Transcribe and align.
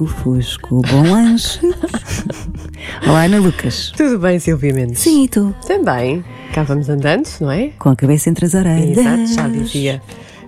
Lusco, 0.00 0.06
fusco, 0.06 0.82
bom 0.82 1.02
lanche. 1.10 1.60
Olá, 3.06 3.24
Ana 3.24 3.38
Lucas. 3.38 3.92
Tudo 3.96 4.18
bem, 4.18 4.38
Silvia 4.38 4.72
Mendes? 4.72 4.98
Sim, 4.98 5.24
e 5.24 5.28
tu? 5.28 5.54
Também. 5.66 6.24
Cá 6.52 6.64
vamos 6.64 6.88
andando, 6.88 7.28
não 7.40 7.50
é? 7.50 7.68
Com 7.78 7.90
a 7.90 7.96
cabeça 7.96 8.28
entre 8.28 8.46
as 8.46 8.54
orelhas. 8.54 8.98
Exato, 8.98 9.26
já 9.26 9.48
dizia 9.48 10.02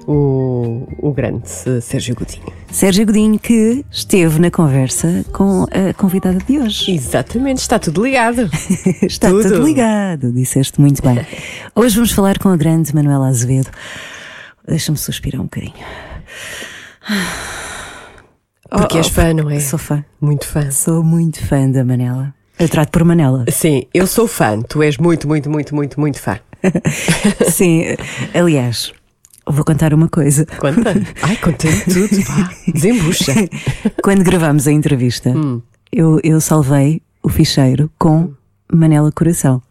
o, 0.06 0.86
o 0.98 1.12
grande 1.12 1.48
Sérgio 1.80 2.16
Godinho. 2.16 2.52
Sérgio 2.70 3.06
Godinho 3.06 3.38
que 3.38 3.84
esteve 3.90 4.40
na 4.40 4.50
conversa 4.50 5.24
com 5.32 5.64
a 5.64 5.92
convidada 5.94 6.38
de 6.38 6.58
hoje. 6.58 6.92
Exatamente, 6.92 7.58
está 7.58 7.78
tudo 7.78 8.04
ligado. 8.04 8.50
Está 9.02 9.28
tudo. 9.28 9.42
tudo 9.42 9.64
ligado, 9.64 10.32
disseste 10.32 10.80
muito 10.80 11.02
bem. 11.02 11.24
Hoje 11.74 11.94
vamos 11.94 12.10
falar 12.10 12.38
com 12.38 12.48
a 12.48 12.56
grande 12.56 12.94
Manuela 12.94 13.28
Azevedo. 13.28 13.70
Deixa-me 14.66 14.98
suspirar 14.98 15.40
um 15.40 15.44
bocadinho. 15.44 15.74
Porque 18.76 18.96
Oh, 18.96 18.98
és 18.98 19.06
oh, 19.06 19.10
fã, 19.10 19.32
não 19.34 19.50
é? 19.50 19.60
Sou 19.60 19.78
fã. 19.78 20.04
Muito 20.20 20.46
fã. 20.46 20.70
Sou 20.70 21.02
muito 21.02 21.44
fã 21.44 21.70
da 21.70 21.84
Manela. 21.84 22.34
Eu 22.58 22.68
trato 22.68 22.90
por 22.90 23.04
Manela. 23.04 23.44
Sim, 23.50 23.84
eu 23.92 24.06
sou 24.06 24.26
fã. 24.28 24.60
Tu 24.62 24.82
és 24.82 24.96
muito, 24.98 25.26
muito, 25.28 25.50
muito, 25.50 25.74
muito, 25.74 26.00
muito 26.00 26.18
fã. 26.20 26.38
Sim, 27.50 27.84
aliás, 28.34 28.92
vou 29.46 29.64
contar 29.64 29.92
uma 29.94 30.08
coisa. 30.08 30.46
Conta. 30.58 30.94
Ai, 31.22 31.36
contei 31.36 31.72
tudo, 31.80 32.20
vá. 32.22 32.50
Desembucha. 32.72 33.32
Quando 34.02 34.22
gravamos 34.24 34.66
a 34.66 34.72
entrevista, 34.72 35.30
Hum. 35.30 35.60
eu, 35.92 36.20
eu 36.22 36.40
salvei 36.40 37.00
o 37.22 37.28
ficheiro 37.28 37.90
com 37.98 38.32
Manela 38.72 39.12
Coração. 39.12 39.62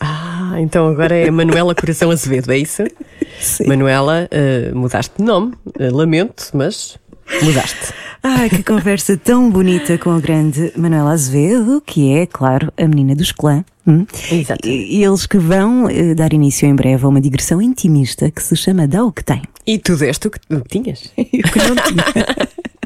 Ah, 0.00 0.54
então 0.60 0.88
agora 0.88 1.14
é 1.16 1.30
Manuela 1.30 1.74
Coração 1.74 2.10
Azevedo, 2.10 2.52
é 2.52 2.58
isso? 2.58 2.84
Sim. 3.40 3.66
Manuela, 3.66 4.28
eh, 4.30 4.70
mudaste 4.72 5.12
de 5.18 5.24
nome. 5.24 5.54
Eh, 5.78 5.90
lamento, 5.90 6.50
mas 6.54 6.96
mudaste. 7.42 7.92
Ai, 8.22 8.50
que 8.50 8.62
conversa 8.62 9.16
tão 9.16 9.48
bonita 9.48 9.96
com 9.96 10.10
a 10.10 10.20
grande 10.20 10.72
Manuela 10.76 11.12
Azevedo, 11.12 11.80
que 11.84 12.12
é, 12.12 12.26
claro, 12.26 12.72
a 12.76 12.86
menina 12.86 13.14
dos 13.14 13.30
clã. 13.30 13.64
hum? 13.86 14.04
Exato. 14.30 14.68
E, 14.68 15.04
eles 15.04 15.24
que 15.24 15.38
vão 15.38 15.88
eh, 15.88 16.14
dar 16.14 16.32
início 16.32 16.66
em 16.66 16.74
breve 16.74 17.04
a 17.04 17.08
uma 17.08 17.20
digressão 17.20 17.62
intimista 17.62 18.30
que 18.30 18.42
se 18.42 18.56
chama 18.56 18.88
Dá 18.88 19.04
o 19.04 19.12
que 19.12 19.22
tem. 19.22 19.42
E 19.66 19.78
tu 19.78 19.96
deste 19.96 20.26
o 20.26 20.30
que 20.30 20.38
o 20.50 20.60
que 20.62 20.68
tinhas? 20.68 21.12
Eu 21.16 21.24
que 21.24 21.58
não 21.58 21.76
tinha. 21.76 22.04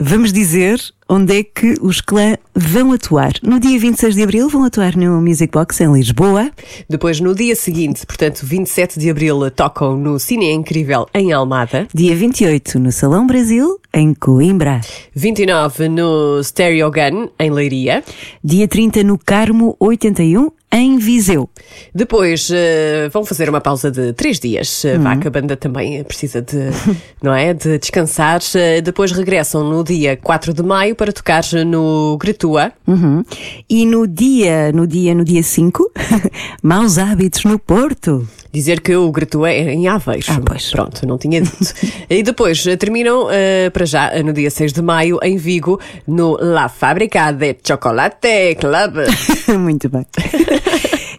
Vamos 0.00 0.32
dizer 0.32 0.80
onde 1.08 1.38
é 1.38 1.42
que 1.42 1.74
os 1.80 2.00
clã 2.00 2.36
vão 2.54 2.92
atuar. 2.92 3.32
No 3.42 3.60
dia 3.60 3.78
26 3.78 4.14
de 4.14 4.22
abril 4.22 4.48
vão 4.48 4.64
atuar 4.64 4.96
no 4.96 5.20
Music 5.20 5.52
Box 5.52 5.80
em 5.80 5.92
Lisboa. 5.92 6.50
Depois, 6.88 7.20
no 7.20 7.34
dia 7.34 7.54
seguinte, 7.54 8.04
portanto, 8.04 8.40
27 8.44 8.98
de 8.98 9.08
abril, 9.10 9.50
tocam 9.50 9.96
no 9.96 10.18
Cine 10.18 10.50
Incrível 10.52 11.06
em 11.14 11.32
Almada. 11.32 11.86
Dia 11.94 12.14
28 12.14 12.78
no 12.78 12.90
Salão 12.90 13.26
Brasil, 13.26 13.78
em 13.94 14.12
Coimbra. 14.14 14.80
29 15.14 15.88
no 15.88 16.42
Stereo 16.42 16.90
Gun, 16.90 17.28
em 17.38 17.50
Leiria. 17.50 18.02
Dia 18.42 18.66
30 18.66 19.04
no 19.04 19.18
Carmo 19.18 19.76
81, 19.78 20.50
em 20.72 20.98
Viseu. 20.98 21.48
Depois 21.94 22.50
eh, 22.52 23.08
vão 23.12 23.24
fazer 23.24 23.48
uma 23.48 23.60
pausa 23.60 23.90
de 23.90 24.12
três 24.12 24.38
dias. 24.38 24.84
Uhum. 24.84 24.96
Uh, 24.96 25.00
Vá 25.00 25.16
que 25.16 25.28
a 25.28 25.30
banda 25.30 25.56
também 25.56 26.02
precisa 26.04 26.42
de, 26.42 26.70
não 27.22 27.34
é, 27.34 27.54
de 27.54 27.78
descansar. 27.78 28.40
Eh, 28.54 28.80
depois 28.80 29.12
regressam 29.12 29.64
no 29.64 29.82
dia 29.82 30.16
4 30.16 30.52
de 30.52 30.62
maio 30.62 30.94
para 30.94 31.12
tocar 31.12 31.44
no 31.66 32.16
Gretua. 32.20 32.72
Uhum. 32.86 33.24
E 33.68 33.86
no 33.86 34.06
dia, 34.06 34.72
no 34.72 34.86
dia, 34.86 35.14
no 35.14 35.24
dia 35.24 35.42
5, 35.42 35.90
Maus 36.62 36.98
Hábitos 36.98 37.44
no 37.44 37.58
Porto. 37.58 38.28
Dizer 38.56 38.80
que 38.80 38.96
o 38.96 39.12
Gretua 39.12 39.50
é 39.50 39.74
em 39.74 39.86
Aveiros. 39.86 40.30
Ah, 40.30 40.40
pois. 40.42 40.70
Pronto, 40.70 41.06
não 41.06 41.18
tinha 41.18 41.42
dito. 41.42 41.74
e 42.08 42.22
depois 42.22 42.66
eh, 42.66 42.74
terminam 42.74 43.28
eh, 43.30 43.68
para 43.68 43.84
já 43.84 44.08
eh, 44.14 44.22
no 44.22 44.32
dia 44.32 44.50
6 44.50 44.72
de 44.72 44.80
maio 44.80 45.18
em 45.22 45.36
Vigo, 45.36 45.78
no 46.08 46.38
La 46.40 46.70
Fábrica 46.70 47.30
de 47.32 47.54
Chocolate 47.62 48.56
Club. 48.58 49.04
Muito 49.60 49.90
bem. 49.90 50.06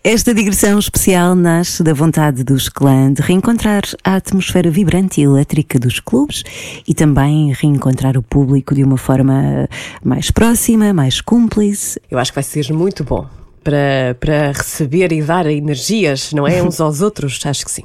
Esta 0.03 0.34
digressão 0.34 0.80
especial 0.80 1.36
nasce 1.36 1.84
da 1.84 1.94
vontade 1.94 2.44
dos 2.44 2.70
clã 2.70 3.14
de 3.14 3.22
reencontrar 3.22 3.84
a 4.04 4.16
atmosfera 4.16 4.72
vibrante 4.72 5.22
e 5.22 5.24
elétrica 5.24 5.78
dos 5.78 6.00
clubes 6.00 6.42
e 6.88 6.96
também 6.96 7.54
reencontrar 7.54 8.18
o 8.18 8.24
público 8.24 8.74
de 8.74 8.84
uma 8.84 8.98
forma 8.98 9.69
mais 10.04 10.31
próxima, 10.31 10.92
mais 10.92 11.22
cúmplice. 11.22 12.02
Eu 12.09 12.18
acho 12.18 12.31
que 12.31 12.36
vai 12.36 12.44
ser 12.44 12.74
muito 12.74 13.04
bom. 13.04 13.37
Para, 13.63 14.16
para 14.19 14.51
receber 14.51 15.12
e 15.12 15.22
dar 15.22 15.45
energias, 15.45 16.31
não 16.31 16.47
é? 16.47 16.63
Uns 16.63 16.79
aos 16.79 17.01
outros, 17.01 17.45
acho 17.45 17.66
que 17.66 17.72
sim. 17.72 17.84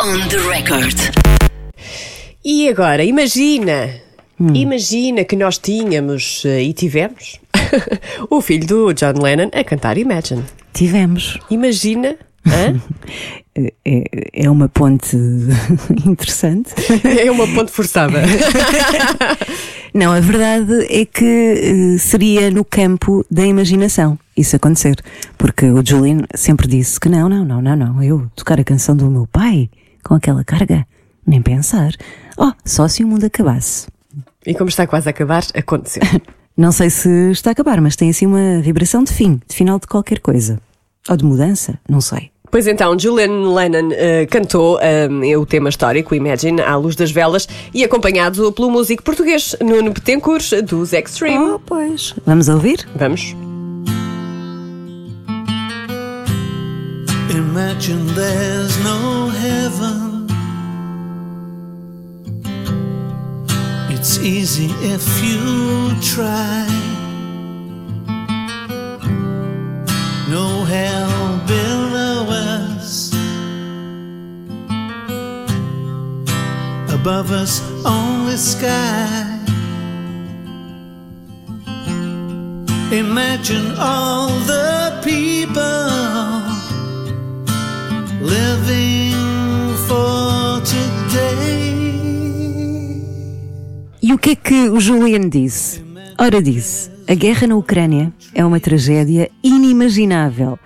On 0.00 0.28
the 0.28 0.38
record. 0.48 0.96
E 2.44 2.68
agora, 2.68 3.02
imagina, 3.04 3.90
imagina 4.54 5.24
que 5.24 5.34
nós 5.34 5.58
tínhamos 5.58 6.44
eh, 6.44 6.62
e 6.62 6.72
tivemos 6.72 7.40
o 8.30 8.40
filho 8.40 8.66
do 8.66 8.92
John 8.92 9.20
Lennon 9.20 9.50
a 9.52 9.64
cantar 9.64 9.98
Imagine. 9.98 10.44
Tivemos. 10.72 11.38
Imagina? 11.50 12.16
É, 13.84 14.40
é 14.44 14.50
uma 14.50 14.68
ponte 14.68 15.16
interessante. 16.04 16.74
é 17.18 17.30
uma 17.30 17.46
ponte 17.48 17.72
forçada. 17.72 18.22
Não, 19.94 20.12
a 20.12 20.20
verdade 20.20 20.86
é 20.90 21.06
que 21.06 21.24
eh, 21.24 21.98
seria 21.98 22.50
no 22.50 22.62
campo 22.66 23.24
da 23.30 23.46
imaginação 23.46 24.18
isso 24.36 24.54
acontecer. 24.54 24.96
Porque 25.38 25.64
o 25.70 25.82
Julian 25.82 26.18
sempre 26.34 26.68
disse 26.68 27.00
que 27.00 27.08
não, 27.08 27.30
não, 27.30 27.46
não, 27.46 27.62
não, 27.62 27.74
não. 27.74 28.02
Eu 28.02 28.30
tocar 28.36 28.60
a 28.60 28.64
canção 28.64 28.94
do 28.94 29.10
meu 29.10 29.26
pai 29.26 29.70
com 30.04 30.12
aquela 30.12 30.44
carga, 30.44 30.86
nem 31.26 31.40
pensar. 31.40 31.92
Oh, 32.36 32.52
só 32.62 32.86
se 32.88 33.02
o 33.02 33.08
mundo 33.08 33.24
acabasse. 33.24 33.86
E 34.44 34.54
como 34.54 34.68
está 34.68 34.86
quase 34.86 35.08
a 35.08 35.10
acabar, 35.10 35.44
aconteceu. 35.54 36.02
Não 36.54 36.72
sei 36.72 36.88
se 36.88 37.30
está 37.30 37.50
a 37.50 37.52
acabar, 37.52 37.80
mas 37.82 37.96
tem 37.96 38.08
assim 38.08 38.24
uma 38.24 38.60
vibração 38.62 39.04
de 39.04 39.12
fim, 39.12 39.40
de 39.46 39.54
final 39.54 39.78
de 39.78 39.86
qualquer 39.86 40.20
coisa. 40.20 40.58
Ou 41.06 41.14
de 41.14 41.22
mudança, 41.22 41.78
não 41.86 42.00
sei. 42.00 42.30
Pois 42.50 42.66
então, 42.66 42.98
Julian 42.98 43.52
Lennon 43.52 43.90
eh, 43.92 44.26
cantou 44.26 44.78
eh, 44.80 45.08
o 45.36 45.44
tema 45.44 45.68
histórico 45.68 46.14
Imagine 46.14 46.60
à 46.62 46.76
luz 46.76 46.96
das 46.96 47.10
velas 47.10 47.48
e 47.74 47.84
acompanhado 47.84 48.50
pelo 48.52 48.70
músico 48.70 49.02
português 49.02 49.56
Nuno 49.60 49.92
Betancourt 49.92 50.62
dos 50.62 50.92
Extreme. 50.92 51.38
Oh, 51.38 51.58
pois. 51.58 52.14
Vamos 52.24 52.48
ouvir? 52.48 52.86
Vamos. 52.94 53.34
Imagine 57.30 58.06
there's 58.14 58.76
no 58.84 59.28
heaven. 59.28 60.26
It's 63.90 64.18
easy 64.18 64.66
if 64.82 65.04
you 65.22 65.94
try. 66.00 66.85
us 77.24 77.62
sky. 78.36 79.24
Imagine 82.92 83.74
all 83.78 84.28
the 84.46 85.00
people 85.02 85.62
living 88.20 89.14
for 89.88 90.60
today. 90.62 91.46
E 94.02 94.12
o 94.12 94.18
que 94.18 94.30
é 94.30 94.36
que 94.36 94.68
o 94.68 94.78
Julian 94.78 95.28
disse? 95.28 95.82
Ora, 96.18 96.42
disse: 96.42 96.90
a 97.08 97.14
guerra 97.14 97.46
na 97.46 97.56
Ucrânia 97.56 98.12
é 98.34 98.44
uma 98.44 98.60
tragédia 98.60 99.30
inimaginável. 99.42 100.58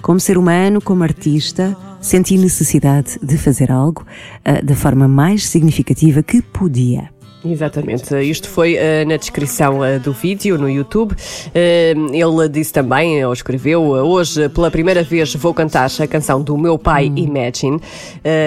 Como 0.00 0.18
ser 0.18 0.38
humano, 0.38 0.80
como 0.80 1.02
artista, 1.02 1.76
senti 2.00 2.36
necessidade 2.36 3.18
de 3.22 3.36
fazer 3.36 3.70
algo 3.70 4.06
ah, 4.44 4.60
da 4.62 4.74
forma 4.74 5.08
mais 5.08 5.46
significativa 5.46 6.22
que 6.22 6.42
podia. 6.42 7.10
Exatamente, 7.44 8.14
isto 8.20 8.48
foi 8.48 8.74
uh, 8.74 9.08
na 9.08 9.16
descrição 9.16 9.78
uh, 9.78 10.00
do 10.00 10.12
vídeo 10.12 10.58
no 10.58 10.68
YouTube. 10.68 11.12
Uh, 11.12 12.12
ele 12.12 12.48
disse 12.48 12.72
também, 12.72 13.24
ou 13.24 13.32
escreveu, 13.32 13.82
hoje 13.82 14.48
pela 14.48 14.70
primeira 14.70 15.04
vez 15.04 15.34
vou 15.34 15.54
cantar 15.54 15.88
a 16.00 16.06
canção 16.06 16.42
do 16.42 16.58
meu 16.58 16.76
pai 16.76 17.12
Imagine, 17.16 17.80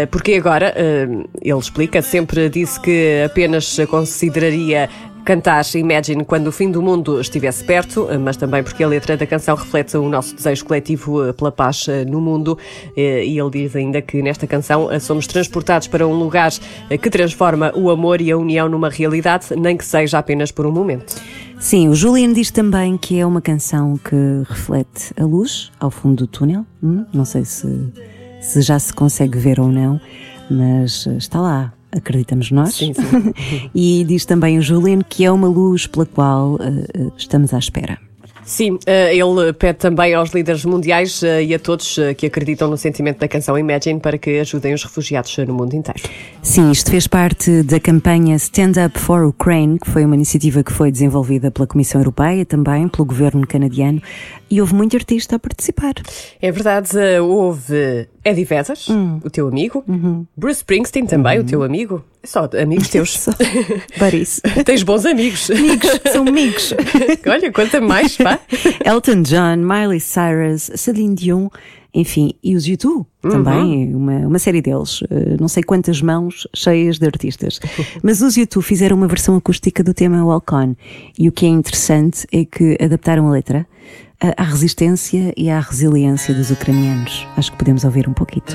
porque 0.10 0.34
agora, 0.34 0.74
ele 1.42 1.60
explica, 1.60 2.02
sempre 2.02 2.50
disse 2.50 2.80
que 2.80 3.24
apenas 3.26 3.78
consideraria 3.90 4.90
cantar 5.24 5.62
Imagine 5.76 6.26
quando 6.26 6.48
o 6.48 6.52
fim 6.52 6.72
do 6.72 6.82
mundo 6.82 7.20
estivesse 7.20 7.64
perto, 7.64 8.08
mas 8.20 8.38
também 8.38 8.64
porque 8.64 8.84
a 8.84 8.88
letra 8.88 9.16
da 9.16 9.26
canção 9.26 9.56
reflete 9.56 9.96
o 9.98 10.10
nosso 10.10 10.36
desejo 10.36 10.66
coletivo 10.66 11.28
eh, 11.28 11.34
pela 11.34 11.52
paz 11.52 11.88
eh, 11.88 12.06
no 12.06 12.20
mundo. 12.20 12.58
Eh, 12.96 13.26
e 13.26 13.40
ele 13.40 13.50
diz 13.50 13.76
ainda 13.76 14.02
que 14.02 14.22
nesta 14.22 14.48
canção 14.48 14.90
somos 15.00 15.28
transportados 15.28 15.88
para 15.88 16.08
um 16.08 16.14
lugar 16.14 16.52
que 17.02 17.10
transforma 17.10 17.72
o 17.76 17.90
amor 17.90 18.22
e 18.22 18.32
a 18.32 18.38
união 18.38 18.68
numa 18.68 18.90
realidade, 18.90 19.48
nem 19.56 19.78
que 19.78 19.86
seja 19.86 20.20
apenas 20.20 20.52
por 20.52 20.66
um 20.66 20.72
momento. 20.72 21.16
Sim, 21.60 21.90
o 21.90 21.96
Julian 21.96 22.34
diz 22.34 22.50
também 22.50 22.98
que 22.98 23.20
é 23.20 23.26
uma 23.26 23.42
canção 23.42 23.98
que 23.98 24.16
reflete 24.48 25.14
a 25.20 25.24
luz 25.24 25.72
ao 25.80 25.92
fundo 25.92 26.26
do 26.26 26.28
túnel. 26.28 26.66
Hum, 26.82 27.06
não 27.14 27.26
sei 27.26 27.46
se, 27.46 27.68
se 28.42 28.62
já 28.62 28.80
se 28.80 28.94
consegue 28.94 29.38
ver 29.38 29.60
ou 29.60 29.68
não, 29.68 30.00
mas 30.50 31.06
está 31.06 31.40
lá 31.40 31.74
acreditamos 31.92 32.52
nós. 32.52 32.76
Sim, 32.76 32.94
sim. 32.94 33.34
e 33.74 34.04
diz 34.08 34.26
também 34.26 34.58
o 34.58 34.62
Julian 34.62 35.02
que 35.02 35.26
é 35.26 35.32
uma 35.32 35.48
luz 35.48 35.88
pela 35.88 36.06
qual 36.06 36.56
uh, 36.56 37.14
estamos 37.18 37.54
à 37.54 37.60
espera. 37.60 38.00
Sim, 38.44 38.78
eh, 38.86 39.16
ele 39.16 39.54
pede 39.54 39.80
também 39.80 40.14
aos 40.14 40.32
líderes 40.32 40.66
mundiais 40.66 41.22
e 41.22 41.54
a 41.54 41.60
todos 41.60 41.98
que 42.18 42.26
acreditam 42.26 42.70
no 42.70 42.76
sentimento 42.76 43.20
da 43.20 43.28
canção 43.28 43.58
Imagine 43.58 44.00
para 44.00 44.18
que 44.18 44.40
ajudem 44.40 44.74
os 44.74 44.84
refugiados 44.84 45.38
no 45.38 45.54
mundo 45.54 45.74
inteiro. 45.74 46.02
Sim, 46.42 46.72
isto 46.72 46.92
fez 46.92 47.08
parte 47.08 47.64
da 47.64 47.80
campanha 47.80 48.36
Stand 48.36 48.74
Up 48.86 49.00
for 49.00 49.24
Ukraine, 49.26 49.80
que 49.80 49.90
foi 49.90 50.04
uma 50.04 50.16
iniciativa 50.16 50.64
que 50.64 50.74
foi 50.74 50.92
desenvolvida 50.92 51.52
pela 51.52 51.68
Comissão 51.68 52.02
Europeia, 52.02 52.46
também 52.46 52.88
pelo 52.88 53.06
governo 53.06 53.46
canadiano, 53.48 54.02
e 54.50 54.60
houve 54.60 54.74
muito 54.74 54.98
artista 54.98 55.38
a 55.38 55.40
participar. 55.40 55.94
É 56.42 56.52
verdade, 56.52 56.98
houve 57.22 58.08
Eddie 58.24 58.46
Vedder, 58.46 58.78
hum. 58.90 59.20
o 59.24 59.30
teu 59.30 59.48
amigo, 59.48 59.84
uhum. 59.88 60.26
Bruce 60.38 60.58
Springsteen 60.60 61.06
também, 61.06 61.40
uhum. 61.40 61.44
o 61.44 61.48
teu 61.48 61.64
amigo. 61.64 62.04
É 62.22 62.28
só 62.28 62.48
amigos 62.62 62.88
teus. 62.90 63.18
Só. 63.18 63.32
Paris. 63.98 64.42
Tens 64.64 64.84
bons 64.84 65.06
amigos. 65.06 65.50
Amigos, 65.50 66.00
são 66.12 66.28
amigos. 66.28 66.74
Olha, 67.26 67.52
conta 67.52 67.82
mais, 67.82 68.18
pá. 68.18 68.40
Elton 68.86 69.24
John, 69.24 69.58
Miley 69.58 70.00
Cyrus, 70.00 70.70
Celine 70.76 71.16
Dion, 71.16 71.50
enfim, 71.94 72.34
e 72.44 72.56
os 72.56 72.68
YouTube 72.68 73.06
também, 73.22 73.94
uma, 73.94 74.20
uma 74.28 74.40
série 74.40 74.62
deles. 74.62 75.02
Uh, 75.02 75.38
não 75.40 75.48
sei 75.48 75.64
quantas 75.64 76.02
mãos 76.02 76.48
cheias 76.54 76.98
de 76.98 77.06
artistas. 77.06 77.60
Mas 78.02 78.22
os 78.22 78.38
YouTube 78.38 78.64
fizeram 78.64 78.96
uma 78.96 79.08
versão 79.08 79.36
acústica 79.36 79.84
do 79.84 79.94
tema 79.94 80.24
Walk 80.24 80.54
On. 80.54 80.76
E 81.18 81.28
o 81.28 81.32
que 81.32 81.46
é 81.46 81.50
interessante 81.50 82.26
é 82.32 82.46
que 82.46 82.78
adaptaram 82.80 83.28
a 83.28 83.32
letra 83.32 83.68
à 84.22 84.44
resistência 84.44 85.34
e 85.36 85.50
à 85.50 85.60
resiliência 85.60 86.34
dos 86.34 86.50
ucranianos. 86.52 87.28
Acho 87.36 87.52
que 87.52 87.58
podemos 87.58 87.84
ouvir 87.84 88.08
um 88.08 88.14
pouquinho. 88.14 88.46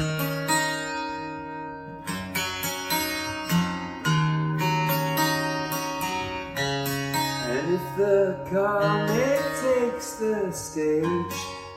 And 7.48 7.74
if 7.74 7.80
the 7.96 8.36
comet 8.48 9.42
takes 9.60 10.18
the 10.20 10.52
stage 10.52 11.04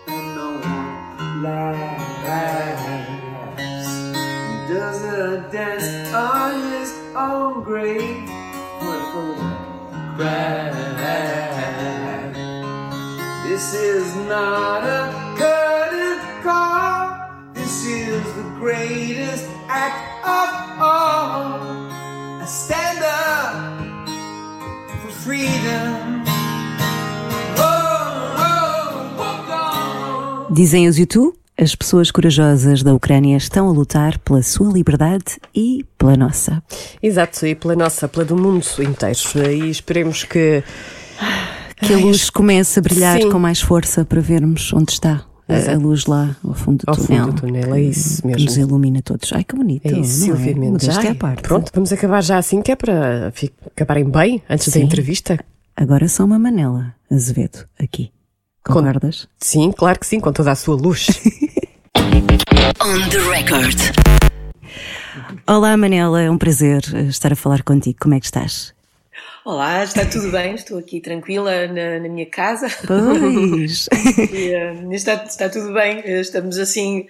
and 0.07 0.35
no 0.35 0.59
one 0.61 1.41
laughs, 1.41 2.03
does 4.69 5.03
a 5.03 5.49
dance 5.51 6.13
on 6.13 6.61
his 6.73 6.93
own 7.15 7.63
grave 7.63 8.29
for 8.79 8.99
photograph. 10.17 11.38
This 13.59 13.73
is 13.73 14.15
not 14.15 14.85
a 14.85 15.11
curtain 15.35 16.17
call. 16.41 17.11
This 17.53 17.83
is 17.83 18.23
the 18.35 18.43
greatest 18.57 19.43
act 19.67 19.99
of 20.23 20.81
all. 20.81 21.59
I 22.39 22.45
stand 22.47 23.03
up 23.03 24.07
for 25.01 25.11
freedom. 25.11 26.23
Oh, 27.57 28.37
oh, 29.17 29.51
on. 30.47 30.53
Dizem 30.53 30.87
os 30.87 30.97
YouTube, 30.97 31.33
as 31.57 31.75
pessoas 31.75 32.11
corajosas 32.11 32.81
da 32.81 32.93
Ucrânia 32.93 33.35
estão 33.35 33.67
a 33.67 33.73
lutar 33.73 34.19
pela 34.19 34.41
sua 34.41 34.71
liberdade 34.71 35.37
e 35.53 35.85
pela 35.97 36.15
nossa. 36.15 36.63
Exato, 37.03 37.45
e 37.45 37.53
pela 37.55 37.75
nossa, 37.75 38.07
pela 38.07 38.23
do 38.23 38.37
mundo 38.37 38.65
inteiro. 38.79 39.51
E 39.51 39.69
esperemos 39.69 40.23
que. 40.23 40.63
Que 41.81 41.93
a 41.93 41.97
luz 41.97 42.29
comece 42.29 42.79
a 42.79 42.81
brilhar 42.81 43.21
Sim. 43.21 43.31
com 43.31 43.39
mais 43.39 43.61
força 43.61 44.03
para 44.05 44.19
vermos 44.21 44.71
onde 44.73 44.91
está 44.91 45.25
a, 45.47 45.71
a 45.73 45.77
luz 45.77 46.05
lá 46.05 46.35
ao 46.43 46.53
fundo 46.53 46.79
do 46.85 46.89
Ao 46.89 46.95
fundo 46.95 47.07
túnel. 47.07 47.25
do 47.27 47.33
túnel, 47.41 47.73
é 47.75 47.81
isso 47.81 48.21
Que 48.21 48.27
mesmo. 48.27 48.45
nos 48.45 48.57
ilumina 48.57 49.01
todos. 49.01 49.31
Ai, 49.33 49.43
que 49.43 49.55
bonito. 49.55 49.85
É 49.87 49.91
isso, 49.99 50.19
não 50.19 50.35
Silvia 50.35 50.51
é? 50.51 50.55
Mendes. 50.55 50.87
É 50.89 51.07
a 51.09 51.15
parte. 51.15 51.41
Pronto, 51.43 51.71
vamos 51.73 51.91
acabar 51.91 52.21
já 52.21 52.37
assim, 52.37 52.61
que 52.61 52.71
é 52.71 52.75
para 52.75 53.31
acabarem 53.75 54.03
bem 54.09 54.43
antes 54.49 54.67
da 54.67 54.73
Sim. 54.73 54.83
entrevista. 54.83 55.39
Agora 55.75 56.07
só 56.09 56.25
uma 56.25 56.37
Manela 56.37 56.93
Azevedo 57.11 57.65
aqui. 57.81 58.11
Com- 58.63 58.73
Concordas? 58.73 59.27
Sim, 59.39 59.71
claro 59.71 59.97
que 59.99 60.05
sim, 60.05 60.19
com 60.19 60.31
toda 60.33 60.51
a 60.51 60.55
sua 60.55 60.75
luz. 60.75 61.07
On 62.81 63.09
the 63.09 63.19
record. 63.31 63.77
Olá, 65.47 65.75
Manela, 65.77 66.21
é 66.21 66.29
um 66.29 66.37
prazer 66.37 66.83
eh, 66.93 67.03
estar 67.03 67.31
a 67.33 67.35
falar 67.35 67.63
contigo. 67.63 67.97
Como 68.01 68.13
é 68.13 68.19
que 68.19 68.25
estás? 68.25 68.73
Olá, 69.45 69.83
está 69.83 70.05
tudo 70.05 70.31
bem? 70.31 70.53
Estou 70.53 70.77
aqui 70.77 70.99
tranquila 70.99 71.65
na, 71.67 71.99
na 71.99 72.09
minha 72.09 72.25
casa. 72.25 72.67
Pois. 72.85 73.87
E, 74.31 74.53
eh, 74.53 74.73
está, 74.91 75.23
está 75.23 75.49
tudo 75.49 75.73
bem. 75.73 76.01
Eh, 76.03 76.19
Estamos 76.19 76.57
assim 76.57 77.07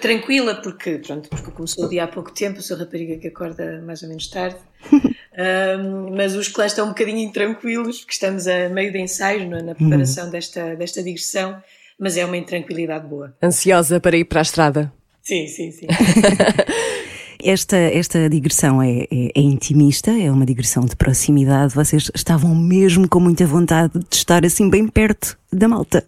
tranquila 0.00 0.56
porque 0.56 0.98
pronto, 0.98 1.28
porque 1.28 1.50
começou 1.50 1.86
o 1.86 1.88
dia 1.88 2.04
há 2.04 2.08
pouco 2.08 2.32
tempo. 2.32 2.60
Sou 2.60 2.76
rapariga 2.76 3.16
que 3.16 3.28
acorda 3.28 3.82
mais 3.84 4.02
ou 4.02 4.08
menos 4.08 4.28
tarde. 4.28 4.56
Ahm, 5.38 6.16
mas 6.16 6.34
os 6.34 6.48
clãs 6.48 6.72
estão 6.72 6.86
um 6.86 6.88
bocadinho 6.88 7.18
intranquilos 7.18 8.00
porque 8.00 8.12
estamos 8.12 8.48
a 8.48 8.68
meio 8.68 8.90
de 8.90 8.98
ensaios 8.98 9.48
na, 9.48 9.62
na 9.62 9.74
preparação 9.74 10.30
desta, 10.30 10.74
desta 10.76 11.02
digressão. 11.02 11.62
Mas 11.98 12.16
é 12.16 12.24
uma 12.24 12.36
intranquilidade 12.36 13.06
boa. 13.06 13.34
Ansiosa 13.42 13.98
para 14.00 14.16
ir 14.16 14.24
para 14.24 14.40
a 14.40 14.42
estrada. 14.42 14.92
Sim, 15.22 15.46
sim, 15.46 15.70
sim. 15.72 15.86
Esta, 17.42 17.76
esta 17.76 18.28
digressão 18.28 18.82
é, 18.82 19.02
é- 19.10 19.32
é 19.34 19.40
intimista, 19.40 20.10
é 20.10 20.30
uma 20.30 20.44
digressão 20.44 20.84
de 20.84 20.96
proximidade. 20.96 21.74
Vocês 21.74 22.10
estavam 22.14 22.54
mesmo 22.54 23.08
com 23.08 23.20
muita 23.20 23.46
vontade 23.46 23.92
de 23.98 24.16
estar 24.16 24.44
assim 24.44 24.68
bem 24.68 24.88
perto 24.88 25.38
da 25.52 25.68
malta. 25.68 26.04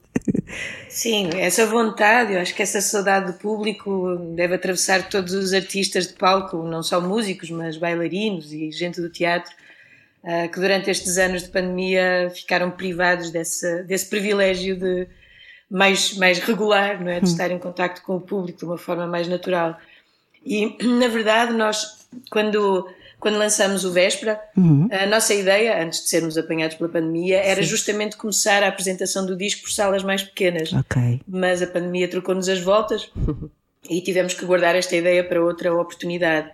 Sim, 0.88 1.30
essa 1.37 1.64
vontade, 1.66 2.32
eu 2.34 2.40
acho 2.40 2.54
que 2.54 2.62
essa 2.62 2.80
saudade 2.80 3.32
do 3.32 3.38
público 3.38 4.16
deve 4.34 4.54
atravessar 4.56 5.08
todos 5.08 5.32
os 5.32 5.52
artistas 5.52 6.08
de 6.08 6.14
palco, 6.14 6.62
não 6.64 6.82
só 6.82 7.00
músicos, 7.00 7.49
mas 7.50 7.76
bailarinos 7.76 8.52
e 8.52 8.70
gente 8.72 9.00
do 9.00 9.08
teatro, 9.08 9.52
ah, 10.25 10.49
que 10.49 10.58
durante 10.58 10.90
estes 10.90 11.16
anos 11.16 11.44
de 11.44 11.49
pandemia 11.49 12.30
ficaram 12.34 12.70
privados 12.70 13.30
desse, 13.30 13.84
desse 13.84 14.06
privilégio 14.06 14.76
de 14.76 15.06
mais, 15.70 16.14
mais 16.16 16.40
regular, 16.40 17.00
não 17.00 17.10
é? 17.10 17.20
de 17.20 17.28
estar 17.28 17.50
em 17.50 17.58
contacto 17.58 18.02
com 18.02 18.16
o 18.16 18.20
público 18.20 18.58
de 18.58 18.64
uma 18.64 18.76
forma 18.76 19.06
mais 19.06 19.28
natural. 19.28 19.78
E, 20.44 20.76
na 20.85 21.09
verdade, 21.09 21.52
nós, 21.52 22.06
quando, 22.30 22.88
quando 23.18 23.38
lançamos 23.38 23.85
o 23.85 23.92
Véspera, 23.92 24.40
a 24.90 25.06
nossa 25.06 25.35
ideia, 25.35 25.82
antes 25.82 26.02
de 26.02 26.09
sermos 26.09 26.37
apanhados 26.37 26.76
pela 26.76 26.90
pandemia, 26.90 27.38
era 27.38 27.62
justamente 27.62 28.16
começar 28.16 28.62
a 28.62 28.68
apresentação 28.68 29.26
do 29.26 29.37
disco 29.37 29.62
por 29.62 29.70
salas 29.70 30.02
mais 30.02 30.23
pequenas. 30.23 30.73
Ok. 30.73 31.20
Mas 31.26 31.62
a 31.62 31.66
pandemia 31.66 32.09
trocou-nos 32.09 32.49
as 32.49 32.61
voltas 32.61 33.11
e 33.88 34.00
tivemos 34.00 34.35
que 34.35 34.44
guardar 34.44 34.75
esta 34.75 34.97
ideia 34.97 35.23
para 35.25 35.42
outra 35.42 35.75
oportunidade. 35.75 36.50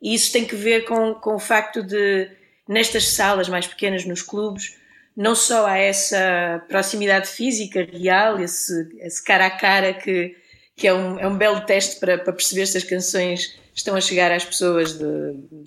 E 0.00 0.14
isso 0.14 0.32
tem 0.32 0.44
que 0.44 0.56
ver 0.56 0.84
com, 0.84 1.14
com 1.14 1.36
o 1.36 1.38
facto 1.38 1.82
de, 1.82 2.28
nestas 2.68 3.08
salas 3.08 3.48
mais 3.48 3.66
pequenas, 3.66 4.04
nos 4.04 4.22
clubes, 4.22 4.76
não 5.16 5.34
só 5.34 5.66
há 5.66 5.78
essa 5.78 6.64
proximidade 6.68 7.28
física 7.28 7.86
real, 7.92 8.40
esse, 8.40 8.88
esse 8.98 9.22
cara 9.22 9.46
a 9.46 9.50
cara 9.50 9.92
que, 9.92 10.34
que 10.76 10.86
é, 10.88 10.94
um, 10.94 11.18
é 11.18 11.26
um 11.26 11.36
belo 11.36 11.60
teste 11.62 12.00
para, 12.00 12.18
para 12.18 12.32
perceber 12.32 12.66
se 12.66 12.78
as 12.78 12.84
canções 12.84 13.58
estão 13.74 13.94
a 13.94 14.00
chegar 14.00 14.30
às 14.30 14.44
pessoas 14.44 14.98
de, 14.98 15.04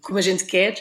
como 0.02 0.18
a 0.18 0.22
gente 0.22 0.46
quer, 0.46 0.76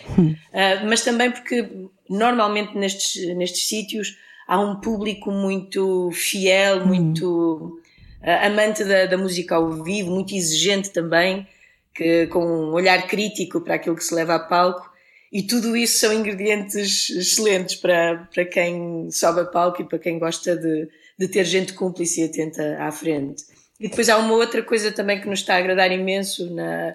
ah, 0.52 0.84
mas 0.86 1.02
também 1.02 1.30
porque 1.30 1.68
normalmente 2.08 2.76
nestes, 2.76 3.34
nestes 3.36 3.68
sítios 3.68 4.16
há 4.46 4.60
um 4.60 4.80
público 4.80 5.30
muito 5.30 6.10
fiel, 6.12 6.86
muito 6.86 7.80
ah, 8.22 8.46
amante 8.46 8.84
da, 8.84 9.06
da 9.06 9.16
música 9.16 9.56
ao 9.56 9.82
vivo, 9.82 10.10
muito 10.10 10.34
exigente 10.34 10.90
também, 10.90 11.46
que, 11.94 12.26
com 12.26 12.44
um 12.44 12.72
olhar 12.72 13.06
crítico 13.06 13.60
para 13.60 13.76
aquilo 13.76 13.96
que 13.96 14.04
se 14.04 14.14
leva 14.14 14.34
a 14.34 14.38
palco. 14.38 14.90
e 15.32 15.42
tudo 15.42 15.76
isso 15.76 15.98
são 15.98 16.12
ingredientes 16.12 17.10
excelentes 17.10 17.76
para, 17.76 18.28
para 18.32 18.44
quem 18.44 19.10
sobe 19.10 19.40
a 19.40 19.44
palco 19.44 19.82
e 19.82 19.84
para 19.84 19.98
quem 19.98 20.18
gosta 20.18 20.56
de, 20.56 20.88
de 21.18 21.28
ter 21.28 21.44
gente 21.44 21.72
cúmplice 21.72 22.20
e 22.20 22.24
atenta 22.24 22.78
à 22.80 22.90
frente. 22.90 23.53
E 23.80 23.88
depois 23.88 24.08
há 24.08 24.16
uma 24.18 24.34
outra 24.34 24.62
coisa 24.62 24.92
também 24.92 25.20
que 25.20 25.28
nos 25.28 25.40
está 25.40 25.54
a 25.54 25.58
agradar 25.58 25.90
imenso 25.90 26.48
na, 26.54 26.94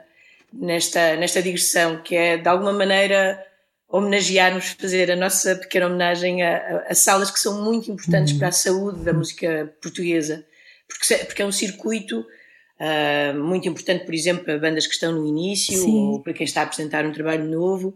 nesta, 0.51 1.15
nesta 1.17 1.41
digressão, 1.41 2.01
que 2.01 2.15
é 2.15 2.38
de 2.38 2.48
alguma 2.48 2.74
maneira 2.74 3.43
homenagearmos, 3.88 4.75
fazer 4.79 5.12
a 5.12 5.15
nossa 5.15 5.55
pequena 5.55 5.88
homenagem 5.88 6.43
a, 6.43 6.57
a, 6.57 6.91
a 6.91 6.95
salas 6.95 7.31
que 7.31 7.39
são 7.39 7.63
muito 7.63 7.91
importantes 7.91 8.33
para 8.33 8.50
a 8.50 8.51
saúde 8.51 9.03
da 9.03 9.12
música 9.12 9.74
portuguesa, 9.81 10.45
porque, 10.88 11.15
porque 11.25 11.41
é 11.41 11.45
um 11.45 11.51
circuito 11.51 12.19
uh, 12.19 13.38
muito 13.39 13.67
importante, 13.67 14.05
por 14.05 14.13
exemplo, 14.13 14.45
para 14.45 14.59
bandas 14.59 14.86
que 14.86 14.93
estão 14.93 15.12
no 15.12 15.27
início 15.27 15.75
Sim. 15.75 16.09
ou 16.09 16.21
para 16.21 16.33
quem 16.33 16.45
está 16.45 16.62
a 16.62 16.63
apresentar 16.65 17.05
um 17.05 17.12
trabalho 17.12 17.45
novo. 17.45 17.93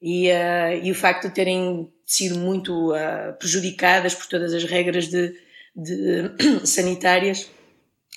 E, 0.00 0.30
uh, 0.30 0.84
e 0.84 0.90
o 0.90 0.94
facto 0.94 1.28
de 1.28 1.34
terem 1.34 1.90
sido 2.04 2.38
muito 2.38 2.92
uh, 2.92 3.32
prejudicadas 3.38 4.14
por 4.14 4.26
todas 4.26 4.52
as 4.52 4.64
regras 4.64 5.08
de, 5.08 5.34
de 5.74 6.30
sanitárias 6.64 7.50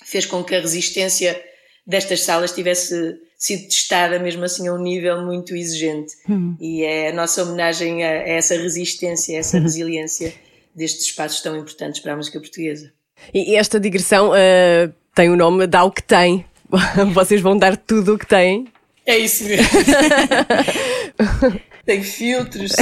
fez 0.08 0.26
com 0.26 0.42
que 0.42 0.54
a 0.54 0.60
resistência 0.60 1.40
destas 1.86 2.22
salas 2.22 2.52
tivesse 2.52 3.16
sido 3.36 3.68
testada 3.68 4.18
mesmo 4.18 4.44
assim 4.44 4.68
a 4.68 4.74
um 4.74 4.82
nível 4.82 5.24
muito 5.24 5.54
exigente. 5.54 6.14
Hum. 6.28 6.56
E 6.60 6.82
é 6.82 7.10
a 7.10 7.12
nossa 7.12 7.42
homenagem 7.42 8.04
a, 8.04 8.10
a 8.10 8.28
essa 8.28 8.56
resistência, 8.56 9.36
a 9.36 9.40
essa 9.40 9.58
resiliência 9.58 10.34
destes 10.74 11.06
espaços 11.06 11.40
tão 11.40 11.56
importantes 11.56 12.00
para 12.00 12.12
a 12.12 12.16
música 12.16 12.40
portuguesa. 12.40 12.92
E 13.32 13.56
esta 13.56 13.80
digressão 13.80 14.30
uh, 14.30 14.92
tem 15.14 15.30
o 15.30 15.36
nome 15.36 15.66
Dá 15.66 15.84
o 15.84 15.90
que 15.90 16.02
tem. 16.02 16.44
Vocês 17.14 17.40
vão 17.40 17.56
dar 17.56 17.76
tudo 17.76 18.14
o 18.14 18.18
que 18.18 18.26
têm. 18.26 18.68
É 19.06 19.16
isso 19.16 19.44
mesmo. 19.44 19.66
tem 21.86 22.02
filtros. 22.02 22.72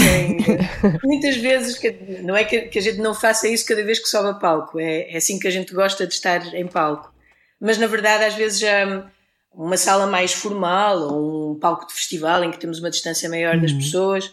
Muitas 1.05 1.37
vezes, 1.37 1.81
não 2.23 2.37
é 2.37 2.45
que 2.45 2.77
a 2.77 2.83
gente 2.83 2.99
não 2.99 3.15
faça 3.15 3.47
isso 3.47 3.65
cada 3.65 3.85
vez 3.85 4.01
que 4.01 4.09
sobe 4.09 4.31
a 4.31 4.35
palco, 4.35 4.81
é, 4.81 5.13
é 5.13 5.17
assim 5.17 5.39
que 5.39 5.47
a 5.47 5.51
gente 5.51 5.73
gosta 5.73 6.07
de 6.07 6.15
estar 6.15 6.55
em 6.55 6.67
palco. 6.67 7.15
Mas 7.61 7.79
na 7.79 7.87
verdade, 7.87 8.25
às 8.25 8.35
vezes 8.35 8.59
já 8.59 9.11
uma 9.53 9.77
sala 9.77 10.07
mais 10.07 10.33
formal 10.33 10.99
ou 10.99 11.53
um 11.53 11.59
palco 11.59 11.87
de 11.87 11.95
festival 11.95 12.45
em 12.45 12.51
que 12.51 12.59
temos 12.59 12.79
uma 12.79 12.91
distância 12.91 13.29
maior 13.29 13.59
das 13.59 13.73
pessoas 13.73 14.31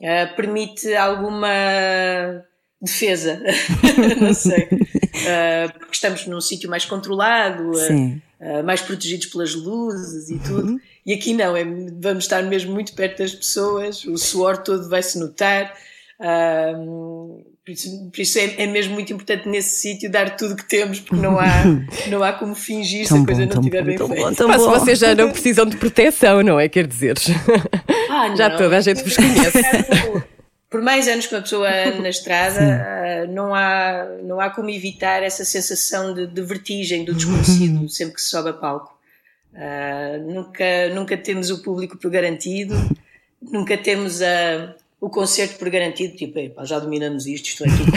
uh, 0.00 0.36
permite 0.36 0.94
alguma 0.94 1.48
defesa, 2.80 3.42
não 4.20 4.32
sei, 4.32 4.64
uh, 4.64 5.78
porque 5.78 5.94
estamos 5.94 6.26
num 6.26 6.40
sítio 6.40 6.70
mais 6.70 6.84
controlado, 6.84 7.72
uh, 7.72 8.64
mais 8.64 8.80
protegidos 8.80 9.26
pelas 9.26 9.54
luzes 9.54 10.30
e 10.30 10.38
tudo. 10.38 10.72
Uhum. 10.72 10.80
E 11.04 11.14
aqui 11.14 11.34
não, 11.34 11.56
é, 11.56 11.64
vamos 11.64 12.24
estar 12.24 12.42
mesmo 12.42 12.72
muito 12.72 12.92
perto 12.94 13.18
das 13.18 13.34
pessoas, 13.34 14.04
o 14.04 14.16
suor 14.16 14.58
todo 14.58 14.88
vai 14.88 15.02
se 15.02 15.18
notar. 15.18 15.74
Uh, 16.20 17.44
por 17.68 17.72
isso, 17.72 18.10
por 18.10 18.20
isso 18.20 18.38
é, 18.38 18.62
é, 18.62 18.66
mesmo 18.66 18.94
muito 18.94 19.12
importante 19.12 19.46
nesse 19.46 19.78
sítio 19.78 20.10
dar 20.10 20.36
tudo 20.36 20.56
que 20.56 20.66
temos, 20.66 21.00
porque 21.00 21.20
não 21.20 21.38
há, 21.38 21.64
não 22.08 22.22
há 22.22 22.32
como 22.32 22.54
fingir 22.54 23.06
se 23.06 23.14
a 23.14 23.22
coisa 23.22 23.44
não 23.44 23.60
estiver 23.60 23.84
bem 23.84 23.98
feita. 23.98 24.48
Mas 24.48 24.62
vocês 24.62 24.98
já 24.98 25.14
não 25.14 25.30
precisam 25.30 25.66
de 25.66 25.76
proteção, 25.76 26.42
não 26.42 26.58
é? 26.58 26.66
Quer 26.66 26.86
dizer, 26.86 27.16
ah, 28.08 28.32
já 28.34 28.56
toda 28.56 28.78
a 28.78 28.80
gente 28.80 29.02
vos 29.02 29.14
conhece. 29.14 29.58
Por 30.70 30.80
mais 30.80 31.08
anos 31.08 31.26
que 31.26 31.34
uma 31.34 31.42
pessoa 31.42 31.68
anda 31.68 32.00
na 32.00 32.08
estrada, 32.08 32.60
uh, 32.60 33.32
não, 33.32 33.54
há, 33.54 34.06
não 34.22 34.40
há 34.40 34.48
como 34.48 34.70
evitar 34.70 35.22
essa 35.22 35.44
sensação 35.44 36.14
de, 36.14 36.26
de 36.26 36.42
vertigem 36.42 37.04
do 37.04 37.12
desconhecido 37.14 37.86
sempre 37.88 38.14
que 38.14 38.22
se 38.22 38.30
sobe 38.30 38.48
a 38.48 38.52
palco. 38.54 38.98
Uh, 39.52 40.32
nunca, 40.32 40.88
nunca 40.94 41.16
temos 41.18 41.50
o 41.50 41.62
público 41.62 41.98
por 41.98 42.10
garantido, 42.10 42.74
nunca 43.42 43.76
temos 43.76 44.22
a, 44.22 44.74
o 45.00 45.08
concerto 45.08 45.58
por 45.58 45.70
garantido, 45.70 46.16
tipo, 46.16 46.38
já 46.64 46.78
dominamos 46.78 47.26
isto, 47.26 47.46
isto 47.46 47.64
é 47.64 47.68
tudo. 47.68 47.92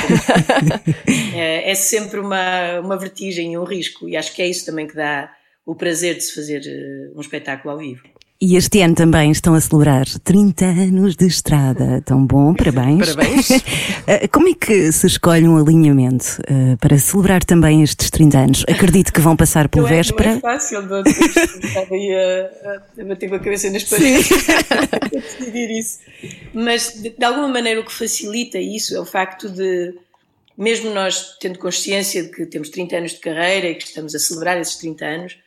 é, 1.36 1.72
é 1.72 1.76
sempre 1.76 2.20
uma, 2.20 2.80
uma 2.80 2.98
vertigem 2.98 3.54
e 3.54 3.58
um 3.58 3.64
risco, 3.64 4.08
e 4.08 4.16
acho 4.16 4.34
que 4.36 4.42
é 4.42 4.48
isso 4.48 4.66
também 4.66 4.88
que 4.88 4.96
dá 4.96 5.34
o 5.66 5.76
prazer 5.76 6.16
de 6.16 6.22
se 6.22 6.36
fazer 6.36 6.62
uh, 6.62 7.18
um 7.18 7.22
espetáculo 7.22 7.74
ao 7.74 7.80
vivo. 7.80 8.04
E 8.44 8.56
este 8.56 8.82
ano 8.82 8.96
também 8.96 9.30
estão 9.30 9.54
a 9.54 9.62
celebrar 9.62 10.04
30 10.24 10.66
anos 10.66 11.16
de 11.16 11.28
estrada. 11.28 12.02
Tão 12.04 12.26
bom, 12.26 12.56
parabéns. 12.58 13.14
Parabéns. 13.14 13.50
Como 14.34 14.50
é 14.50 14.56
que 14.56 14.92
se 14.92 15.06
escolhe 15.06 15.48
um 15.48 15.58
alinhamento 15.58 16.42
uh, 16.50 16.76
para 16.78 16.98
celebrar 16.98 17.44
também 17.46 17.84
estes 17.84 18.10
30 18.10 18.38
anos? 18.40 18.66
Acredito 18.68 19.14
que 19.14 19.22
vão 19.22 19.36
passar 19.38 19.70
pelo 19.70 19.84
não 19.84 19.94
véspera. 19.96 20.30
É, 20.30 20.32
não 20.32 20.38
é 20.38 20.42
fácil, 20.42 20.82
não 20.82 21.04
estava 21.04 21.94
aí 21.94 22.16
a, 22.16 23.02
a 23.02 23.06
bater 23.06 23.30
com 23.30 23.36
a 23.36 23.40
cabeça 23.40 23.70
nas 23.70 23.84
paredes 23.84 24.30
decidir 25.14 25.70
isso. 25.70 26.00
Mas, 26.52 27.00
de, 27.00 27.12
de 27.12 27.24
alguma 27.24 27.48
maneira, 27.48 27.80
o 27.80 27.86
que 27.86 27.94
facilita 27.94 28.58
isso 28.58 28.96
é 28.96 29.00
o 29.00 29.06
facto 29.06 29.50
de, 29.50 29.94
mesmo 30.58 30.90
nós 30.90 31.38
tendo 31.40 31.60
consciência 31.60 32.24
de 32.24 32.32
que 32.32 32.48
temos 32.48 32.70
30 32.70 32.96
anos 32.96 33.12
de 33.12 33.20
carreira 33.20 33.68
e 33.68 33.76
que 33.76 33.86
estamos 33.86 34.16
a 34.16 34.20
celebrar 34.20 34.60
esses 34.60 34.78
30 34.78 35.06
anos, 35.06 35.38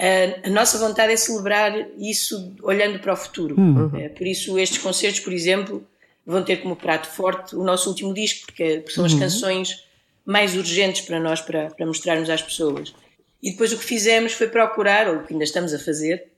a, 0.00 0.48
a 0.48 0.50
nossa 0.50 0.78
vontade 0.78 1.12
é 1.12 1.16
celebrar 1.16 1.72
isso 1.98 2.54
olhando 2.62 2.98
para 2.98 3.12
o 3.12 3.16
futuro. 3.16 3.54
Uhum. 3.60 3.90
Por 4.16 4.26
isso, 4.26 4.58
estes 4.58 4.78
concertos, 4.78 5.20
por 5.20 5.32
exemplo, 5.32 5.86
vão 6.24 6.42
ter 6.42 6.56
como 6.58 6.74
prato 6.74 7.08
forte 7.08 7.54
o 7.54 7.62
nosso 7.62 7.88
último 7.90 8.14
disco, 8.14 8.46
porque 8.46 8.84
são 8.88 9.04
as 9.04 9.12
canções 9.14 9.84
mais 10.24 10.56
urgentes 10.56 11.02
para 11.02 11.20
nós, 11.20 11.40
para, 11.40 11.70
para 11.70 11.86
mostrarmos 11.86 12.30
às 12.30 12.40
pessoas. 12.40 12.94
E 13.42 13.50
depois 13.50 13.72
o 13.72 13.78
que 13.78 13.84
fizemos 13.84 14.32
foi 14.32 14.48
procurar, 14.48 15.08
ou 15.08 15.16
o 15.16 15.26
que 15.26 15.32
ainda 15.32 15.44
estamos 15.44 15.74
a 15.74 15.78
fazer, 15.78 16.28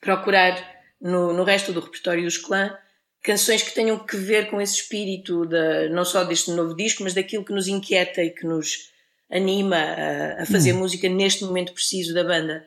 procurar 0.00 0.56
no, 1.00 1.32
no 1.32 1.44
resto 1.44 1.72
do 1.72 1.80
repertório 1.80 2.24
dos 2.24 2.38
clã 2.38 2.76
canções 3.22 3.62
que 3.62 3.74
tenham 3.74 3.98
que 3.98 4.16
ver 4.16 4.48
com 4.48 4.60
esse 4.60 4.76
espírito, 4.76 5.44
de, 5.44 5.90
não 5.90 6.04
só 6.04 6.24
deste 6.24 6.50
novo 6.52 6.74
disco, 6.74 7.02
mas 7.02 7.14
daquilo 7.14 7.44
que 7.44 7.52
nos 7.52 7.68
inquieta 7.68 8.22
e 8.22 8.30
que 8.30 8.46
nos 8.46 8.90
anima 9.30 9.76
a, 9.76 10.42
a 10.42 10.46
fazer 10.46 10.72
música 10.72 11.08
neste 11.08 11.44
momento 11.44 11.72
preciso 11.72 12.14
da 12.14 12.24
banda. 12.24 12.66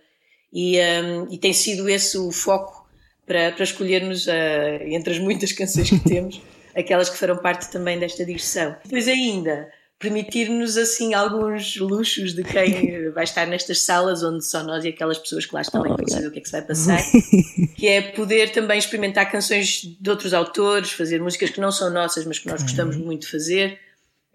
E, 0.54 0.80
um, 0.80 1.34
e 1.34 1.38
tem 1.38 1.52
sido 1.52 1.90
esse 1.90 2.16
o 2.18 2.32
foco 2.32 2.88
para, 3.26 3.52
para 3.52 3.64
escolhermos, 3.64 4.28
uh, 4.28 4.84
entre 4.86 5.14
as 5.14 5.20
muitas 5.20 5.52
canções 5.52 5.90
que 5.90 6.00
temos, 6.00 6.40
aquelas 6.78 7.10
que 7.10 7.18
farão 7.18 7.38
parte 7.38 7.72
também 7.72 7.98
desta 7.98 8.24
digressão. 8.24 8.76
Depois 8.84 9.08
ainda, 9.08 9.68
permitir-nos 9.98 10.78
assim 10.78 11.14
alguns 11.14 11.78
luxos 11.78 12.34
de 12.34 12.44
quem 12.44 13.10
vai 13.16 13.24
estar 13.24 13.48
nestas 13.48 13.82
salas 13.82 14.22
onde 14.22 14.46
só 14.46 14.62
nós 14.62 14.84
e 14.84 14.90
aquelas 14.90 15.18
pessoas 15.18 15.46
que 15.46 15.56
lá 15.56 15.62
estão 15.62 15.82
oh, 15.82 16.10
saber 16.10 16.28
o 16.28 16.32
que 16.32 16.40
é 16.40 16.42
que 16.42 16.50
se 16.50 16.52
vai 16.52 16.62
passar, 16.62 17.02
que 17.76 17.88
é 17.88 18.02
poder 18.02 18.52
também 18.52 18.78
experimentar 18.78 19.32
canções 19.32 19.82
de 20.00 20.10
outros 20.10 20.34
autores, 20.34 20.92
fazer 20.92 21.20
músicas 21.22 21.50
que 21.50 21.62
não 21.62 21.72
são 21.72 21.90
nossas, 21.90 22.26
mas 22.26 22.38
que 22.38 22.48
nós 22.48 22.62
gostamos 22.62 22.96
muito 22.96 23.22
de 23.22 23.32
fazer. 23.32 23.80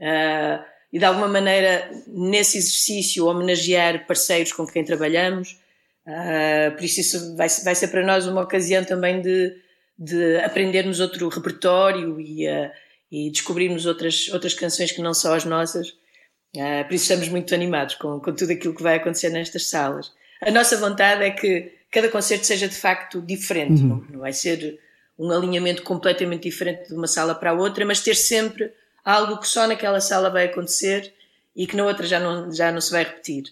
Uh, 0.00 0.64
e 0.92 0.98
de 0.98 1.04
alguma 1.04 1.28
maneira, 1.28 1.90
nesse 2.06 2.56
exercício, 2.56 3.26
homenagear 3.26 4.06
parceiros 4.06 4.52
com 4.52 4.66
quem 4.66 4.82
trabalhamos. 4.82 5.58
Uh, 6.08 6.74
por 6.74 6.84
isso, 6.84 7.00
isso 7.00 7.36
vai, 7.36 7.48
vai 7.62 7.74
ser 7.74 7.88
para 7.88 8.02
nós 8.02 8.26
uma 8.26 8.40
ocasião 8.40 8.82
também 8.82 9.20
de, 9.20 9.54
de 9.98 10.38
aprendermos 10.38 11.00
outro 11.00 11.28
repertório 11.28 12.18
e, 12.18 12.48
uh, 12.48 12.70
e 13.12 13.30
descobrirmos 13.30 13.84
outras, 13.84 14.28
outras 14.28 14.54
canções 14.54 14.90
que 14.90 15.02
não 15.02 15.12
são 15.12 15.34
as 15.34 15.44
nossas. 15.44 15.88
Uh, 16.56 16.82
por 16.86 16.94
isso, 16.94 17.04
estamos 17.04 17.28
muito 17.28 17.54
animados 17.54 17.96
com, 17.96 18.18
com 18.20 18.32
tudo 18.34 18.52
aquilo 18.52 18.74
que 18.74 18.82
vai 18.82 18.96
acontecer 18.96 19.28
nestas 19.28 19.68
salas. 19.68 20.10
A 20.40 20.50
nossa 20.50 20.78
vontade 20.78 21.22
é 21.22 21.30
que 21.30 21.74
cada 21.90 22.08
concerto 22.08 22.46
seja 22.46 22.66
de 22.66 22.74
facto 22.74 23.20
diferente, 23.20 23.82
uhum. 23.82 23.88
não, 23.88 23.96
não 24.08 24.20
vai 24.20 24.32
ser 24.32 24.80
um 25.18 25.30
alinhamento 25.30 25.82
completamente 25.82 26.44
diferente 26.44 26.88
de 26.88 26.94
uma 26.94 27.06
sala 27.06 27.34
para 27.34 27.50
a 27.50 27.54
outra, 27.54 27.84
mas 27.84 28.00
ter 28.00 28.14
sempre 28.14 28.72
algo 29.04 29.38
que 29.38 29.48
só 29.48 29.66
naquela 29.66 30.00
sala 30.00 30.30
vai 30.30 30.46
acontecer 30.46 31.12
e 31.54 31.66
que 31.66 31.76
na 31.76 31.84
outra 31.84 32.06
já 32.06 32.18
não, 32.18 32.50
já 32.50 32.72
não 32.72 32.80
se 32.80 32.92
vai 32.92 33.04
repetir. 33.04 33.44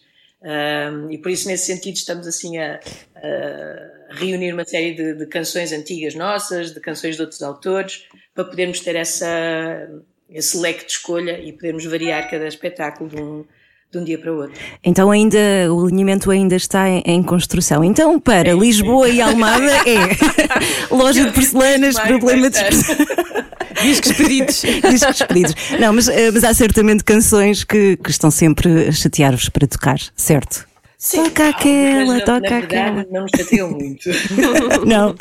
Um, 0.42 1.10
e 1.10 1.18
por 1.18 1.30
isso, 1.30 1.48
nesse 1.48 1.66
sentido, 1.66 1.96
estamos 1.96 2.26
assim 2.26 2.58
a, 2.58 2.78
a 3.16 4.14
reunir 4.14 4.52
uma 4.52 4.64
série 4.64 4.94
de, 4.94 5.14
de, 5.14 5.26
canções 5.26 5.72
antigas 5.72 6.14
nossas, 6.14 6.72
de 6.72 6.80
canções 6.80 7.16
de 7.16 7.22
outros 7.22 7.42
autores, 7.42 8.04
para 8.34 8.44
podermos 8.44 8.80
ter 8.80 8.96
essa, 8.96 9.88
esse 10.30 10.56
leque 10.58 10.84
de 10.86 10.92
escolha 10.92 11.40
e 11.40 11.52
podermos 11.52 11.84
variar 11.84 12.30
cada 12.30 12.46
espetáculo 12.46 13.10
de 13.10 13.20
um, 13.20 13.44
de 13.90 13.98
um 13.98 14.04
dia 14.04 14.18
para 14.18 14.32
o 14.32 14.36
outro. 14.36 14.60
Então 14.84 15.10
ainda 15.10 15.38
o 15.70 15.86
alinhamento 15.86 16.30
ainda 16.30 16.54
está 16.54 16.88
em, 16.88 17.02
em 17.04 17.22
construção. 17.22 17.82
Então 17.82 18.20
para 18.20 18.50
é, 18.50 18.54
Lisboa 18.54 19.08
é. 19.08 19.12
e 19.14 19.20
Almada 19.20 19.72
é 19.88 20.94
loja 20.94 21.24
de 21.24 21.32
porcelanas, 21.32 21.98
problema 21.98 22.50
de 22.50 22.58
Discos 23.82 24.12
pedidos. 24.12 24.62
Discos 24.90 25.22
pedidos. 25.22 25.54
Não, 25.78 25.92
mas, 25.92 26.08
mas 26.32 26.44
há 26.44 26.54
certamente 26.54 27.04
canções 27.04 27.64
que, 27.64 27.96
que 27.96 28.10
estão 28.10 28.30
sempre 28.30 28.88
a 28.88 28.92
chatear-vos 28.92 29.48
para 29.48 29.66
tocar, 29.66 29.98
certo? 30.16 30.66
Sim, 30.98 31.24
toca 31.24 31.48
aquela, 31.50 32.14
na, 32.14 32.20
toca 32.24 32.50
na 32.50 32.58
aquela. 32.58 32.84
Verdade, 32.84 33.12
não 33.12 33.22
nos 33.22 33.30
chateiam 33.36 33.70
muito. 33.70 34.10
não. 34.86 35.14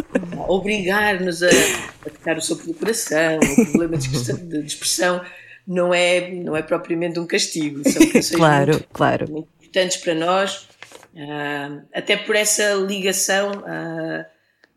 Obrigar-nos 0.48 1.44
a, 1.44 1.50
a 1.50 2.10
tocar 2.10 2.38
o 2.38 2.42
sopro 2.42 2.68
do 2.68 2.74
coração, 2.74 3.40
o 3.40 3.66
problema 3.66 3.98
de 3.98 4.66
expressão 4.66 5.22
não 5.68 5.94
é, 5.94 6.32
não 6.32 6.56
é 6.56 6.62
propriamente 6.62 7.20
um 7.20 7.28
castigo. 7.28 7.88
São 7.90 8.02
canções 8.08 8.32
claro, 8.32 8.72
muito, 8.74 8.88
claro. 8.94 9.32
muito 9.32 9.50
importantes 9.60 9.98
para 9.98 10.16
nós, 10.16 10.68
uh, 11.14 11.82
até 11.94 12.16
por 12.16 12.36
essa 12.36 12.74
ligação 12.76 13.52
uh, 13.52 14.26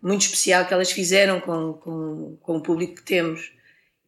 muito 0.02 0.22
especial 0.22 0.66
que 0.66 0.74
elas 0.74 0.90
fizeram 0.90 1.40
com, 1.40 1.74
com, 1.74 2.38
com 2.40 2.56
o 2.56 2.62
público 2.62 2.96
que 2.96 3.02
temos. 3.02 3.52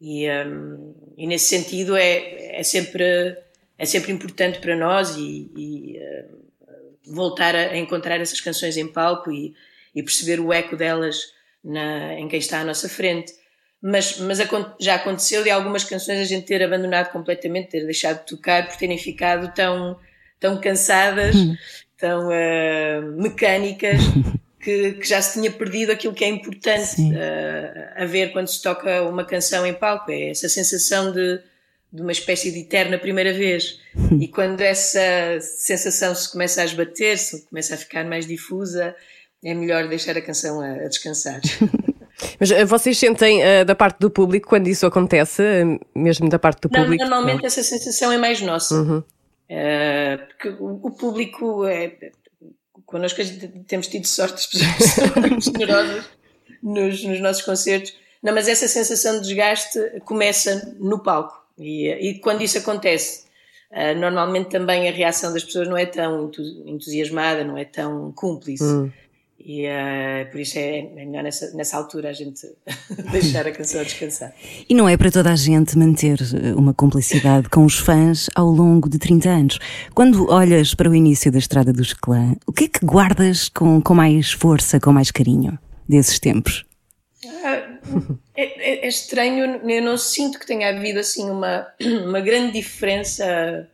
E, 0.01 0.27
um, 0.31 0.95
e 1.15 1.27
nesse 1.27 1.47
sentido 1.49 1.95
é, 1.95 2.59
é, 2.59 2.63
sempre, 2.63 3.37
é 3.77 3.85
sempre 3.85 4.11
importante 4.11 4.57
para 4.57 4.75
nós 4.75 5.15
e, 5.15 5.51
e 5.55 5.99
uh, 5.99 7.13
voltar 7.13 7.53
a 7.53 7.77
encontrar 7.77 8.19
essas 8.19 8.41
canções 8.41 8.77
em 8.77 8.87
palco 8.87 9.31
e, 9.31 9.53
e 9.93 10.01
perceber 10.01 10.39
o 10.39 10.51
eco 10.51 10.75
delas 10.75 11.19
na, 11.63 12.15
em 12.15 12.27
quem 12.27 12.39
está 12.39 12.61
à 12.61 12.63
nossa 12.63 12.89
frente. 12.89 13.31
Mas, 13.79 14.17
mas 14.17 14.39
já 14.79 14.95
aconteceu 14.95 15.43
de 15.43 15.51
algumas 15.51 15.83
canções 15.83 16.19
a 16.19 16.25
gente 16.25 16.47
ter 16.47 16.63
abandonado 16.63 17.11
completamente, 17.11 17.69
ter 17.69 17.85
deixado 17.85 18.21
de 18.21 18.25
tocar 18.25 18.67
por 18.67 18.77
terem 18.77 18.97
ficado 18.97 19.53
tão, 19.53 19.99
tão 20.39 20.59
cansadas, 20.59 21.35
tão 21.95 22.27
uh, 22.27 23.21
mecânicas, 23.21 23.99
que, 24.61 24.93
que, 24.93 25.07
já 25.07 25.21
se 25.21 25.39
tinha 25.39 25.51
perdido 25.51 25.91
aquilo 25.91 26.13
que 26.13 26.23
é 26.23 26.27
importante 26.27 27.01
uh, 27.01 28.01
a 28.01 28.05
ver 28.05 28.31
quando 28.31 28.47
se 28.47 28.61
toca 28.61 29.03
uma 29.03 29.25
canção 29.25 29.65
em 29.65 29.73
palco. 29.73 30.11
É 30.11 30.29
essa 30.29 30.47
sensação 30.47 31.11
de, 31.11 31.39
de 31.91 32.01
uma 32.01 32.11
espécie 32.11 32.51
de 32.51 32.59
eterna 32.59 32.97
primeira 32.97 33.33
vez. 33.33 33.79
E 34.19 34.27
quando 34.29 34.61
essa 34.61 35.39
sensação 35.41 36.13
se 36.15 36.31
começa 36.31 36.61
a 36.61 36.65
esbater, 36.65 37.17
se 37.17 37.45
começa 37.47 37.75
a 37.75 37.77
ficar 37.77 38.05
mais 38.05 38.25
difusa, 38.27 38.95
é 39.43 39.53
melhor 39.53 39.87
deixar 39.87 40.17
a 40.17 40.21
canção 40.21 40.61
a, 40.61 40.71
a 40.71 40.87
descansar. 40.87 41.41
Mas 42.39 42.51
uh, 42.51 42.65
vocês 42.65 42.97
sentem 42.97 43.41
uh, 43.41 43.65
da 43.65 43.75
parte 43.75 43.99
do 43.99 44.09
público 44.09 44.47
quando 44.47 44.67
isso 44.67 44.85
acontece, 44.85 45.41
uh, 45.41 45.79
mesmo 45.95 46.29
da 46.29 46.39
parte 46.39 46.61
do 46.61 46.69
não, 46.71 46.83
público? 46.83 47.03
Normalmente 47.03 47.41
não. 47.41 47.47
essa 47.47 47.63
sensação 47.63 48.11
é 48.11 48.17
mais 48.17 48.41
nossa. 48.41 48.75
Uhum. 48.75 49.03
porque 50.27 50.49
o, 50.59 50.79
o, 50.83 50.91
público 50.91 51.65
é. 51.65 52.11
Connosco 52.91 53.21
temos 53.67 53.87
tido 53.87 54.05
sorte, 54.05 54.35
as 54.35 54.45
pessoas 54.45 54.91
são 54.91 55.21
muito 55.21 55.45
generosas 55.51 56.05
nos, 56.61 57.03
nos, 57.03 57.19
nossos 57.19 57.41
concertos. 57.41 57.95
Não, 58.21 58.33
mas 58.35 58.47
essa 58.47 58.67
sensação 58.67 59.15
de 59.15 59.27
desgaste 59.27 59.79
começa 60.05 60.75
no 60.79 60.99
palco. 60.99 61.41
E, 61.57 61.89
e 61.89 62.19
quando 62.19 62.43
isso 62.43 62.57
acontece, 62.57 63.25
normalmente 63.97 64.49
também 64.49 64.87
a 64.87 64.91
reação 64.91 65.33
das 65.33 65.43
pessoas 65.43 65.67
não 65.67 65.77
é 65.77 65.85
tão 65.85 66.29
entusiasmada, 66.65 67.43
não 67.43 67.57
é 67.57 67.65
tão 67.65 68.11
cúmplice. 68.11 68.63
Uhum. 68.63 68.91
E 69.45 69.65
uh, 69.65 70.29
por 70.31 70.39
isso 70.39 70.57
é, 70.57 70.79
é 70.79 71.05
melhor 71.05 71.23
nessa, 71.23 71.51
nessa 71.55 71.77
altura 71.77 72.09
a 72.09 72.13
gente 72.13 72.41
deixar 73.11 73.47
a 73.47 73.51
canção 73.51 73.83
descansar. 73.83 74.33
E 74.69 74.73
não 74.73 74.87
é 74.87 74.95
para 74.95 75.11
toda 75.11 75.31
a 75.31 75.35
gente 75.35 75.77
manter 75.77 76.19
eh, 76.21 76.53
uma 76.53 76.73
cumplicidade 76.73 77.49
com 77.49 77.65
os 77.65 77.77
fãs 77.77 78.29
ao 78.35 78.47
longo 78.47 78.89
de 78.89 78.99
30 78.99 79.29
anos. 79.29 79.59
Quando 79.93 80.29
olhas 80.29 80.73
para 80.73 80.89
o 80.89 80.95
início 80.95 81.31
da 81.31 81.39
estrada 81.39 81.73
dos 81.73 81.93
clã, 81.93 82.35
o 82.45 82.53
que 82.53 82.65
é 82.65 82.67
que 82.67 82.85
guardas 82.85 83.49
com, 83.49 83.81
com 83.81 83.93
mais 83.93 84.31
força, 84.31 84.79
com 84.79 84.91
mais 84.91 85.11
carinho 85.11 85.57
desses 85.87 86.19
tempos? 86.19 86.65
Ah, 87.43 87.79
é, 88.35 88.43
é, 88.43 88.85
é, 88.85 88.87
estranho, 88.87 89.61
eu 89.69 89.81
não 89.81 89.97
sinto 89.97 90.39
que 90.39 90.45
tenha 90.45 90.69
havido 90.69 90.99
assim 90.99 91.29
uma, 91.29 91.67
uma 92.05 92.21
grande 92.21 92.53
diferença 92.53 93.67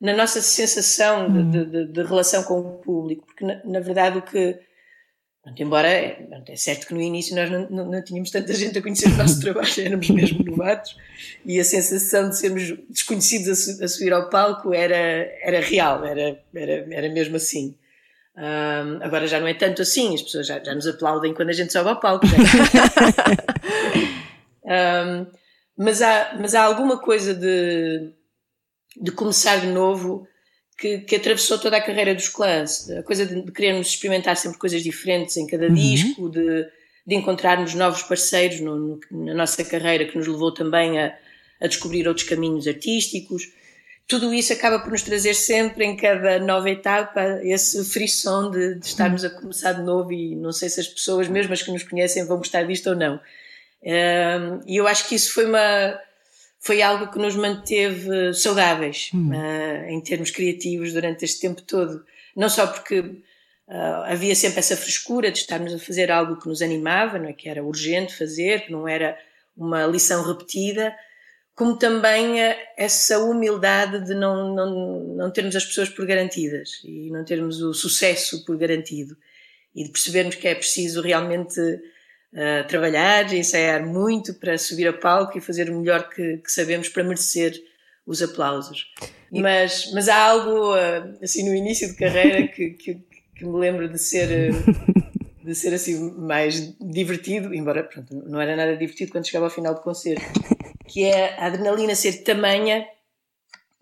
na 0.00 0.14
nossa 0.14 0.40
sensação 0.40 1.30
de, 1.30 1.42
de, 1.42 1.64
de, 1.64 1.92
de 1.92 2.02
relação 2.04 2.44
com 2.44 2.60
o 2.60 2.78
público, 2.78 3.26
porque 3.26 3.44
na, 3.44 3.60
na 3.64 3.80
verdade 3.80 4.18
o 4.18 4.22
que 4.22 4.58
embora 5.58 5.88
é, 5.88 6.28
é 6.46 6.56
certo 6.56 6.86
que 6.86 6.94
no 6.94 7.00
início 7.00 7.34
nós 7.34 7.50
não, 7.50 7.68
não, 7.70 7.90
não, 7.90 8.02
tínhamos 8.02 8.30
tanta 8.30 8.52
gente 8.52 8.78
a 8.78 8.82
conhecer 8.82 9.08
o 9.08 9.16
nosso 9.16 9.40
trabalho, 9.40 9.68
éramos 9.78 10.10
mesmo 10.10 10.44
novatos 10.44 10.96
e 11.44 11.58
a 11.58 11.64
sensação 11.64 12.28
de 12.28 12.36
sermos 12.36 12.62
desconhecidos 12.88 13.80
a, 13.80 13.84
a 13.84 13.88
subir 13.88 14.12
ao 14.12 14.28
palco 14.28 14.74
era, 14.74 14.94
era 15.42 15.60
real, 15.60 16.04
era, 16.04 16.38
era, 16.54 16.86
era 16.90 17.08
mesmo 17.08 17.36
assim. 17.36 17.74
Um, 18.36 19.02
agora 19.02 19.26
já 19.26 19.40
não 19.40 19.48
é 19.48 19.54
tanto 19.54 19.82
assim, 19.82 20.14
as 20.14 20.22
pessoas 20.22 20.46
já, 20.46 20.62
já 20.62 20.72
nos 20.72 20.86
aplaudem 20.86 21.34
quando 21.34 21.48
a 21.48 21.52
gente 21.52 21.72
sobe 21.72 21.88
ao 21.88 21.98
palco. 21.98 22.24
um, 24.64 25.26
mas, 25.76 26.00
há, 26.02 26.36
mas 26.38 26.54
há 26.54 26.62
alguma 26.62 27.00
coisa 27.00 27.34
de, 27.34 28.12
de 29.00 29.10
começar 29.10 29.56
de 29.56 29.66
novo 29.66 30.28
que, 30.78 30.98
que, 31.00 31.16
atravessou 31.16 31.58
toda 31.58 31.76
a 31.76 31.80
carreira 31.80 32.14
dos 32.14 32.28
clãs. 32.28 32.88
A 32.90 33.02
coisa 33.02 33.26
de, 33.26 33.42
de 33.42 33.50
querermos 33.50 33.88
experimentar 33.88 34.36
sempre 34.36 34.58
coisas 34.58 34.82
diferentes 34.82 35.36
em 35.36 35.46
cada 35.46 35.66
uhum. 35.66 35.74
disco, 35.74 36.30
de, 36.30 36.66
de 37.04 37.14
encontrarmos 37.16 37.74
novos 37.74 38.02
parceiros 38.02 38.60
no, 38.60 38.76
no, 38.76 39.00
na 39.10 39.34
nossa 39.34 39.64
carreira, 39.64 40.04
que 40.04 40.16
nos 40.16 40.28
levou 40.28 40.54
também 40.54 41.00
a, 41.00 41.16
a 41.60 41.66
descobrir 41.66 42.06
outros 42.06 42.28
caminhos 42.28 42.68
artísticos. 42.68 43.50
Tudo 44.06 44.32
isso 44.32 44.52
acaba 44.52 44.78
por 44.78 44.92
nos 44.92 45.02
trazer 45.02 45.34
sempre, 45.34 45.84
em 45.84 45.96
cada 45.96 46.38
nova 46.38 46.70
etapa, 46.70 47.40
esse 47.42 47.84
frisson 47.84 48.50
de, 48.50 48.76
de 48.76 48.86
estarmos 48.86 49.24
a 49.24 49.30
começar 49.30 49.72
de 49.72 49.82
novo 49.82 50.12
e 50.12 50.36
não 50.36 50.52
sei 50.52 50.68
se 50.68 50.80
as 50.80 50.86
pessoas, 50.86 51.28
mesmo 51.28 51.52
as 51.52 51.60
que 51.60 51.72
nos 51.72 51.82
conhecem, 51.82 52.24
vão 52.24 52.38
gostar 52.38 52.62
disto 52.62 52.90
ou 52.90 52.96
não. 52.96 53.20
E 54.66 54.76
eu 54.76 54.86
acho 54.86 55.08
que 55.08 55.14
isso 55.14 55.34
foi 55.34 55.44
uma, 55.44 56.00
foi 56.60 56.82
algo 56.82 57.10
que 57.10 57.18
nos 57.18 57.36
manteve 57.36 58.34
saudáveis 58.34 59.10
hum. 59.14 59.30
uh, 59.30 59.88
em 59.88 60.00
termos 60.00 60.30
criativos 60.30 60.92
durante 60.92 61.24
este 61.24 61.40
tempo 61.40 61.62
todo. 61.62 62.04
Não 62.36 62.48
só 62.48 62.66
porque 62.66 63.00
uh, 63.00 64.02
havia 64.06 64.34
sempre 64.34 64.58
essa 64.58 64.76
frescura 64.76 65.30
de 65.30 65.38
estarmos 65.38 65.72
a 65.72 65.78
fazer 65.78 66.10
algo 66.10 66.40
que 66.40 66.48
nos 66.48 66.60
animava, 66.60 67.18
não 67.18 67.28
é? 67.28 67.32
que 67.32 67.48
era 67.48 67.64
urgente 67.64 68.14
fazer, 68.14 68.66
que 68.66 68.72
não 68.72 68.88
era 68.88 69.16
uma 69.56 69.86
lição 69.86 70.22
repetida, 70.22 70.94
como 71.54 71.76
também 71.76 72.34
uh, 72.34 72.56
essa 72.76 73.20
humildade 73.20 74.04
de 74.04 74.14
não, 74.14 74.54
não, 74.54 75.04
não 75.16 75.30
termos 75.30 75.54
as 75.54 75.64
pessoas 75.64 75.88
por 75.88 76.06
garantidas 76.06 76.80
e 76.84 77.10
não 77.10 77.24
termos 77.24 77.62
o 77.62 77.72
sucesso 77.72 78.44
por 78.44 78.56
garantido 78.56 79.16
e 79.74 79.84
de 79.84 79.90
percebermos 79.90 80.34
que 80.34 80.48
é 80.48 80.54
preciso 80.54 81.00
realmente 81.00 81.60
uh, 82.32 82.66
trabalhar, 82.68 83.32
ensaiar 83.32 83.86
muito 83.86 84.34
para 84.34 84.56
subir 84.58 84.88
a 84.88 84.92
palco 84.92 85.38
e 85.38 85.40
fazer 85.40 85.70
o 85.70 85.78
melhor 85.78 86.08
que, 86.08 86.38
que 86.38 86.50
sabemos 86.50 86.88
para 86.88 87.04
merecer 87.04 87.54
os 88.06 88.22
aplausos. 88.22 88.86
Mas, 89.30 89.90
mas 89.92 90.08
há 90.08 90.16
algo, 90.16 90.74
uh, 90.74 91.18
assim, 91.22 91.48
no 91.48 91.54
início 91.54 91.88
de 91.88 91.96
carreira 91.96 92.48
que, 92.48 92.70
que, 92.70 92.94
que 93.36 93.44
me 93.44 93.58
lembro 93.58 93.88
de 93.88 93.98
ser, 93.98 94.52
uh, 94.52 95.44
de 95.44 95.54
ser 95.54 95.74
assim 95.74 96.12
mais 96.18 96.74
divertido, 96.78 97.54
embora 97.54 97.84
pronto, 97.84 98.14
não 98.14 98.40
era 98.40 98.56
nada 98.56 98.76
divertido 98.76 99.12
quando 99.12 99.26
chegava 99.26 99.46
ao 99.46 99.50
final 99.50 99.74
do 99.74 99.80
concerto, 99.80 100.22
que 100.86 101.04
é 101.04 101.38
a 101.38 101.46
adrenalina 101.46 101.94
ser 101.94 102.24
tamanha 102.24 102.86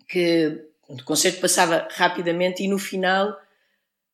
que 0.07 0.61
o 0.87 1.03
concerto 1.03 1.41
passava 1.41 1.87
rapidamente 1.91 2.63
e 2.63 2.67
no 2.67 2.79
final 2.79 3.37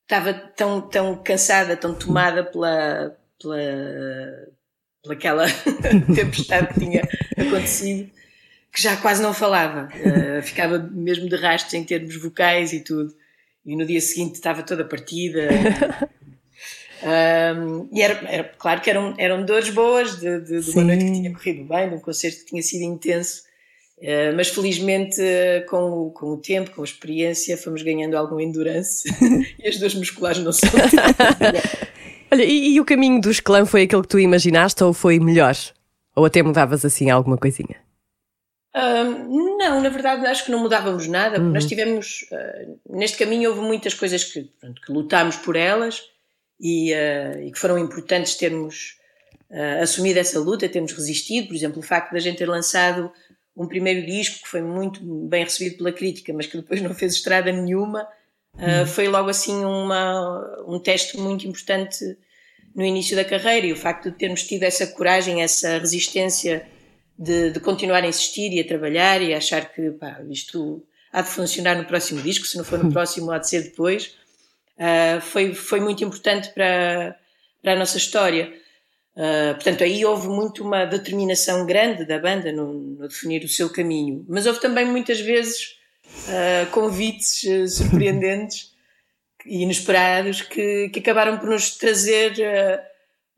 estava 0.03 0.33
tão, 0.33 0.81
tão 0.81 1.15
cansada, 1.23 1.77
tão 1.77 1.93
tomada 1.93 2.43
pela, 2.43 3.15
pela, 3.43 3.57
pela 5.03 5.13
aquela 5.13 5.45
tempestade 6.15 6.73
que 6.73 6.79
tinha 6.79 7.03
acontecido, 7.37 8.09
que 8.71 8.81
já 8.81 8.97
quase 8.97 9.21
não 9.21 9.33
falava. 9.33 9.89
Uh, 9.93 10.41
ficava 10.41 10.79
mesmo 10.79 11.29
de 11.29 11.35
rastros 11.35 11.75
em 11.75 11.83
termos 11.83 12.15
vocais 12.15 12.73
e 12.73 12.79
tudo. 12.79 13.13
E 13.65 13.75
no 13.75 13.85
dia 13.85 14.01
seguinte 14.01 14.35
estava 14.35 14.63
toda 14.63 14.83
partida. 14.83 15.47
Um, 17.03 17.89
e 17.91 18.01
era, 18.01 18.13
era, 18.29 18.43
claro 18.57 18.79
que 18.79 18.89
eram, 18.89 19.13
eram 19.17 19.45
dores 19.45 19.69
boas 19.69 20.17
de, 20.21 20.39
de, 20.39 20.61
de 20.61 20.71
uma 20.71 20.85
noite 20.85 21.03
que 21.03 21.11
tinha 21.11 21.33
corrido 21.33 21.65
bem, 21.65 21.89
de 21.89 21.95
um 21.95 21.99
concerto 21.99 22.39
que 22.39 22.45
tinha 22.45 22.61
sido 22.61 22.83
intenso. 22.83 23.43
Uh, 23.97 24.35
mas 24.35 24.47
felizmente, 24.47 25.21
uh, 25.21 25.65
com, 25.69 25.81
o, 25.81 26.11
com 26.11 26.27
o 26.27 26.37
tempo, 26.37 26.71
com 26.71 26.81
a 26.81 26.85
experiência, 26.85 27.57
fomos 27.57 27.81
ganhando 27.81 28.15
algum 28.15 28.39
endurance 28.39 29.03
e 29.59 29.67
as 29.67 29.77
dores 29.77 29.95
musculares 29.95 30.39
não 30.39 30.53
são. 30.53 30.69
Olha, 32.33 32.45
e, 32.45 32.73
e, 32.73 32.81
o 32.81 32.85
caminho 32.85 33.21
dos 33.21 33.39
clã 33.39 33.63
foi 33.63 33.83
aquele 33.83 34.01
que 34.01 34.07
tu 34.07 34.17
imaginaste 34.17 34.83
ou 34.83 34.91
foi 34.91 35.19
melhor? 35.19 35.55
Ou 36.15 36.25
até 36.25 36.41
mudavas 36.41 36.83
assim 36.83 37.11
alguma 37.11 37.37
coisinha? 37.37 37.75
Não, 38.73 39.79
na 39.79 39.89
verdade 39.89 40.25
acho 40.25 40.43
que 40.43 40.49
não 40.49 40.57
mudávamos 40.57 41.05
nada. 41.07 41.39
Uhum. 41.39 41.51
Nós 41.51 41.67
tivemos, 41.67 42.25
uh, 42.31 42.97
neste 42.97 43.19
caminho 43.19 43.51
houve 43.51 43.61
muitas 43.61 43.93
coisas 43.93 44.23
que, 44.23 44.49
pronto, 44.59 44.81
que 44.81 44.91
lutámos 44.91 45.37
por 45.37 45.55
elas 45.55 46.01
e, 46.59 46.91
uh, 46.91 47.39
e, 47.43 47.51
que 47.51 47.59
foram 47.59 47.77
importantes 47.77 48.33
termos 48.33 48.97
uh, 49.51 49.83
assumido 49.83 50.17
essa 50.17 50.39
luta, 50.39 50.67
termos 50.67 50.91
resistido. 50.91 51.49
Por 51.49 51.55
exemplo, 51.55 51.81
o 51.81 51.83
facto 51.83 52.13
de 52.13 52.17
a 52.17 52.19
gente 52.19 52.39
ter 52.39 52.49
lançado 52.49 53.11
um 53.55 53.67
primeiro 53.67 54.07
disco 54.07 54.41
que 54.41 54.47
foi 54.47 54.63
muito 54.63 54.99
bem 55.27 55.43
recebido 55.43 55.77
pela 55.77 55.91
crítica, 55.91 56.33
mas 56.33 56.47
que 56.47 56.57
depois 56.57 56.81
não 56.81 56.95
fez 56.95 57.13
estrada 57.13 57.51
nenhuma, 57.51 58.07
Uh, 58.55 58.85
foi 58.85 59.07
logo 59.07 59.29
assim 59.29 59.65
uma, 59.65 60.63
um 60.67 60.77
teste 60.77 61.17
muito 61.17 61.47
importante 61.47 62.15
no 62.75 62.83
início 62.83 63.15
da 63.15 63.23
carreira 63.23 63.67
e 63.67 63.73
o 63.73 63.75
facto 63.75 64.09
de 64.09 64.17
termos 64.17 64.43
tido 64.43 64.63
essa 64.63 64.87
coragem, 64.87 65.41
essa 65.41 65.77
resistência 65.77 66.65
de, 67.17 67.51
de 67.51 67.59
continuar 67.59 68.03
a 68.03 68.07
insistir 68.07 68.51
e 68.51 68.59
a 68.59 68.67
trabalhar 68.67 69.21
e 69.21 69.33
a 69.33 69.37
achar 69.37 69.71
que 69.71 69.91
pá, 69.91 70.19
isto 70.29 70.83
há 71.11 71.21
de 71.21 71.29
funcionar 71.29 71.75
no 71.75 71.85
próximo 71.85 72.21
disco, 72.21 72.45
se 72.45 72.57
não 72.57 72.63
for 72.63 72.83
no 72.83 72.91
próximo 72.93 73.31
há 73.31 73.37
de 73.37 73.47
ser 73.47 73.63
depois, 73.63 74.15
uh, 74.77 75.21
foi, 75.21 75.53
foi 75.53 75.79
muito 75.79 76.03
importante 76.03 76.49
para, 76.49 77.15
para 77.61 77.73
a 77.73 77.75
nossa 77.75 77.97
história. 77.97 78.51
Uh, 79.15 79.53
portanto, 79.53 79.83
aí 79.83 80.03
houve 80.03 80.27
muito 80.27 80.63
uma 80.63 80.85
determinação 80.85 81.67
grande 81.67 82.03
da 82.03 82.17
banda 82.17 82.51
no, 82.51 82.73
no 82.73 83.07
definir 83.07 83.43
o 83.43 83.47
seu 83.47 83.69
caminho, 83.69 84.25
mas 84.27 84.47
houve 84.47 84.59
também 84.59 84.85
muitas 84.85 85.19
vezes 85.19 85.77
uh, 86.27 86.71
convites 86.71 87.43
uh, 87.43 87.67
surpreendentes 87.69 88.72
inesperados 89.45 90.41
que, 90.41 90.89
que, 90.89 90.99
acabaram 90.99 91.37
por 91.37 91.49
nos 91.49 91.75
trazer 91.77 92.33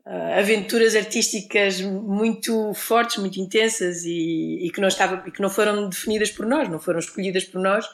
uh, 0.06 0.38
aventuras 0.38 0.94
artísticas 0.94 1.80
muito 1.80 2.72
fortes, 2.74 3.18
muito 3.18 3.40
intensas 3.40 4.04
e, 4.04 4.66
e 4.66 4.70
que 4.70 4.80
não 4.80 4.88
estava, 4.88 5.22
e 5.26 5.30
que 5.30 5.42
não 5.42 5.50
foram 5.50 5.88
definidas 5.88 6.30
por 6.30 6.46
nós, 6.46 6.68
não 6.68 6.78
foram 6.78 6.98
escolhidas 6.98 7.44
por 7.44 7.60
nós, 7.60 7.88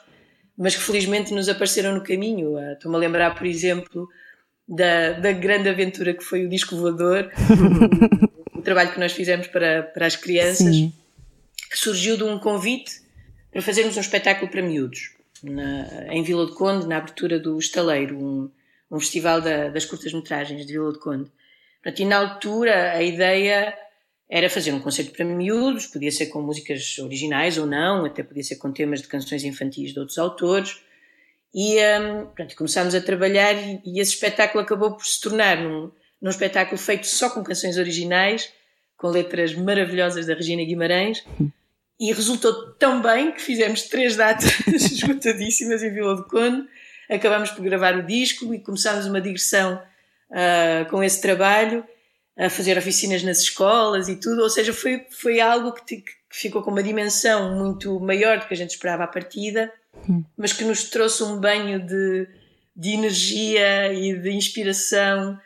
mas 0.57 0.75
que 0.75 0.81
felizmente 0.81 1.33
nos 1.33 1.49
apareceram 1.49 1.93
no 1.93 2.03
caminho. 2.03 2.57
Ah, 2.57 2.73
Estou-me 2.73 2.97
a 2.97 2.99
lembrar, 2.99 3.35
por 3.35 3.47
exemplo, 3.47 4.07
da, 4.67 5.13
da 5.13 5.31
grande 5.31 5.69
aventura 5.69 6.13
que 6.13 6.23
foi 6.23 6.45
o 6.45 6.49
disco 6.49 6.75
voador, 6.75 7.31
o, 8.53 8.57
o 8.59 8.61
trabalho 8.61 8.91
que 8.91 8.99
nós 8.99 9.13
fizemos 9.13 9.47
para, 9.47 9.83
para 9.83 10.05
as 10.05 10.15
crianças, 10.15 10.75
Sim. 10.75 10.93
que 11.69 11.77
surgiu 11.77 12.15
de 12.15 12.23
um 12.23 12.37
convite 12.37 13.01
para 13.51 13.61
fazermos 13.61 13.97
um 13.97 14.01
espetáculo 14.01 14.49
para 14.49 14.61
miúdos 14.61 15.13
na- 15.43 16.07
em 16.13 16.23
Vila 16.23 16.45
de 16.45 16.53
Conde, 16.53 16.87
na 16.87 16.97
abertura 16.97 17.37
do 17.39 17.57
Estaleiro, 17.57 18.17
um, 18.17 18.49
um 18.89 18.99
festival 18.99 19.41
da- 19.41 19.69
das 19.69 19.85
curtas-metragens 19.85 20.65
de 20.65 20.71
Vila 20.73 20.91
de 20.93 20.99
Conde. 20.99 21.29
Portanto, 21.81 21.99
e 21.99 22.05
na 22.05 22.17
altura 22.17 22.91
a 22.93 23.03
ideia 23.03 23.77
era 24.29 24.49
fazer 24.49 24.71
um 24.71 24.79
concerto 24.79 25.11
para 25.11 25.25
miúdos, 25.25 25.85
podia 25.85 26.11
ser 26.11 26.27
com 26.27 26.41
músicas 26.41 26.97
originais 26.99 27.57
ou 27.57 27.65
não, 27.67 28.05
até 28.05 28.23
podia 28.23 28.43
ser 28.43 28.55
com 28.55 28.71
temas 28.71 29.01
de 29.01 29.07
canções 29.07 29.43
infantis 29.43 29.93
de 29.93 29.99
outros 29.99 30.17
autores. 30.17 30.81
E 31.53 31.75
hum, 31.77 32.25
pronto, 32.33 32.55
começámos 32.55 32.95
a 32.95 33.01
trabalhar 33.01 33.53
e, 33.53 33.79
e 33.85 33.99
esse 33.99 34.13
espetáculo 34.13 34.63
acabou 34.63 34.93
por 34.93 35.05
se 35.05 35.21
tornar 35.21 35.57
num, 35.57 35.91
num 36.21 36.29
espetáculo 36.31 36.77
feito 36.79 37.05
só 37.05 37.29
com 37.29 37.43
canções 37.43 37.77
originais, 37.77 38.51
com 38.97 39.07
letras 39.09 39.53
maravilhosas 39.53 40.25
da 40.25 40.33
Regina 40.33 40.63
Guimarães. 40.63 41.23
E 41.99 42.11
resultou 42.11 42.73
tão 42.73 43.01
bem 43.01 43.31
que 43.31 43.41
fizemos 43.41 43.83
três 43.83 44.15
datas 44.15 44.51
esgotadíssimas 44.67 45.83
em 45.83 45.93
Vila 45.93 46.15
do 46.15 46.25
Conde. 46.25 46.67
Acabámos 47.09 47.51
por 47.51 47.63
gravar 47.63 47.95
o 47.97 48.03
disco 48.05 48.53
e 48.53 48.59
começámos 48.59 49.05
uma 49.05 49.21
digressão 49.21 49.81
ah, 50.31 50.85
com 50.89 51.03
esse 51.03 51.21
trabalho, 51.21 51.85
a 52.37 52.49
fazer 52.49 52.77
oficinas 52.77 53.21
nas 53.23 53.39
escolas 53.41 54.09
e 54.09 54.15
tudo. 54.15 54.41
Ou 54.41 54.49
seja, 54.49 54.73
foi, 54.73 55.05
foi 55.11 55.39
algo 55.39 55.71
que, 55.73 55.85
te- 55.85 56.01
que 56.01 56.13
ficou 56.31 56.63
com 56.63 56.71
uma 56.71 56.81
dimensão 56.83 57.55
muito 57.55 57.99
maior 57.99 58.39
do 58.39 58.47
que 58.47 58.53
a 58.53 58.57
gente 58.57 58.71
esperava 58.71 59.03
à 59.03 59.07
partida, 59.07 59.71
mas 60.35 60.51
que 60.51 60.63
nos 60.63 60.85
trouxe 60.85 61.21
um 61.23 61.39
banho 61.39 61.79
de, 61.85 62.27
de 62.75 62.89
energia 62.93 63.93
e 63.93 64.17
de 64.17 64.31
inspiração 64.31 65.39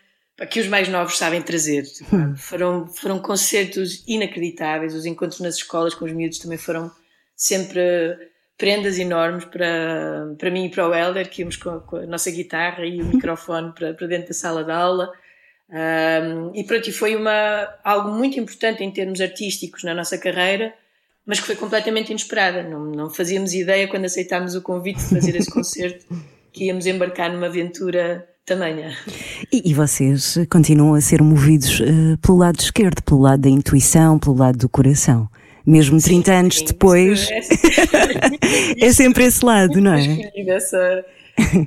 que 0.46 0.60
os 0.60 0.68
mais 0.68 0.88
novos 0.88 1.18
sabem 1.18 1.42
trazer. 1.42 1.86
Foram, 2.38 2.88
foram 2.88 3.20
concertos 3.20 4.04
inacreditáveis, 4.08 4.94
os 4.94 5.06
encontros 5.06 5.40
nas 5.40 5.56
escolas 5.56 5.96
com 5.96 6.06
os 6.06 6.12
miúdos 6.12 6.38
também 6.38 6.58
foram 6.58 6.92
sempre 7.36 7.82
prendas 8.58 8.98
enormes 8.98 9.46
para, 9.46 10.36
para 10.38 10.50
mim 10.50 10.66
e 10.66 10.70
para 10.70 10.88
o 10.88 10.94
Helder, 10.94 11.30
que 11.30 11.42
íamos 11.42 11.56
com, 11.58 11.80
com 11.82 11.98
a 11.98 12.06
nossa 12.06 12.32
guitarra 12.32 12.86
e 12.86 13.02
o 13.02 13.06
microfone 13.06 13.72
para, 13.74 13.94
para 13.94 14.08
dentro 14.08 14.30
da 14.30 14.34
sala 14.34 14.64
de 14.64 14.72
aula. 14.72 15.12
Um, 15.70 16.56
e 16.56 16.64
pronto, 16.64 16.90
e 16.90 16.94
foi 16.94 17.16
uma, 17.16 17.68
algo 17.84 18.10
muito 18.12 18.40
importante 18.40 18.84
em 18.84 18.92
termos 18.92 19.22
artísticos 19.22 19.84
na 19.84 19.94
nossa 19.94 20.18
carreira, 20.18 20.74
mas 21.26 21.40
que 21.40 21.46
foi 21.46 21.56
completamente 21.56 22.10
inesperada. 22.10 22.64
Não, 22.64 22.86
não 22.86 23.10
fazíamos 23.10 23.54
ideia 23.54 23.88
quando 23.88 24.06
aceitámos 24.06 24.56
o 24.56 24.62
convite 24.62 25.00
de 25.00 25.10
fazer 25.10 25.36
esse 25.36 25.50
concerto 25.54 26.06
que 26.52 26.66
íamos 26.66 26.88
embarcar 26.88 27.32
numa 27.32 27.48
aventura 27.48 28.28
tamanha. 28.48 28.96
E, 29.52 29.70
e 29.70 29.74
vocês 29.74 30.38
continuam 30.50 30.94
a 30.96 31.02
ser 31.02 31.22
movidos 31.22 31.82
eh, 31.82 32.18
pelo 32.22 32.38
lado 32.38 32.60
esquerdo, 32.60 33.04
pelo 33.04 33.20
lado 33.22 33.42
da 33.42 33.50
intuição, 33.50 34.18
pelo 34.18 34.38
lado 34.38 34.58
do 34.58 34.70
coração. 34.70 35.28
Mesmo 35.66 36.02
30 36.02 36.32
anos 36.32 36.60
Sim, 36.60 36.66
depois, 36.66 37.30
é- 37.30 37.42
é 38.88 38.94
sempre 38.94 39.26
esse 39.26 39.44
lado, 39.44 39.82
não 39.82 39.94
é? 39.94 40.32
essa, 40.48 41.06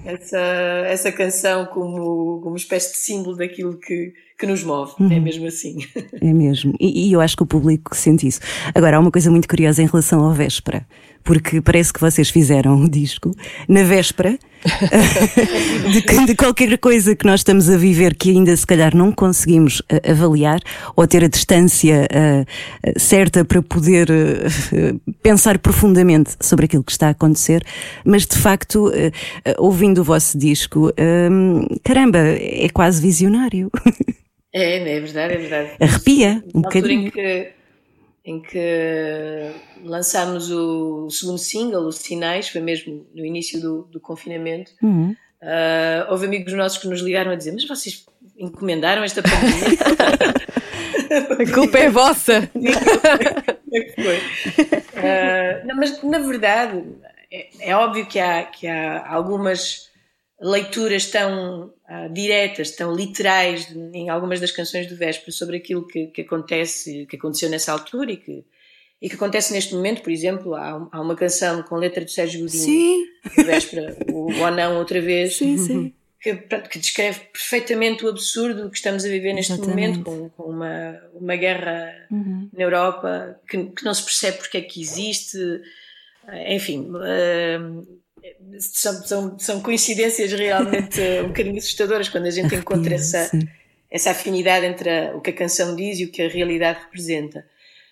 essa, 0.07 0.39
essa 0.87 1.13
canção 1.13 1.67
como, 1.67 2.39
como 2.41 2.49
uma 2.53 2.57
espécie 2.57 2.93
de 2.93 2.99
símbolo 2.99 3.37
daquilo 3.37 3.79
que, 3.79 4.15
que 4.41 4.47
nos 4.47 4.65
move. 4.65 4.93
É 4.99 5.21
mesmo 5.21 5.47
assim. 5.47 5.77
É 6.21 6.33
mesmo. 6.33 6.75
E, 6.81 7.09
e 7.09 7.13
eu 7.13 7.21
acho 7.21 7.37
que 7.37 7.43
o 7.43 7.47
público 7.47 7.95
sente 7.95 8.27
isso. 8.27 8.41
Agora, 8.75 8.97
há 8.97 9.01
uma 9.01 9.11
coisa 9.11 9.31
muito 9.31 9.47
curiosa 9.47 9.83
em 9.83 9.87
relação 9.87 10.25
ao 10.25 10.33
véspera, 10.33 10.87
porque 11.23 11.61
parece 11.61 11.93
que 11.93 12.01
vocês 12.01 12.31
fizeram 12.31 12.83
o 12.83 12.89
disco 12.89 13.37
na 13.69 13.83
véspera 13.83 14.39
de, 15.93 16.27
de 16.27 16.35
qualquer 16.35 16.79
coisa 16.79 17.15
que 17.15 17.27
nós 17.27 17.41
estamos 17.41 17.69
a 17.69 17.77
viver 17.77 18.15
que 18.15 18.31
ainda 18.31 18.57
se 18.57 18.67
calhar 18.67 18.97
não 18.97 19.13
conseguimos 19.13 19.83
eh, 19.89 20.11
avaliar 20.11 20.61
ou 20.97 21.07
ter 21.07 21.25
a 21.25 21.29
distância 21.29 22.07
eh, 22.11 22.45
certa 22.99 23.45
para 23.45 23.63
poder 23.63 24.11
eh, 24.11 24.95
pensar 25.23 25.59
profundamente 25.59 26.37
sobre 26.41 26.65
aquilo 26.65 26.85
que 26.85 26.93
está 26.93 27.09
a 27.09 27.11
acontecer, 27.11 27.63
mas 28.05 28.27
de 28.27 28.39
facto, 28.39 28.91
eh, 28.95 29.13
ouvindo 29.59 30.01
o 30.01 30.05
vosso 30.05 30.39
disco, 30.39 30.93
caramba, 31.83 32.19
é 32.19 32.69
quase 32.73 33.01
visionário. 33.03 33.71
É, 34.53 34.77
é 34.79 35.01
verdade, 35.01 35.35
é 35.35 35.37
verdade. 35.37 35.71
Arrepia 35.81 36.43
um 36.55 36.61
Na 36.61 36.69
altura 36.69 36.83
bocadinho. 36.83 37.07
em 37.07 37.11
que, 37.11 37.53
em 38.25 38.43
que 38.43 39.51
lançámos 39.85 40.51
o 40.51 41.09
segundo 41.11 41.39
single, 41.39 41.83
o 41.87 41.93
Sinais, 41.93 42.49
foi 42.49 42.61
mesmo 42.61 43.07
no 43.15 43.25
início 43.25 43.61
do, 43.61 43.83
do 43.85 44.01
confinamento, 44.01 44.73
Uhum. 44.83 45.15
ah, 45.43 46.07
houve 46.11 46.27
amigos 46.27 46.53
nossos 46.53 46.79
que 46.79 46.89
nos 46.89 47.01
ligaram 47.01 47.31
a 47.31 47.35
dizer: 47.37 47.53
Mas 47.53 47.67
vocês 47.67 48.05
encomendaram 48.37 49.03
esta 49.05 49.23
pandemia? 49.23 49.79
A 51.11 51.53
culpa 51.55 51.79
é 51.79 51.91
vossa. 51.91 52.49
Ah, 54.97 55.63
não, 55.65 55.77
mas 55.77 56.03
na 56.03 56.19
verdade 56.19 56.85
é, 57.33 57.49
é 57.61 57.77
óbvio 57.77 58.05
que 58.07 58.19
há, 58.19 58.43
que 58.45 58.67
há 58.67 59.07
algumas 59.13 59.90
leituras 60.41 61.07
tão 61.07 61.73
ah, 61.87 62.09
diretas, 62.09 62.71
tão 62.71 62.95
literais 62.95 63.69
em 63.93 64.09
algumas 64.09 64.41
das 64.41 64.51
canções 64.51 64.87
do 64.87 64.97
Véspera 64.97 65.33
sobre 65.33 65.59
aquilo 65.59 65.87
que, 65.87 66.07
que 66.07 66.23
acontece, 66.23 67.07
que 67.07 67.17
aconteceu 67.17 67.51
nessa 67.51 67.73
altura 67.73 68.13
e 68.13 68.17
que, 68.17 68.45
e 69.03 69.09
que 69.09 69.15
acontece 69.17 69.53
neste 69.53 69.75
momento, 69.75 70.03
por 70.03 70.11
exemplo, 70.11 70.55
há, 70.55 70.89
há 70.91 71.01
uma 71.01 71.15
canção 71.15 71.63
com 71.63 71.77
letra 71.77 72.05
de 72.05 72.13
Sérgio 72.13 72.41
Godinho, 72.41 72.63
Sim, 72.63 73.05
do 73.37 73.45
Véspera, 73.45 73.97
o 74.11 74.33
Ou 74.41 74.51
Não 74.51 74.79
Outra 74.79 75.01
Vez, 75.01 75.37
sim, 75.37 75.59
sim. 75.59 75.93
que, 76.21 76.35
que 76.35 76.79
descreve 76.79 77.21
perfeitamente 77.33 78.05
o 78.05 78.09
absurdo 78.09 78.71
que 78.71 78.77
estamos 78.77 79.05
a 79.05 79.09
viver 79.09 79.35
neste 79.35 79.53
Exatamente. 79.53 79.99
momento, 79.99 80.05
com, 80.05 80.29
com 80.31 80.51
uma, 80.51 81.01
uma 81.15 81.37
guerra 81.37 81.95
Uhum. 82.11 82.49
na 82.53 82.65
Europa 82.65 83.41
que, 83.49 83.67
que 83.67 83.85
não 83.85 83.95
se 83.95 84.03
percebe 84.03 84.39
porque 84.39 84.59
é 84.59 84.63
que 84.63 84.81
existe. 84.81 85.39
Enfim, 86.49 86.91
eh, 87.05 87.59
são, 88.59 89.03
são, 89.05 89.39
são 89.39 89.61
coincidências 89.61 90.33
realmente 90.33 91.01
eh, 91.01 91.23
um 91.23 91.29
bocadinho 91.29 91.57
assustadoras 91.59 92.09
quando 92.09 92.27
a 92.27 92.31
gente 92.31 92.55
encontra 92.55 92.95
essa, 92.95 93.31
essa 93.91 94.11
afinidade 94.11 94.67
entre 94.67 94.89
a- 94.91 95.17
o 95.17 95.21
que 95.21 95.31
a 95.31 95.35
canção 95.35 95.75
diz 95.77 95.99
e 95.99 96.05
o 96.05 96.11
que 96.11 96.23
a 96.23 96.29
realidade 96.29 96.81
representa. 96.85 97.47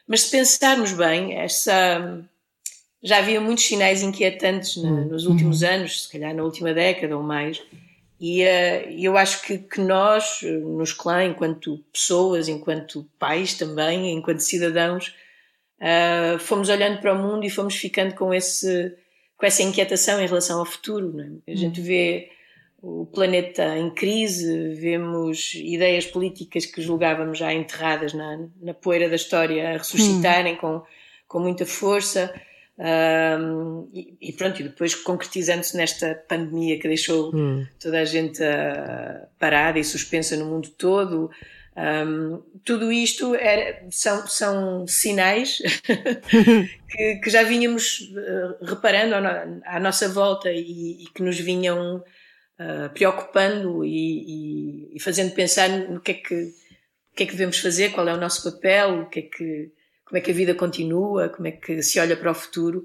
Mas 0.06 0.22
se 0.22 0.30
pensarmos 0.30 0.92
bem, 0.92 1.34
essa, 1.38 2.24
já 3.02 3.18
havia 3.18 3.40
muitos 3.40 3.64
sinais 3.64 4.02
inquietantes 4.02 4.76
no- 4.76 5.04
nos 5.06 5.26
últimos 5.26 5.62
anos, 5.62 6.04
se 6.04 6.12
calhar 6.12 6.34
na 6.34 6.42
última 6.42 6.72
década 6.74 7.16
ou 7.16 7.22
mais, 7.22 7.62
e 8.20 8.42
eh, 8.42 8.92
eu 8.98 9.16
acho 9.16 9.42
que, 9.42 9.58
que 9.58 9.80
nós, 9.80 10.40
nos 10.42 10.92
clã, 10.92 11.24
enquanto 11.24 11.78
pessoas, 11.92 12.48
enquanto 12.48 13.06
pais 13.18 13.54
também, 13.54 14.12
enquanto 14.12 14.40
cidadãos, 14.40 15.14
eh, 15.80 16.36
fomos 16.40 16.68
olhando 16.68 17.00
para 17.00 17.12
o 17.14 17.18
mundo 17.18 17.44
e 17.44 17.50
fomos 17.50 17.76
ficando 17.76 18.14
com, 18.14 18.34
esse, 18.34 18.92
com 19.38 19.46
essa 19.46 19.62
inquietação 19.62 20.20
em 20.20 20.26
relação 20.26 20.58
ao 20.58 20.66
futuro. 20.66 21.14
é? 21.46 21.52
A 21.52 21.56
gente 21.56 21.80
vê 21.80 22.28
o 22.82 23.06
planeta 23.06 23.76
em 23.78 23.90
crise, 23.90 24.74
vemos 24.74 25.54
ideias 25.54 26.06
políticas 26.06 26.66
que 26.66 26.82
julgávamos 26.82 27.38
já 27.38 27.52
enterradas 27.52 28.12
na, 28.12 28.46
na 28.60 28.74
poeira 28.74 29.08
da 29.08 29.16
história 29.16 29.70
a 29.70 29.78
ressuscitarem 29.78 30.56
com, 30.56 30.82
com 31.26 31.38
muita 31.38 31.64
força. 31.64 32.32
Ahm, 32.78 33.88
e, 33.92 34.14
e 34.20 34.32
pronto, 34.32 34.60
e 34.60 34.64
depois 34.64 34.94
concretizando-se 34.94 35.76
nesta 35.76 36.14
pandemia 36.28 36.78
que 36.78 36.86
deixou 36.86 37.32
toda 37.80 38.00
a 38.00 38.04
gente 38.04 38.42
ah, 38.42 39.26
parada 39.38 39.78
e 39.78 39.84
suspensa 39.84 40.36
no 40.36 40.46
mundo 40.46 40.68
todo. 40.70 41.30
Ahm, 41.80 42.42
tudo 42.64 42.90
isto 42.90 43.34
era- 43.36 43.86
são, 43.90 44.26
são 44.26 44.86
sinais 44.88 45.58
que, 46.90 47.16
que 47.22 47.30
já 47.30 47.42
vínhamos 47.44 48.10
eh, 48.16 48.64
reparando 48.64 49.14
à, 49.14 49.20
no- 49.20 49.62
à 49.64 49.78
nossa 49.80 50.08
volta 50.08 50.50
e, 50.50 51.04
e 51.04 51.06
que 51.14 51.22
nos 51.22 51.38
vinham 51.38 52.02
ah, 52.58 52.88
preocupando 52.92 53.84
e, 53.84 54.90
e- 54.92 54.96
e 54.96 55.00
fazendo 55.00 55.32
pensar 55.34 55.68
no 55.68 56.00
que 56.00 56.12
é 56.12 56.14
que, 56.14 56.34
o 57.12 57.16
que 57.16 57.22
é 57.24 57.26
que 57.26 57.32
devemos 57.32 57.58
fazer, 57.60 57.90
qual 57.92 58.08
é 58.08 58.14
o 58.14 58.20
nosso 58.20 58.42
papel, 58.52 59.02
o 59.02 59.08
que 59.08 59.20
é 59.20 59.22
que, 59.22 59.70
como 60.04 60.18
é 60.18 60.20
que 60.20 60.30
a 60.32 60.34
vida 60.34 60.54
continua, 60.54 61.28
como 61.28 61.46
é 61.48 61.52
que 61.52 61.82
se 61.82 62.00
olha 62.00 62.16
para 62.16 62.30
o 62.32 62.34
futuro. 62.34 62.84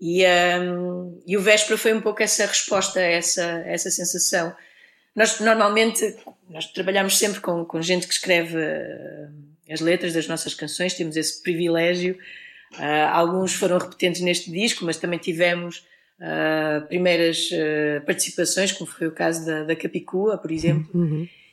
E, 0.00 0.24
ahm, 0.24 1.20
e 1.26 1.36
o 1.36 1.40
Véspera 1.40 1.76
foi 1.78 1.92
um 1.92 2.00
pouco 2.00 2.22
essa 2.22 2.46
resposta 2.46 3.00
a 3.00 3.02
essa, 3.02 3.44
a 3.44 3.68
essa 3.68 3.90
sensação. 3.90 4.54
Nós 5.18 5.40
normalmente 5.40 6.14
nós 6.48 6.66
trabalhamos 6.66 7.18
sempre 7.18 7.40
com, 7.40 7.64
com 7.64 7.82
gente 7.82 8.06
que 8.06 8.14
escreve 8.14 8.56
ah, 8.56 9.28
as 9.68 9.80
letras 9.80 10.12
das 10.12 10.28
nossas 10.28 10.54
canções, 10.54 10.94
temos 10.94 11.16
esse 11.16 11.42
privilégio. 11.42 12.16
Ah, 12.78 13.10
alguns 13.18 13.52
foram 13.52 13.78
repetentes 13.78 14.20
neste 14.20 14.48
disco, 14.48 14.84
mas 14.84 14.96
também 14.96 15.18
tivemos 15.18 15.84
ah, 16.20 16.84
primeiras 16.86 17.50
ah, 17.52 18.00
participações, 18.06 18.70
como 18.70 18.88
foi 18.88 19.08
o 19.08 19.12
caso 19.12 19.44
da, 19.44 19.64
da 19.64 19.74
Capicua, 19.74 20.38
por 20.38 20.52
exemplo. 20.52 20.88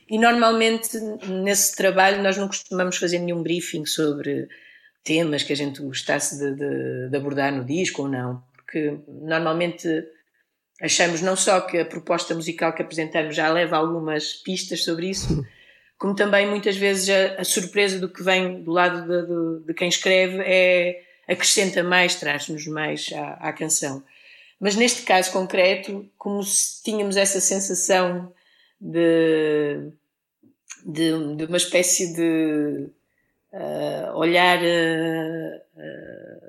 E 0.08 0.16
normalmente 0.16 0.96
nesse 1.42 1.74
trabalho 1.74 2.22
nós 2.22 2.36
não 2.36 2.46
costumamos 2.46 2.96
fazer 2.98 3.18
nenhum 3.18 3.42
briefing 3.42 3.84
sobre 3.84 4.48
temas 5.02 5.42
que 5.42 5.52
a 5.52 5.56
gente 5.56 5.82
gostasse 5.82 6.38
de, 6.38 6.54
de, 6.54 7.10
de 7.10 7.16
abordar 7.16 7.52
no 7.52 7.64
disco 7.64 8.02
ou 8.02 8.08
não, 8.08 8.40
porque 8.54 8.96
normalmente 9.08 10.04
achamos 10.80 11.22
não 11.22 11.36
só 11.36 11.60
que 11.60 11.78
a 11.78 11.84
proposta 11.84 12.34
musical 12.34 12.72
que 12.72 12.82
apresentamos 12.82 13.34
já 13.34 13.48
leva 13.50 13.76
algumas 13.76 14.34
pistas 14.34 14.84
sobre 14.84 15.10
isso, 15.10 15.44
como 15.98 16.14
também 16.14 16.46
muitas 16.46 16.76
vezes 16.76 17.08
a, 17.08 17.40
a 17.40 17.44
surpresa 17.44 17.98
do 17.98 18.08
que 18.08 18.22
vem 18.22 18.62
do 18.62 18.70
lado 18.70 19.02
de, 19.02 19.26
de, 19.26 19.66
de 19.66 19.74
quem 19.74 19.88
escreve 19.88 20.42
é 20.44 21.02
acrescenta 21.28 21.82
mais, 21.82 22.14
traz-nos 22.14 22.66
mais 22.66 23.10
à, 23.12 23.48
à, 23.48 23.52
canção. 23.52 24.02
Mas 24.60 24.76
neste 24.76 25.02
caso 25.02 25.32
concreto, 25.32 26.08
como 26.16 26.42
se 26.42 26.82
tínhamos 26.82 27.16
essa 27.16 27.40
sensação 27.40 28.32
de, 28.80 29.90
de, 30.84 31.36
de 31.36 31.44
uma 31.44 31.56
espécie 31.56 32.14
de 32.14 32.88
uh, 33.52 34.16
olhar, 34.16 34.58
uh, 34.58 35.56
uh, 35.76 36.45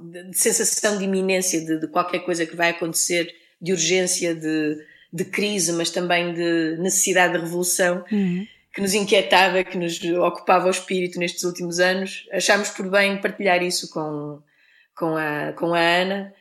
de, 0.00 0.30
de, 0.30 0.38
sensação 0.38 0.98
de 0.98 1.04
iminência 1.04 1.60
de, 1.64 1.80
de, 1.80 1.86
qualquer 1.88 2.20
coisa 2.20 2.46
que 2.46 2.56
vai 2.56 2.70
acontecer, 2.70 3.34
de 3.60 3.72
urgência, 3.72 4.34
de, 4.34 4.78
de 5.12 5.24
crise, 5.24 5.72
mas 5.72 5.90
também 5.90 6.32
de 6.34 6.76
necessidade 6.78 7.34
de 7.34 7.40
revolução. 7.40 8.04
Uhum 8.10 8.46
que 8.78 8.82
nos 8.82 8.94
inquietava, 8.94 9.64
que 9.64 9.76
nos 9.76 10.00
ocupava 10.04 10.68
o 10.68 10.70
espírito 10.70 11.18
nestes 11.18 11.42
últimos 11.42 11.80
anos, 11.80 12.28
achámos 12.30 12.68
por 12.70 12.88
bem 12.88 13.20
partilhar 13.20 13.60
isso 13.60 13.90
com, 13.90 14.40
com, 14.94 15.16
a, 15.16 15.52
com 15.54 15.74
a 15.74 15.80
Ana 15.80 16.32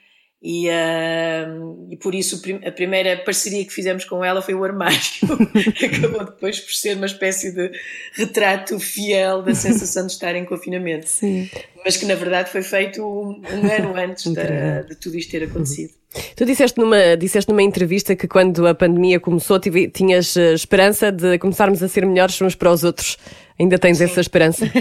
e, 0.42 0.70
uh, 0.70 1.88
e 1.90 1.98
por 1.98 2.14
isso 2.14 2.40
a 2.66 2.72
primeira 2.72 3.18
parceria 3.18 3.66
que 3.66 3.74
fizemos 3.74 4.06
com 4.06 4.24
ela 4.24 4.42
foi 4.42 4.54
o 4.54 4.64
armário. 4.64 5.00
Acabou 5.84 6.26
depois 6.26 6.60
por 6.60 6.74
ser 6.74 6.96
uma 6.96 7.08
espécie 7.08 7.52
de 7.52 7.72
retrato 8.14 8.80
fiel 8.80 9.42
da 9.42 9.56
sensação 9.56 10.06
de 10.06 10.12
estar 10.12 10.36
em 10.36 10.46
confinamento. 10.46 11.08
Sim. 11.08 11.50
Mas 11.84 11.98
que 11.98 12.06
na 12.06 12.14
verdade 12.14 12.52
foi 12.52 12.62
feito 12.62 13.04
um, 13.04 13.42
um 13.42 13.72
ano 13.72 13.96
antes 13.96 14.26
de, 14.26 14.84
de 14.88 14.96
tudo 14.96 15.18
isto 15.18 15.32
ter 15.32 15.44
acontecido. 15.44 15.94
Tu 16.36 16.46
disseste 16.46 16.80
numa, 16.80 17.18
disseste 17.18 17.50
numa 17.50 17.64
entrevista 17.64 18.16
que 18.16 18.28
quando 18.28 18.68
a 18.68 18.76
pandemia 18.76 19.20
começou 19.20 19.60
tive, 19.60 19.90
tinhas 19.90 20.38
eh, 20.38 20.54
esperança 20.54 21.12
de 21.12 21.38
começarmos 21.38 21.84
a 21.84 21.88
ser 21.88 22.06
melhores 22.06 22.42
uns 22.42 22.56
para 22.56 22.72
os 22.72 22.84
outros. 22.84 23.18
Ainda 23.60 23.78
tens 23.78 23.98
Sim. 23.98 24.06
essa 24.06 24.22
esperança? 24.22 24.66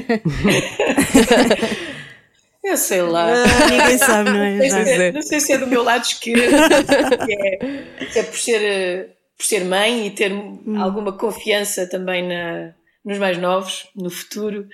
Eu 2.67 2.77
sei 2.77 3.01
lá. 3.01 3.29
Ah, 3.33 3.71
ninguém 3.71 3.97
sabe, 3.97 4.31
não 4.31 4.43
é? 4.43 4.57
Não 4.59 4.69
sei, 4.69 4.85
se 4.85 4.91
é, 4.91 5.13
não 5.13 5.23
sei 5.23 5.41
se 5.41 5.53
é 5.53 5.59
do 5.59 5.67
meu 5.69 5.85
lado 5.85 6.05
esquerdo, 6.05 6.51
se 7.25 7.33
é, 7.33 8.11
se 8.11 8.19
é 8.19 8.23
por, 8.25 8.37
ser, 8.37 8.63
eh, 8.63 9.09
por 9.37 9.47
ser 9.47 9.65
mãe 9.65 10.09
e 10.09 10.11
ter 10.11 10.33
hum. 10.33 10.75
alguma 10.77 11.13
confiança 11.13 11.87
também 11.89 12.27
na, 12.27 12.75
nos 13.05 13.19
mais 13.19 13.39
novos, 13.39 13.89
no 13.95 14.11
futuro. 14.11 14.67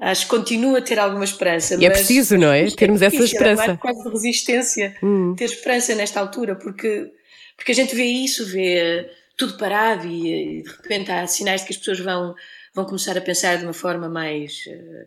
Acho 0.00 0.24
que 0.24 0.30
continuo 0.30 0.74
a 0.74 0.80
ter 0.80 0.98
alguma 0.98 1.24
esperança. 1.24 1.76
E 1.78 1.86
é 1.86 1.90
preciso, 1.90 2.36
não 2.36 2.50
é? 2.50 2.68
Termos 2.68 3.00
é 3.00 3.06
essa 3.06 3.22
esperança. 3.22 3.72
É 3.72 3.76
quase 3.76 4.02
de 4.02 4.08
resistência 4.08 4.96
hum. 5.00 5.34
ter 5.36 5.44
esperança 5.44 5.94
nesta 5.94 6.18
altura, 6.18 6.56
porque, 6.56 7.12
porque 7.56 7.70
a 7.70 7.74
gente 7.76 7.94
vê 7.94 8.06
isso, 8.06 8.44
vê 8.44 9.08
tudo 9.36 9.56
parado 9.56 10.04
e, 10.04 10.58
e 10.58 10.62
de 10.62 10.68
repente 10.68 11.12
há 11.12 11.24
sinais 11.28 11.60
de 11.60 11.68
que 11.68 11.72
as 11.74 11.78
pessoas 11.78 12.00
vão, 12.00 12.34
vão 12.74 12.84
começar 12.86 13.16
a 13.16 13.20
pensar 13.20 13.56
de 13.56 13.64
uma 13.64 13.72
forma 13.72 14.08
mais. 14.08 14.64
Uh, 14.66 15.06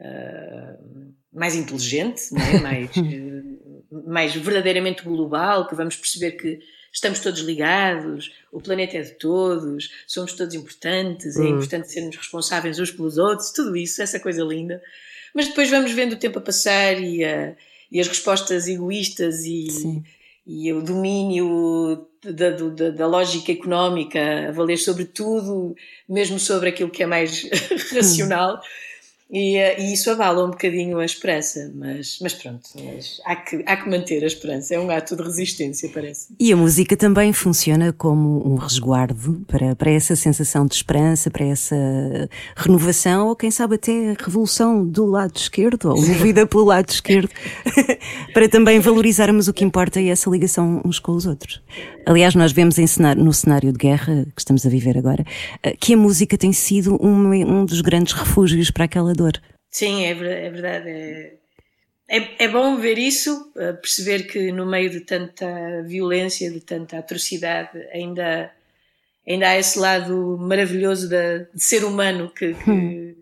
uh, 0.00 1.14
mais 1.32 1.54
inteligente, 1.54 2.22
é? 2.34 2.60
mais, 2.60 2.90
mais 4.06 4.34
verdadeiramente 4.34 5.02
global, 5.02 5.66
que 5.66 5.74
vamos 5.74 5.96
perceber 5.96 6.32
que 6.32 6.60
estamos 6.92 7.18
todos 7.18 7.40
ligados, 7.40 8.32
o 8.52 8.60
planeta 8.60 8.96
é 8.96 9.02
de 9.02 9.12
todos, 9.12 9.90
somos 10.06 10.32
todos 10.32 10.54
importantes, 10.54 11.36
é 11.36 11.40
hum. 11.40 11.56
importante 11.56 11.90
sermos 11.90 12.16
responsáveis 12.16 12.78
uns 12.78 12.92
pelos 12.92 13.18
outros, 13.18 13.50
tudo 13.50 13.76
isso, 13.76 14.00
essa 14.00 14.20
coisa 14.20 14.44
linda. 14.44 14.80
Mas 15.34 15.48
depois 15.48 15.68
vamos 15.68 15.90
vendo 15.90 16.12
o 16.12 16.18
tempo 16.18 16.38
a 16.38 16.42
passar 16.42 17.00
e, 17.00 17.24
a, 17.24 17.56
e 17.90 18.00
as 18.00 18.06
respostas 18.06 18.68
egoístas 18.68 19.44
e, 19.44 20.04
e 20.46 20.72
o 20.72 20.80
domínio 20.80 22.06
da, 22.22 22.50
da, 22.50 22.90
da, 22.90 23.06
lógica 23.08 23.50
económica 23.50 24.48
a 24.48 24.52
valer 24.52 24.76
sobre 24.76 25.04
tudo, 25.04 25.74
mesmo 26.08 26.38
sobre 26.38 26.68
aquilo 26.68 26.90
que 26.90 27.02
é 27.02 27.06
mais 27.06 27.42
racional. 27.92 28.58
Hum 28.58 28.93
e, 29.30 29.56
eh, 29.56 29.80
e, 29.80 29.92
isso 29.92 30.10
abala 30.10 30.44
um 30.44 30.50
bocadinho 30.50 30.98
a 30.98 31.04
esperança, 31.04 31.72
mas, 31.74 32.18
mas 32.20 32.34
pronto, 32.34 32.68
mas 32.74 33.20
há, 33.24 33.34
que, 33.34 33.64
há 33.66 33.76
que 33.76 33.88
manter 33.88 34.22
a 34.22 34.26
esperança, 34.26 34.74
é 34.74 34.78
um 34.78 34.90
ato 34.90 35.16
de 35.16 35.22
resistência, 35.22 35.90
parece. 35.92 36.34
E 36.38 36.52
a 36.52 36.56
música 36.56 36.96
também 36.96 37.32
funciona 37.32 37.92
como 37.92 38.46
um 38.46 38.56
resguardo 38.56 39.42
para, 39.48 39.74
para 39.74 39.90
essa 39.90 40.14
sensação 40.14 40.66
de 40.66 40.74
esperança, 40.74 41.30
para 41.30 41.46
essa 41.46 41.74
renovação, 42.54 43.28
ou 43.28 43.36
quem 43.36 43.50
sabe 43.50 43.76
até 43.76 44.14
revolução 44.22 44.86
do 44.86 45.06
lado 45.06 45.36
esquerdo, 45.36 45.90
ou 45.90 45.96
movida 45.96 46.46
pelo 46.46 46.64
lado 46.64 46.90
esquerdo, 46.90 47.30
para 48.34 48.48
também 48.48 48.78
valorizarmos 48.78 49.48
o 49.48 49.54
que 49.54 49.64
importa 49.64 50.00
e 50.00 50.10
essa 50.10 50.28
ligação 50.28 50.82
uns 50.84 50.98
com 50.98 51.12
os 51.12 51.24
outros. 51.24 51.62
Aliás, 52.06 52.34
nós 52.34 52.52
vemos 52.52 52.74
cenário, 52.74 53.24
no 53.24 53.32
cenário 53.32 53.72
de 53.72 53.78
guerra 53.78 54.26
que 54.36 54.40
estamos 54.40 54.66
a 54.66 54.68
viver 54.68 54.98
agora, 54.98 55.24
eh, 55.62 55.74
que 55.80 55.94
a 55.94 55.96
música 55.96 56.36
tem 56.36 56.52
sido 56.52 56.98
um, 57.02 57.32
um 57.32 57.64
dos 57.64 57.80
grandes 57.80 58.12
refúgios 58.12 58.70
para 58.70 58.84
aquela 58.84 59.13
Sim, 59.70 60.04
é, 60.04 60.10
é 60.10 60.50
verdade. 60.50 60.88
É, 60.88 61.34
é, 62.08 62.44
é, 62.44 62.48
bom 62.48 62.76
ver 62.76 62.98
isso, 62.98 63.50
eh, 63.56 63.72
perceber 63.72 64.24
que 64.24 64.52
no 64.52 64.66
meio 64.66 64.90
de 64.90 65.00
tanta 65.00 65.82
violência, 65.82 66.50
de 66.50 66.60
tanta 66.60 66.98
atrocidade, 66.98 67.78
ainda, 67.92 68.52
ainda 69.26 69.48
há 69.48 69.58
esse 69.58 69.78
lado 69.78 70.36
maravilhoso 70.38 71.08
de, 71.08 71.46
de 71.52 71.62
ser 71.62 71.82
humano 71.82 72.30
que, 72.30 72.52
que, 72.54 72.70
hum. 72.70 73.14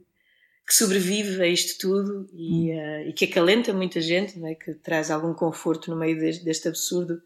que, 0.67 0.75
sobrevive 0.75 1.41
a 1.43 1.47
isto 1.47 1.79
tudo 1.79 2.29
e, 2.35 2.73
uh, 2.73 3.09
e, 3.09 3.13
que 3.13 3.27
acalenta 3.27 3.73
muita 3.73 4.01
gente, 4.01 4.37
não 4.39 4.49
é? 4.49 4.55
que 4.57 4.75
traz 4.75 5.11
algum 5.13 5.33
conforto 5.33 5.91
no 5.91 5.97
meio 5.97 6.19
deste, 6.19 6.45
deste 6.45 6.69
absurdo 6.69 7.23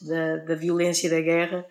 da, 0.00 0.36
da 0.38 0.54
violência 0.54 1.08
e 1.08 1.10
da 1.10 1.20
guerra. 1.20 1.66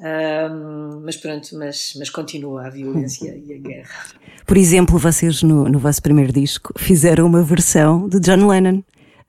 Um, 0.00 0.93
mas 1.04 1.16
pronto, 1.16 1.46
mas, 1.58 1.92
mas 1.98 2.08
continua 2.08 2.66
a 2.66 2.70
violência 2.70 3.36
e 3.36 3.52
a 3.52 3.58
guerra. 3.58 4.06
Por 4.46 4.56
exemplo, 4.56 4.98
vocês 4.98 5.42
no, 5.42 5.68
no 5.68 5.78
vosso 5.78 6.02
primeiro 6.02 6.32
disco 6.32 6.72
fizeram 6.78 7.26
uma 7.26 7.42
versão 7.42 8.08
de 8.08 8.18
John 8.20 8.46
Lennon. 8.48 8.82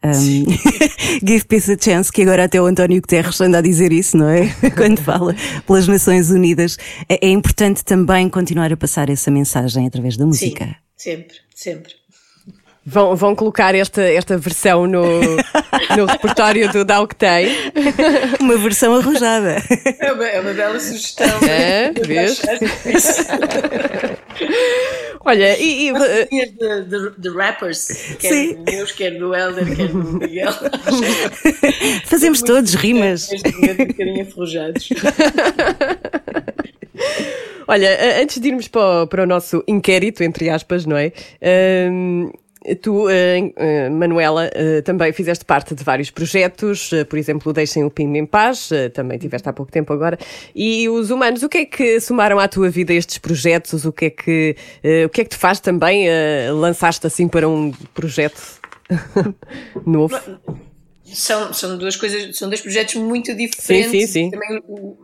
Um, 0.04 0.46
give 1.26 1.46
peace 1.46 1.72
a 1.72 1.78
chance, 1.78 2.12
que 2.12 2.22
agora 2.22 2.44
até 2.46 2.62
o 2.62 2.66
António 2.66 3.02
Guterres 3.02 3.42
anda 3.42 3.58
a 3.58 3.62
dizer 3.62 3.92
isso, 3.92 4.16
não 4.16 4.30
é? 4.30 4.48
Quando 4.78 5.02
fala 5.02 5.36
pelas 5.66 5.88
Nações 5.88 6.30
Unidas. 6.30 6.78
É, 7.10 7.28
é 7.28 7.30
importante 7.30 7.84
também 7.84 8.30
continuar 8.30 8.72
a 8.72 8.78
passar 8.78 9.10
essa 9.10 9.32
mensagem 9.32 9.88
através 9.88 10.16
da 10.16 10.26
música. 10.26 10.66
Sim, 10.66 10.76
sempre, 10.96 11.38
sempre. 11.54 11.94
Vão, 12.88 13.16
vão 13.16 13.36
colocar 13.36 13.74
esta, 13.74 14.04
esta 14.04 14.38
versão 14.38 14.86
no, 14.86 15.20
no 15.98 16.06
repertório 16.06 16.72
do 16.72 16.86
Dá 16.86 17.02
o 17.02 17.08
que 17.08 17.16
tem. 17.16 17.48
Uma 18.40 18.58
versão 18.58 18.96
arrojada. 18.96 19.58
É 20.00 20.12
uma, 20.12 20.28
é 20.28 20.40
uma 20.40 20.54
bela 20.54 20.80
sugestão. 20.80 21.40
É, 21.50 21.92
vês? 21.92 22.44
Olha, 25.22 25.58
e. 25.60 25.90
e 25.90 26.46
de, 26.46 26.82
de, 26.84 27.12
de, 27.18 27.30
rappers, 27.30 27.88
quer 28.20 28.30
Sim. 28.30 28.64
meus, 28.64 28.92
quer 28.92 29.18
do 29.18 29.34
Helder, 29.34 29.76
quer 29.76 29.88
do 29.88 30.20
Miguel. 30.20 30.54
Fazemos 32.06 32.44
todos 32.44 32.76
rimas. 32.76 33.32
Um 33.32 33.86
bocadinho 33.88 34.22
aforrojados. 34.22 34.90
Olha, 37.68 38.22
antes 38.22 38.40
de 38.40 38.48
irmos 38.48 38.68
para 38.68 39.04
o, 39.04 39.08
para 39.08 39.24
o 39.24 39.26
nosso 39.26 39.64
inquérito, 39.68 40.22
entre 40.22 40.52
aspas, 40.52 40.86
não 40.86 40.96
é? 40.96 41.12
Um, 41.90 42.32
Tu, 42.82 43.06
uh, 43.06 43.92
Manuela, 43.92 44.50
uh, 44.50 44.82
também 44.82 45.14
fizeste 45.14 45.46
parte 45.46 45.76
de 45.76 45.84
vários 45.84 46.10
projetos, 46.10 46.92
por 47.10 47.20
exemplo, 47.20 47.54
Deixem 47.54 47.84
o 47.84 47.92
PIM 47.92 48.16
em 48.16 48.26
Paz, 48.26 48.70
também 48.94 49.18
tiveste 49.18 49.48
há 49.48 49.54
pouco 49.54 49.72
tempo 49.72 49.94
agora. 49.94 50.18
E 50.56 50.90
os 50.90 51.10
humanos, 51.12 51.44
o 51.44 51.50
que 51.50 51.60
é 51.60 51.66
que 51.66 52.00
somaram 52.00 52.40
à 52.40 52.48
tua 52.48 52.70
vida 52.70 52.94
estes 52.94 53.18
projetos? 53.18 53.86
O 53.86 53.92
que 53.92 54.06
é 54.06 54.10
que, 54.10 54.56
o 55.06 55.10
que, 55.10 55.22
é 55.22 55.24
que 55.24 55.30
te 55.30 55.38
faz 55.38 55.60
também? 55.60 56.08
lançaste 56.54 57.06
assim 57.08 57.28
para 57.28 57.48
um 57.48 57.72
projeto 57.94 58.42
novo? 59.86 60.20
São, 61.06 61.54
são 61.54 61.78
duas 61.78 61.96
coisas, 61.96 62.36
são 62.36 62.50
dois 62.50 62.62
projetos 62.62 62.96
muito 62.96 63.34
diferentes. 63.36 63.92
Sim, 63.92 64.08
sim, 64.08 64.08
sim. 64.08 64.32
Também 64.32 64.62
o, 64.68 64.98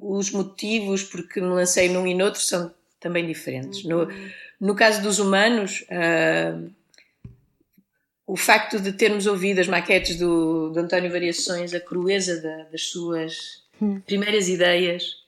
os 0.00 0.30
motivos 0.30 1.02
porque 1.02 1.40
me 1.40 1.48
lancei 1.48 1.88
num 1.88 2.06
e 2.06 2.14
noutro 2.14 2.40
são 2.40 2.72
também 2.98 3.26
diferentes. 3.26 3.84
No, 3.84 4.08
no 4.58 4.74
caso 4.74 5.02
dos 5.02 5.18
humanos, 5.18 5.84
uh, 5.90 6.70
o 8.26 8.36
facto 8.36 8.80
de 8.80 8.92
termos 8.92 9.26
ouvido 9.26 9.60
as 9.60 9.68
maquetes 9.68 10.16
do, 10.16 10.70
do 10.70 10.80
António 10.80 11.10
Variações, 11.10 11.74
a 11.74 11.80
crueza 11.80 12.40
da, 12.40 12.64
das 12.64 12.84
suas 12.88 13.64
hum. 13.80 14.00
primeiras 14.00 14.48
ideias 14.48 15.24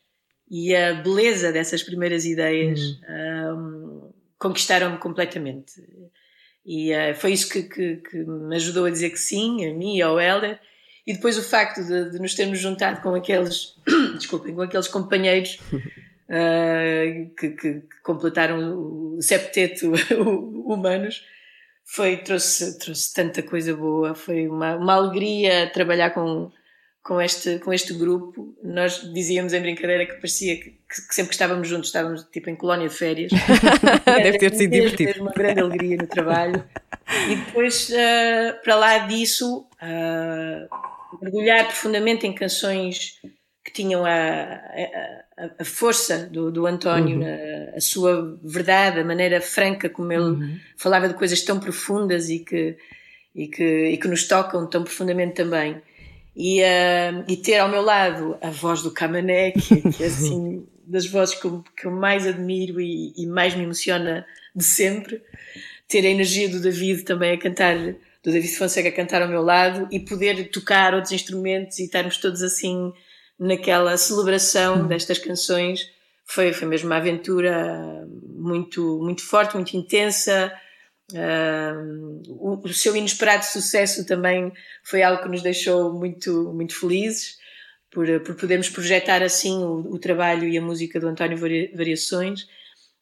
e 0.50 0.74
a 0.74 0.94
beleza 0.94 1.52
dessas 1.52 1.82
primeiras 1.82 2.24
ideias 2.24 2.80
hum. 2.80 3.54
um, 3.54 4.12
conquistaram-me 4.38 4.98
completamente. 4.98 5.72
E 6.64 6.92
uh, 6.92 7.14
foi 7.14 7.32
isso 7.32 7.48
que, 7.48 7.62
que, 7.64 7.96
que, 7.96 8.16
me 8.18 8.56
ajudou 8.56 8.86
a 8.86 8.90
dizer 8.90 9.10
que 9.10 9.18
sim, 9.18 9.66
a 9.66 9.74
mim 9.74 9.96
e 9.96 10.02
ao 10.02 10.18
Helder. 10.18 10.58
E 11.06 11.12
depois 11.12 11.38
o 11.38 11.42
facto 11.42 11.84
de, 11.84 12.10
de 12.10 12.18
nos 12.18 12.34
termos 12.34 12.58
juntado 12.58 13.00
com 13.02 13.14
aqueles, 13.14 13.76
desculpem, 14.16 14.54
com 14.54 14.62
aqueles 14.62 14.88
companheiros 14.88 15.60
uh, 15.72 17.30
que, 17.38 17.50
que, 17.50 17.74
que 17.74 18.00
completaram 18.02 19.16
o 19.16 19.22
septeto 19.22 19.92
humanos. 20.66 21.22
Foi, 21.88 22.16
trouxe, 22.16 22.78
trouxe 22.78 23.14
tanta 23.14 23.42
coisa 23.42 23.74
boa, 23.74 24.14
foi 24.14 24.48
uma, 24.48 24.74
uma 24.74 24.94
alegria 24.94 25.70
trabalhar 25.72 26.10
com, 26.10 26.50
com 27.00 27.20
este, 27.20 27.60
com 27.60 27.72
este 27.72 27.94
grupo. 27.94 28.56
Nós 28.62 29.12
dizíamos 29.14 29.52
em 29.52 29.60
brincadeira 29.60 30.04
que 30.04 30.14
parecia 30.14 30.56
que, 30.56 30.70
que 30.70 31.14
sempre 31.14 31.28
que 31.28 31.34
estávamos 31.34 31.68
juntos, 31.68 31.88
estávamos 31.88 32.24
tipo 32.24 32.50
em 32.50 32.56
colónia 32.56 32.88
de 32.88 32.94
férias. 32.94 33.30
Deve 34.04 34.36
ter 34.36 34.52
sido 34.54 34.72
divertido. 34.72 35.10
mesmo 35.10 35.22
uma 35.22 35.32
grande 35.32 35.60
alegria 35.60 35.96
no 35.96 36.08
trabalho. 36.08 36.64
E 37.30 37.36
depois, 37.36 37.88
uh, 37.90 38.62
para 38.64 38.74
lá 38.74 38.98
disso, 38.98 39.60
uh, 39.60 41.18
mergulhar 41.22 41.66
profundamente 41.66 42.26
em 42.26 42.34
canções 42.34 43.20
que 43.66 43.72
tinham 43.72 44.06
a, 44.06 44.12
a, 44.12 45.50
a 45.58 45.64
força 45.64 46.18
do, 46.18 46.52
do 46.52 46.66
António, 46.68 47.18
Uhum. 47.18 47.26
a, 47.74 47.76
a, 47.76 47.80
sua 47.80 48.38
verdade, 48.40 49.00
a 49.00 49.04
maneira 49.04 49.40
franca 49.40 49.88
como 49.88 50.12
ele 50.12 50.22
Uhum. 50.22 50.58
falava 50.76 51.08
de 51.08 51.14
coisas 51.14 51.42
tão 51.42 51.58
profundas 51.58 52.30
e 52.30 52.38
que, 52.38 52.76
e 53.34 53.48
que, 53.48 53.88
e 53.88 53.96
que 53.96 54.06
nos 54.06 54.28
tocam 54.28 54.68
tão 54.68 54.84
profundamente 54.84 55.34
também. 55.34 55.82
E, 56.36 56.60
uh, 56.62 57.24
e 57.26 57.36
ter 57.36 57.58
ao 57.58 57.68
meu 57.68 57.82
lado 57.82 58.38
a 58.40 58.50
voz 58.50 58.82
do 58.82 58.92
Camané, 58.92 59.50
que, 59.50 59.90
que 59.90 60.04
é 60.04 60.06
assim 60.06 60.64
das 60.86 61.06
vozes 61.06 61.34
que 61.34 61.44
eu, 61.46 61.64
que 61.76 61.86
eu 61.88 61.90
mais 61.90 62.24
admiro 62.24 62.80
e, 62.80 63.12
e, 63.16 63.26
mais 63.26 63.52
me 63.56 63.64
emociona 63.64 64.24
de 64.54 64.62
sempre. 64.62 65.20
Ter 65.88 66.06
a 66.06 66.10
energia 66.10 66.48
do 66.48 66.60
David 66.60 67.02
também 67.02 67.32
a 67.32 67.38
cantar, 67.38 67.76
do 67.76 68.30
David 68.30 68.54
Fonseca 68.56 68.90
a 68.90 68.92
cantar 68.92 69.22
ao 69.22 69.28
meu 69.28 69.42
lado 69.42 69.88
e 69.90 69.98
poder 69.98 70.50
tocar 70.50 70.94
outros 70.94 71.12
instrumentos 71.12 71.80
e 71.80 71.84
estarmos 71.84 72.18
todos 72.18 72.42
assim 72.42 72.92
naquela 73.38 73.96
celebração 73.96 74.86
destas 74.86 75.18
canções. 75.18 75.90
Foi, 76.24 76.52
foi 76.52 76.66
mesmo 76.66 76.88
uma 76.88 76.96
aventura 76.96 78.06
muito, 78.22 78.98
muito 79.02 79.22
forte, 79.22 79.54
muito 79.54 79.76
intensa. 79.76 80.52
Uh, 81.12 82.22
o, 82.28 82.60
o, 82.64 82.74
seu 82.74 82.96
inesperado 82.96 83.44
sucesso 83.44 84.04
também 84.04 84.52
foi 84.82 85.02
algo 85.02 85.22
que 85.22 85.28
nos 85.28 85.40
deixou 85.40 85.92
muito, 85.92 86.52
muito 86.52 86.74
felizes 86.74 87.38
por, 87.90 88.08
por 88.20 88.34
podermos 88.34 88.68
projetar 88.68 89.22
assim 89.22 89.56
o, 89.62 89.94
o 89.94 89.98
trabalho 90.00 90.48
e 90.48 90.58
a 90.58 90.60
música 90.60 90.98
do 90.98 91.06
António 91.06 91.38
Variações 91.38 92.48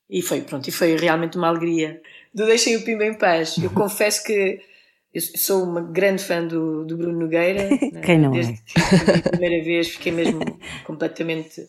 e 0.09 0.21
foi, 0.23 0.43
pronto, 0.43 0.69
e 0.69 0.73
foi 0.73 0.97
realmente 0.97 1.37
uma 1.37 1.49
alegria. 1.49 2.01
Do 2.33 2.47
Deixem 2.47 2.77
o 2.77 2.85
Pimba 2.85 3.05
em 3.05 3.15
Paz, 3.15 3.57
eu 3.59 3.71
confesso 3.75 4.23
que 4.25 4.61
eu 5.15 5.21
sou 5.21 5.63
uma 5.63 5.81
grande 5.81 6.23
fã 6.23 6.45
do, 6.47 6.85
do 6.85 6.97
Bruno 6.97 7.21
Nogueira. 7.21 7.69
Quem 8.05 8.19
não 8.19 8.33
Desde 8.33 8.53
é? 8.55 8.57
que 8.57 9.29
a 9.29 9.31
primeira 9.31 9.65
vez 9.65 9.89
fiquei 9.91 10.13
mesmo 10.13 10.41
completamente 10.85 11.67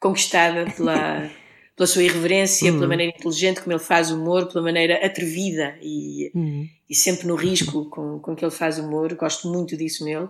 conquistada 0.00 0.70
pela 0.76 1.28
pela 1.76 1.88
sua 1.88 2.04
irreverência, 2.04 2.70
Uhum. 2.70 2.76
pela 2.78 2.88
maneira 2.88 3.12
inteligente 3.16 3.60
como 3.60 3.72
ele 3.72 3.82
faz 3.82 4.12
humor, 4.12 4.46
pela 4.46 4.62
maneira 4.62 5.04
atrevida 5.04 5.76
e, 5.82 6.30
Uhum. 6.32 6.68
e 6.88 6.94
sempre 6.94 7.26
no 7.26 7.34
risco 7.34 7.90
com, 7.90 8.20
com 8.20 8.36
que 8.36 8.44
ele 8.44 8.52
faz 8.52 8.78
humor. 8.78 9.12
Gosto 9.14 9.48
muito 9.52 9.76
disso 9.76 10.04
nele. 10.04 10.28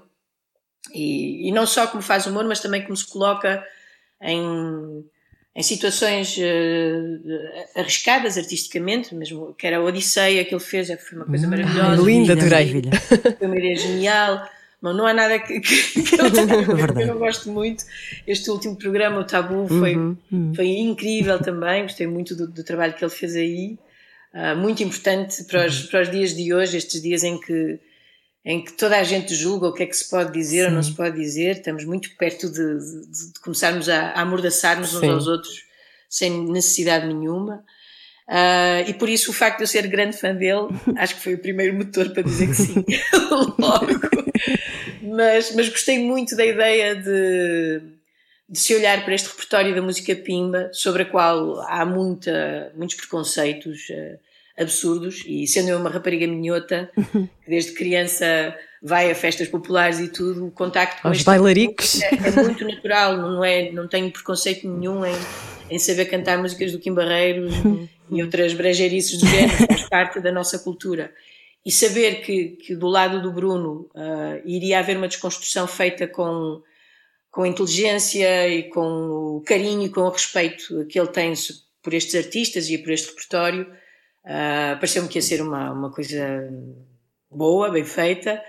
E, 0.94 1.48
e 1.48 1.52
não 1.52 1.66
só 1.66 1.86
como 1.86 2.02
faz 2.02 2.26
humor, 2.26 2.44
mas 2.46 2.60
também 2.60 2.82
como 2.82 2.96
se 2.96 3.06
coloca 3.06 3.62
em, 4.22 5.04
em 5.56 5.62
situações 5.62 6.36
uh, 6.36 7.78
arriscadas 7.78 8.36
artisticamente, 8.36 9.14
mesmo 9.14 9.54
que 9.54 9.66
era 9.66 9.78
a 9.78 9.82
Odisseia 9.82 10.44
que 10.44 10.54
ele 10.54 10.62
fez, 10.62 10.88
já 10.88 10.96
foi 10.96 11.18
uma 11.18 11.26
coisa 11.26 11.46
maravilhosa. 11.46 12.02
linda, 12.02 12.32
adorei. 12.32 12.82
Foi 13.38 13.46
uma 13.46 13.56
ideia 13.56 13.76
genial. 13.76 14.48
Não, 14.82 14.92
não 14.92 15.06
há 15.06 15.14
nada 15.14 15.38
que, 15.38 15.60
que, 15.60 16.02
que 16.02 16.20
eu, 16.20 17.00
eu 17.00 17.06
não 17.06 17.18
gosto 17.18 17.50
muito. 17.50 17.84
Este 18.26 18.50
último 18.50 18.76
programa, 18.76 19.20
o 19.20 19.24
Tabu, 19.24 19.66
foi, 19.66 19.96
foi 20.54 20.66
incrível 20.66 21.38
também. 21.38 21.84
Gostei 21.84 22.06
muito 22.06 22.34
do, 22.34 22.46
do 22.46 22.62
trabalho 22.62 22.92
que 22.92 23.02
ele 23.02 23.10
fez 23.10 23.34
aí. 23.34 23.78
Ah, 24.34 24.56
muito 24.56 24.82
importante 24.82 25.44
para 25.44 25.64
os, 25.64 25.84
para 25.84 26.02
os 26.02 26.10
dias 26.10 26.34
de 26.34 26.52
hoje, 26.52 26.76
estes 26.76 27.00
dias 27.00 27.22
em 27.22 27.38
que, 27.38 27.78
em 28.44 28.62
que 28.62 28.72
toda 28.72 28.98
a 28.98 29.02
gente 29.02 29.34
julga 29.34 29.68
o 29.68 29.72
que 29.72 29.82
é 29.82 29.86
que 29.86 29.96
se 29.96 30.08
pode 30.10 30.32
dizer 30.32 30.66
ou 30.66 30.70
não 30.72 30.82
se 30.82 30.92
pode 30.92 31.16
dizer. 31.18 31.56
Estamos 31.56 31.84
muito 31.84 32.14
perto 32.16 32.48
de, 32.50 32.78
de- 32.78 33.32
de 33.32 33.40
começarmos 33.40 33.88
a, 33.88 34.10
a 34.10 34.20
amordaçar-nos 34.20 34.94
uns 34.94 35.00
Sim. 35.00 35.10
aos 35.10 35.26
outros 35.26 35.64
sem 36.10 36.30
necessidade 36.50 37.06
nenhuma. 37.06 37.64
Ah, 38.28 38.82
e 38.86 38.94
por 38.94 39.08
isso 39.08 39.30
o 39.30 39.34
facto 39.34 39.58
de 39.58 39.64
eu 39.64 39.66
ser 39.66 39.86
grande 39.86 40.16
fã 40.16 40.34
dele, 40.34 40.68
acho 40.96 41.14
que 41.16 41.22
foi 41.22 41.34
o 41.34 41.38
primeiro 41.38 41.74
motor 41.74 42.10
para 42.10 42.22
dizer 42.22 42.46
que 42.48 42.54
sim, 42.54 42.84
logo. 43.58 44.00
Mas, 45.02 45.54
mas 45.54 45.68
gostei 45.68 45.98
muito 45.98 46.34
da 46.36 46.44
ideia 46.44 46.94
de, 46.96 47.80
de 48.48 48.58
se 48.58 48.74
olhar 48.74 49.04
para 49.04 49.14
este 49.14 49.28
repertório 49.28 49.74
da 49.74 49.82
música 49.82 50.14
pimba, 50.16 50.70
sobre 50.72 51.02
a 51.02 51.06
qual 51.06 51.60
há 51.68 51.84
muita, 51.84 52.72
muitos 52.76 52.96
preconceitos 52.96 53.86
eh, 53.90 54.18
absurdos, 54.56 55.24
e 55.26 55.46
sendo 55.46 55.70
eu 55.70 55.78
uma 55.78 55.90
rapariga 55.90 56.26
minhota, 56.26 56.90
que 56.94 57.48
desde 57.48 57.72
criança 57.72 58.56
vai 58.82 59.10
a 59.10 59.14
festas 59.14 59.48
populares 59.48 59.98
e 59.98 60.08
tudo, 60.08 60.46
o 60.46 60.50
contacto 60.50 61.02
com 61.02 61.08
Aos 61.08 61.18
este 61.18 61.26
bailaricos. 61.26 62.02
é, 62.02 62.14
é 62.14 62.42
muito 62.42 62.64
natural, 62.64 63.16
não, 63.16 63.44
é, 63.44 63.72
não 63.72 63.88
tenho 63.88 64.10
preconceito 64.10 64.68
nenhum 64.68 65.04
em, 65.04 65.14
em 65.70 65.78
saber 65.78 66.04
cantar 66.06 66.38
músicas 66.38 66.72
do 66.72 66.78
Kim 66.78 66.94
Barreiros 66.94 67.54
e 68.10 68.22
outras 68.22 68.52
brejeirices 68.52 69.18
do 69.18 69.26
género, 69.26 69.66
faz 69.66 69.88
parte 69.88 70.20
da 70.20 70.30
nossa 70.30 70.58
cultura. 70.58 71.12
E 71.64 71.72
saber 71.72 72.20
que, 72.20 72.50
que 72.50 72.76
do 72.76 72.86
lado 72.86 73.22
do 73.22 73.32
Bruno 73.32 73.88
ah, 73.94 74.38
iria 74.44 74.78
haver 74.78 74.98
uma 74.98 75.08
desconstrução 75.08 75.66
feita 75.66 76.06
com, 76.06 76.62
com 77.30 77.42
a 77.42 77.48
inteligência 77.48 78.46
e 78.48 78.64
com 78.64 79.38
o 79.38 79.42
carinho 79.46 79.86
e 79.86 79.88
com 79.88 80.02
o 80.02 80.10
respeito 80.10 80.86
que 80.86 81.00
ele 81.00 81.08
tem 81.08 81.32
por 81.82 81.94
estes 81.94 82.14
artistas 82.14 82.68
e 82.68 82.76
por 82.76 82.92
este 82.92 83.08
repertório, 83.08 83.66
ah, 84.24 84.76
pareceu-me 84.80 85.08
que 85.08 85.18
ia 85.18 85.22
ser 85.22 85.40
uma, 85.42 85.70
uma 85.72 85.90
coisa 85.90 86.18
boa, 87.30 87.70
bem 87.70 87.84
feita. 87.84 88.42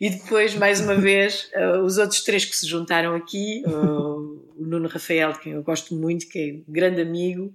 E 0.00 0.08
depois, 0.10 0.54
mais 0.54 0.80
uma 0.80 0.94
vez, 1.00 1.50
eh, 1.52 1.78
os 1.78 1.98
outros 1.98 2.22
três 2.24 2.44
que 2.44 2.56
se 2.56 2.66
juntaram 2.66 3.14
aqui, 3.14 3.62
o 3.66 4.40
o 4.60 4.66
Nuno 4.66 4.88
Rafael, 4.88 5.32
de 5.32 5.38
quem 5.40 5.52
eu 5.54 5.62
gosto 5.62 5.94
muito, 5.94 6.28
que 6.28 6.38
é 6.38 6.70
grande 6.70 7.00
amigo, 7.00 7.50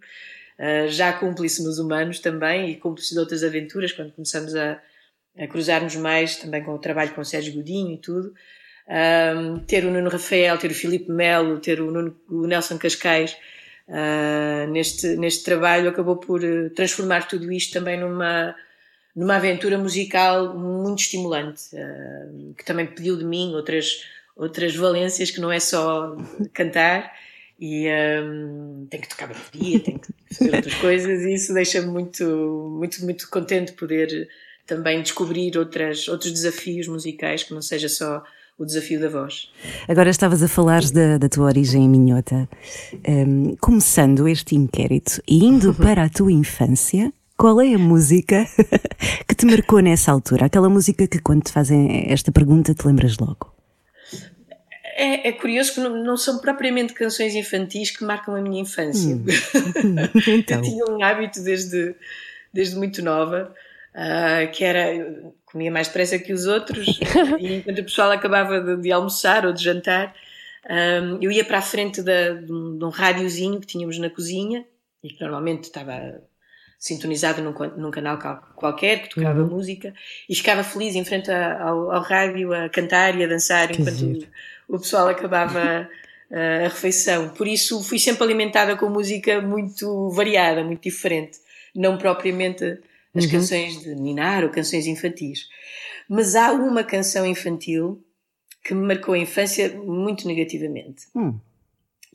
eh, 0.57 0.87
já 0.87 1.13
cúmplice 1.13 1.63
nos 1.63 1.77
humanos 1.77 2.17
também 2.19 2.71
e 2.71 2.75
cúmplice 2.77 3.13
de 3.13 3.19
outras 3.19 3.43
aventuras, 3.43 3.91
quando 3.91 4.11
começamos 4.11 4.55
a, 4.55 4.81
a 5.37 5.45
cruzar-nos 5.47 5.95
mais, 5.95 6.37
também 6.37 6.63
com 6.63 6.73
o 6.73 6.79
trabalho 6.79 7.13
com 7.13 7.21
o 7.21 7.25
Sérgio 7.25 7.53
Godinho 7.53 7.93
e 7.93 7.97
tudo. 7.99 8.33
Ter 9.67 9.85
o 9.85 9.91
Nuno 9.91 10.09
Rafael, 10.09 10.57
ter 10.57 10.69
o 10.71 10.73
Filipe 10.75 11.11
Melo, 11.11 11.59
ter 11.59 11.79
o, 11.81 11.89
Nuno- 11.91 12.15
o 12.29 12.45
Nelson 12.47 12.77
Cascais 12.77 13.35
ah, 13.87 14.65
neste, 14.67 15.15
neste 15.15 15.43
trabalho 15.43 15.89
acabou 15.89 16.17
por 16.17 16.43
eh, 16.43 16.69
transformar 16.69 17.27
tudo 17.27 17.51
isto 17.51 17.73
também 17.73 17.99
numa, 17.99 18.55
numa 19.15 19.35
aventura 19.35 19.77
musical 19.77 20.57
muito 20.57 20.99
estimulante, 20.99 21.75
ah, 21.77 22.27
que 22.57 22.65
também 22.65 22.87
pediu 22.87 23.17
de 23.17 23.23
mim 23.23 23.53
outras, 23.53 24.03
outras 24.35 24.75
valências, 24.75 25.29
que 25.29 25.39
não 25.39 25.51
é 25.51 25.59
só 25.59 26.17
cantar, 26.53 27.13
e 27.59 27.87
ah, 27.87 28.23
tem 28.89 29.01
que 29.01 29.09
tocar 29.09 29.27
bateria, 29.27 29.79
tem 29.79 29.99
que 29.99 30.35
fazer 30.35 30.55
outras 30.55 30.75
coisas, 30.75 31.21
e 31.21 31.33
isso 31.35 31.53
deixa-me 31.53 31.87
muito, 31.87 32.25
muito, 32.79 33.03
muito 33.05 33.29
contente 33.29 33.73
poder 33.73 34.27
também 34.65 35.01
descobrir 35.03 35.55
outras, 35.57 36.07
outros 36.07 36.31
desafios 36.31 36.87
musicais, 36.87 37.43
que 37.43 37.53
não 37.53 37.61
seja 37.61 37.87
só 37.87 38.23
o 38.57 38.65
desafio 38.65 38.99
da 38.99 39.09
voz. 39.09 39.51
Agora 39.87 40.09
estavas 40.09 40.41
a 40.41 40.47
falar 40.47 40.81
da, 40.91 41.17
da 41.17 41.29
tua 41.29 41.45
origem 41.45 41.83
em 41.83 41.89
minhota. 41.89 42.47
Hum, 43.07 43.55
começando 43.59 44.27
este 44.27 44.55
inquérito 44.55 45.21
e 45.27 45.43
indo 45.43 45.73
para 45.73 46.03
a 46.03 46.09
tua 46.09 46.31
infância, 46.31 47.11
qual 47.37 47.59
é 47.59 47.73
a 47.73 47.77
música 47.77 48.45
que 49.27 49.35
te 49.35 49.45
marcou 49.45 49.79
nessa 49.81 50.11
altura? 50.11 50.45
Aquela 50.45 50.69
música 50.69 51.05
que 51.07 51.19
quando 51.19 51.43
te 51.43 51.51
fazem 51.51 52.05
esta 52.09 52.31
pergunta 52.31 52.73
te 52.73 52.87
lembras 52.87 53.17
logo. 53.17 53.53
É, 54.97 55.27
é 55.27 55.31
curioso 55.33 55.73
que 55.73 55.81
não, 55.81 56.01
não 56.01 56.15
são 56.15 56.39
propriamente 56.39 56.93
canções 56.93 57.35
infantis 57.35 57.91
que 57.91 58.05
marcam 58.05 58.33
a 58.33 58.41
minha 58.41 58.61
infância. 58.61 59.19
Então. 60.27 60.57
Eu 60.57 60.61
tinha 60.61 60.85
um 60.85 61.03
hábito 61.03 61.43
desde, 61.43 61.93
desde 62.53 62.77
muito 62.77 63.03
nova, 63.03 63.53
ah, 63.95 64.45
que 64.51 64.63
era 64.63 64.93
eu 64.93 65.33
comia 65.45 65.71
mais 65.71 65.87
depressa 65.87 66.19
que 66.19 66.33
os 66.33 66.45
outros, 66.45 66.99
e 67.39 67.55
enquanto 67.55 67.79
o 67.79 67.83
pessoal 67.85 68.11
acabava 68.11 68.59
de, 68.59 68.75
de 68.81 68.91
almoçar 68.91 69.45
ou 69.45 69.53
de 69.53 69.63
jantar, 69.63 70.13
ah, 70.67 71.17
eu 71.21 71.31
ia 71.31 71.45
para 71.45 71.59
a 71.59 71.61
frente 71.61 72.01
da- 72.01 72.31
de, 72.33 72.51
um, 72.51 72.77
de 72.77 72.83
um 72.85 72.89
rádiozinho 72.89 73.59
que 73.61 73.67
tínhamos 73.67 73.97
na 73.97 74.09
cozinha, 74.09 74.65
e 75.03 75.09
que 75.09 75.21
normalmente 75.21 75.63
estava 75.65 76.21
sintonizado 76.77 77.41
num, 77.41 77.53
num 77.77 77.91
canal 77.91 78.17
qual- 78.19 78.41
qualquer 78.55 79.03
que 79.03 79.09
tocava 79.15 79.39
música, 79.55 79.93
e 80.29 80.35
ficava 80.35 80.63
feliz 80.63 80.95
em 80.95 81.05
frente 81.05 81.31
a- 81.31 81.61
ao, 81.63 81.91
ao 81.91 82.01
rádio 82.01 82.53
a 82.53 82.69
cantar 82.69 83.15
e 83.17 83.23
a 83.23 83.27
dançar 83.27 83.71
enquanto 83.71 83.95
giro. 83.95 84.27
o 84.67 84.77
pessoal 84.79 85.07
acabava 85.07 85.87
uh, 86.29 86.35
a 86.65 86.67
refeição. 86.67 87.29
Por 87.29 87.47
isso 87.47 87.81
fui 87.83 87.97
sempre 87.99 88.23
alimentada 88.23 88.75
com 88.75 88.89
música 88.89 89.41
muito 89.41 90.09
variada, 90.09 90.63
muito 90.63 90.83
diferente. 90.83 91.37
Não 91.73 91.97
propriamente 91.97 92.79
as 93.15 93.25
canções 93.25 93.81
de 93.81 93.95
Ninar 93.95 94.43
ou 94.43 94.49
canções 94.49 94.87
infantis. 94.87 95.47
Mas 96.09 96.35
há 96.35 96.51
uma 96.51 96.83
canção 96.83 97.25
infantil 97.25 98.03
que 98.63 98.73
me 98.73 98.85
marcou 98.85 99.13
a 99.13 99.17
infância 99.17 99.69
muito 99.73 100.27
negativamente. 100.27 101.05
Hum. 101.15 101.39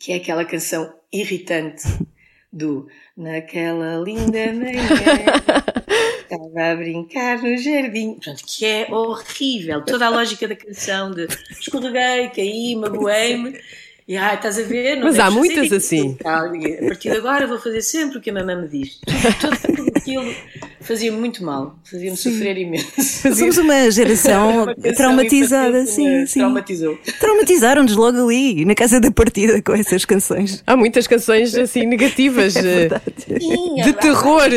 que 0.00 0.12
é 0.12 0.16
aquela 0.16 0.44
canção 0.44 0.92
irritante 1.12 1.82
do 2.52 2.88
Naquela 3.16 3.98
linda 3.98 4.52
manhã 4.54 4.82
estava 6.30 6.72
a 6.72 6.76
brincar 6.76 7.42
no 7.42 7.56
jardim. 7.58 8.14
Portanto, 8.14 8.42
que 8.46 8.64
é 8.64 8.86
horrível. 8.90 9.82
Toda 9.84 10.06
a 10.06 10.10
lógica 10.10 10.46
da 10.46 10.54
canção 10.54 11.10
de 11.10 11.26
escorreguei, 11.60 12.30
caí, 12.30 12.76
magoei-me. 12.80 13.58
E 14.06 14.16
ah, 14.16 14.34
estás 14.34 14.58
a 14.58 14.62
ver? 14.62 14.96
Não 14.96 15.04
Mas 15.04 15.20
há 15.20 15.30
muitas 15.30 15.72
assim. 15.72 16.16
A 16.24 16.86
partir 16.88 17.10
de 17.10 17.16
agora 17.16 17.46
vou 17.46 17.60
fazer 17.60 17.80
sempre 17.80 18.18
o 18.18 18.20
que 18.20 18.30
a 18.30 18.32
mamãe 18.32 18.56
me 18.56 18.68
diz. 18.68 19.00
Tudo 19.40 19.79
aquilo 20.00 20.34
fazia-me 20.80 21.18
muito 21.18 21.44
mal, 21.44 21.76
fazia-me 21.84 22.16
sofrer 22.16 22.56
imenso. 22.58 23.34
Somos 23.34 23.58
uma 23.58 23.88
geração 23.92 24.64
Uma 24.64 24.74
traumatizada, 24.94 25.86
sim, 25.86 26.26
sim. 26.26 26.40
Traumatizou. 26.40 26.98
Traumatizaram-nos 27.18 27.94
logo 27.94 28.26
ali, 28.28 28.64
na 28.64 28.74
casa 28.74 28.98
da 29.00 29.10
partida, 29.10 29.60
com 29.62 29.72
essas 29.74 30.04
canções. 30.04 30.62
Há 30.66 30.76
muitas 30.76 31.06
canções 31.06 31.54
assim 31.54 31.86
negativas, 31.86 32.56
eh, 32.56 32.88
Sim, 33.38 33.74
de 33.76 33.90
há- 33.90 33.92
terror. 33.94 34.48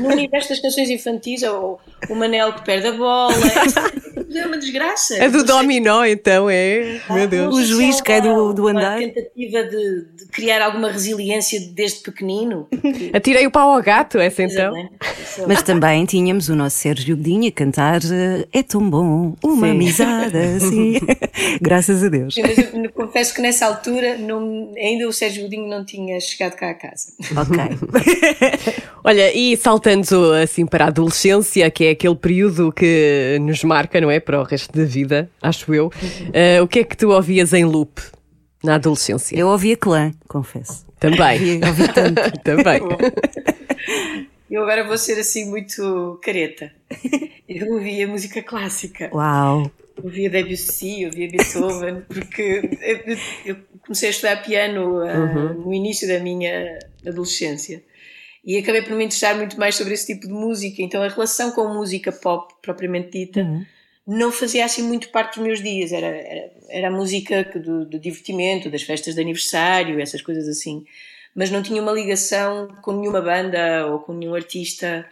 No 0.00 0.08
universo 0.08 0.48
das 0.48 0.60
canções 0.60 0.90
infantis, 0.90 1.42
ou 1.42 1.78
o 2.08 2.14
Manel 2.14 2.52
que 2.54 2.64
perde 2.64 2.86
a 2.88 2.92
bola, 2.92 3.34
é 4.34 4.46
uma 4.46 4.58
desgraça. 4.58 5.22
A 5.22 5.28
do 5.28 5.44
dominó, 5.44 6.04
então, 6.04 6.48
é. 6.50 7.00
Meu 7.10 7.28
Deus. 7.28 7.54
O 7.54 7.62
juiz 7.64 7.98
é 7.98 8.02
cai 8.02 8.20
do- 8.22 8.28
uma- 8.28 8.54
do 8.54 8.66
andar. 8.68 8.98
Uma 8.98 9.06
tentativa 9.12 9.62
de, 9.64 10.04
de 10.15 10.15
criar 10.32 10.62
alguma 10.62 10.90
resiliência 10.90 11.60
desde 11.72 12.00
pequenino. 12.00 12.66
Atirei 13.12 13.46
o 13.46 13.50
pau 13.50 13.74
ao 13.74 13.82
gato, 13.82 14.18
essa 14.18 14.42
então. 14.42 14.72
Mas 15.46 15.62
também 15.64 16.04
tínhamos 16.04 16.48
o 16.48 16.56
nosso 16.56 16.76
Sérgio 16.78 17.16
Godinho 17.16 17.48
a 17.48 17.52
cantar 17.52 18.00
É 18.52 18.62
tão 18.62 18.88
bom, 18.88 19.34
uma 19.42 19.66
Sim. 19.66 19.70
amizade 19.72 20.36
assim. 20.36 20.94
Graças 21.60 22.02
a 22.04 22.08
Deus. 22.08 22.34
Mas 22.40 22.58
eu 22.58 22.90
confesso 22.92 23.34
que 23.34 23.40
nessa 23.40 23.66
altura 23.66 24.16
não- 24.18 24.72
ainda 24.76 25.08
o 25.08 25.12
Sérgio 25.12 25.42
Godinho 25.44 25.68
não 25.68 25.84
tinha 25.84 26.18
chegado 26.20 26.54
cá 26.56 26.70
a 26.70 26.74
casa. 26.74 27.12
Ok. 27.36 27.56
Olha, 29.04 29.32
e 29.36 29.56
saltando 29.56 30.32
assim 30.34 30.66
para 30.66 30.86
a 30.86 30.88
adolescência, 30.88 31.70
que 31.70 31.84
é 31.84 31.90
aquele 31.90 32.14
período 32.16 32.72
que 32.72 33.38
nos 33.40 33.62
marca, 33.62 34.00
não 34.00 34.10
é? 34.10 34.18
Para 34.20 34.40
o 34.40 34.44
resto 34.44 34.76
da 34.76 34.84
vida, 34.84 35.30
acho 35.40 35.72
eu. 35.72 35.92
eh, 36.32 36.60
o 36.60 36.66
que 36.66 36.80
é 36.80 36.84
que 36.84 36.96
tu 36.96 37.10
ouvias 37.10 37.52
em 37.52 37.64
loop 37.64 38.00
na 38.66 38.74
adolescência? 38.74 39.38
Eu 39.38 39.48
ouvia 39.48 39.76
clã, 39.76 40.12
confesso. 40.28 40.84
Também. 40.98 41.60
Ouvi 41.64 41.92
tanto. 41.92 42.20
Também. 42.42 42.80
Eu 44.50 44.62
agora 44.62 44.84
vou 44.84 44.98
ser 44.98 45.18
assim 45.18 45.48
muito 45.48 46.18
careta. 46.22 46.72
Eu 47.48 47.72
ouvia 47.74 48.06
música 48.06 48.42
clássica. 48.42 49.10
Uau. 49.12 49.70
Ouvia 50.02 50.28
Debussy, 50.28 51.06
ouvia 51.06 51.30
Beethoven, 51.30 52.02
porque 52.06 52.78
eu, 52.82 53.16
eu 53.46 53.56
comecei 53.80 54.08
a 54.08 54.10
estudar 54.10 54.42
piano 54.42 55.00
ah, 55.00 55.54
no 55.54 55.72
início 55.72 56.06
da 56.06 56.18
minha 56.18 56.78
adolescência 57.06 57.82
e 58.44 58.58
acabei 58.58 58.82
por 58.82 58.94
me 58.94 59.04
interessar 59.04 59.36
muito 59.36 59.58
mais 59.58 59.74
sobre 59.74 59.94
esse 59.94 60.06
tipo 60.06 60.26
de 60.26 60.32
música. 60.32 60.82
Então 60.82 61.02
a 61.02 61.08
relação 61.08 61.50
com 61.50 61.66
música 61.72 62.12
pop, 62.12 62.54
propriamente 62.62 63.10
dita, 63.10 63.42
não 64.06 64.30
fazia 64.30 64.64
assim 64.64 64.82
muito 64.82 65.08
parte 65.08 65.36
dos 65.36 65.46
meus 65.46 65.62
dias. 65.62 65.92
Era, 65.92 66.06
era, 66.06 66.52
era 66.68 66.88
a 66.88 66.90
música 66.90 67.44
do, 67.44 67.84
do 67.84 67.98
divertimento, 67.98 68.70
das 68.70 68.82
festas 68.82 69.14
de 69.14 69.20
aniversário, 69.20 70.00
essas 70.00 70.22
coisas 70.22 70.46
assim. 70.48 70.84
Mas 71.34 71.50
não 71.50 71.62
tinha 71.62 71.82
uma 71.82 71.92
ligação 71.92 72.68
com 72.82 72.92
nenhuma 72.92 73.20
banda 73.20 73.86
ou 73.86 73.98
com 73.98 74.12
nenhum 74.14 74.34
artista 74.34 75.06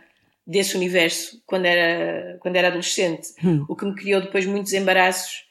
desse 0.47 0.77
universo 0.77 1.43
quando 1.47 1.67
era, 1.67 2.39
quando 2.41 2.57
era 2.57 2.69
adolescente. 2.69 3.29
O 3.69 3.75
que 3.75 3.85
me 3.85 3.95
criou 3.95 4.21
depois 4.21 4.47
muitos 4.47 4.73
embaraços 4.73 5.44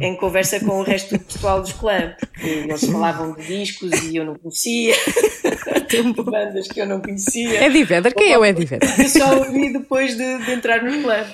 em 0.00 0.16
conversa 0.16 0.60
com 0.60 0.80
o 0.80 0.82
resto 0.82 1.16
do 1.16 1.24
pessoal 1.24 1.60
dos 1.60 1.72
clã, 1.72 2.14
porque 2.18 2.48
eles 2.48 2.84
falavam 2.84 3.34
de 3.34 3.46
discos 3.46 3.92
e 4.04 4.16
eu 4.16 4.24
não 4.24 4.34
conhecia, 4.34 4.94
de 5.88 6.22
bandas 6.22 6.68
que 6.68 6.80
eu 6.80 6.86
não 6.86 7.00
conhecia. 7.00 7.64
Eddie 7.64 7.84
Vedder, 7.84 8.14
quem 8.14 8.32
é 8.32 8.38
o 8.38 8.44
Eddie 8.44 8.64
Vedder? 8.64 9.00
Eu 9.00 9.08
só 9.08 9.38
ouvi 9.38 9.72
depois 9.72 10.16
de, 10.16 10.38
de 10.44 10.52
entrar 10.52 10.82
no 10.82 11.02
clã. 11.02 11.24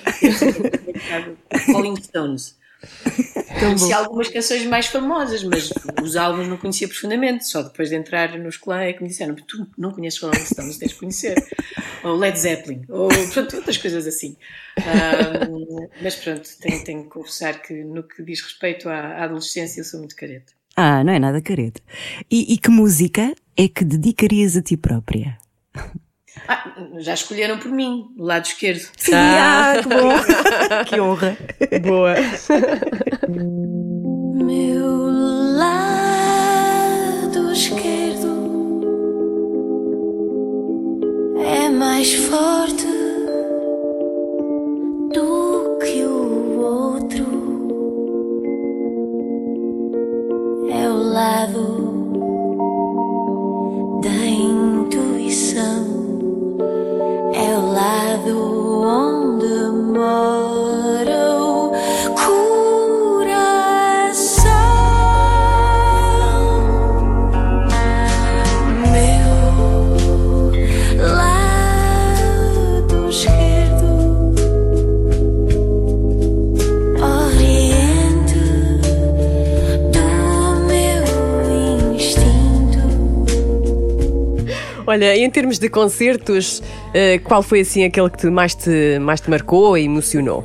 Rolling 1.73 1.95
Stones. 1.97 2.60
Conhecia 3.59 3.97
algumas 3.97 4.27
canções 4.27 4.65
mais 4.65 4.87
famosas, 4.87 5.43
mas 5.43 5.71
os 6.01 6.15
álbuns 6.15 6.47
não 6.47 6.57
conhecia 6.57 6.87
profundamente. 6.87 7.47
Só 7.47 7.61
depois 7.61 7.89
de 7.89 7.95
entrar 7.95 8.37
nos 8.39 8.57
clã 8.57 8.81
é 8.81 8.93
que 8.93 9.03
me 9.03 9.09
disseram: 9.09 9.35
Tu 9.35 9.67
não 9.77 9.91
conheces 9.91 10.19
Rolling 10.19 10.45
Stones, 10.45 10.77
tens 10.77 10.91
de 10.91 10.97
conhecer. 10.97 11.35
Ou 12.03 12.15
Led 12.15 12.39
Zeppelin, 12.39 12.83
ou 12.89 13.09
pronto, 13.31 13.57
outras 13.57 13.77
coisas 13.77 14.07
assim. 14.07 14.35
Ahm, 14.79 15.87
mas 16.01 16.15
pronto, 16.15 16.49
tenho, 16.59 16.83
tenho 16.83 17.03
que 17.03 17.09
confessar 17.09 17.61
que 17.61 17.83
no 17.83 18.01
que 18.01 18.23
diz 18.23 18.41
respeito 18.41 18.89
à, 18.89 18.95
à 18.95 19.25
adolescência 19.25 19.81
eu 19.81 19.85
sou 19.85 19.99
muito 19.99 20.15
careta. 20.15 20.51
Ah, 20.75 21.03
não 21.03 21.13
é 21.13 21.19
nada 21.19 21.39
careta. 21.43 21.79
E, 22.29 22.53
e 22.53 22.57
que 22.57 22.71
música 22.71 23.35
é 23.55 23.67
que 23.67 23.85
dedicarias 23.85 24.57
a 24.57 24.63
ti 24.63 24.75
própria? 24.75 25.37
Ah, 26.47 26.73
já 26.99 27.13
escolheram 27.13 27.57
por 27.59 27.71
mim, 27.71 28.13
o 28.17 28.23
lado 28.23 28.45
esquerdo. 28.45 28.87
Sim, 28.97 29.13
ah, 29.13 29.73
que 29.81 29.89
bom. 29.89 30.11
que 30.87 30.99
honra. 30.99 31.37
Boa. 31.81 32.15
de 85.61 85.69
concertos, 85.69 86.61
eh, 86.93 87.19
qual 87.19 87.41
foi 87.41 87.61
assim 87.61 87.83
aquele 87.85 88.09
que 88.09 88.17
te, 88.17 88.27
mais, 88.29 88.53
te, 88.55 88.97
mais 88.99 89.21
te 89.21 89.29
marcou 89.29 89.77
e 89.77 89.83
emocionou? 89.85 90.43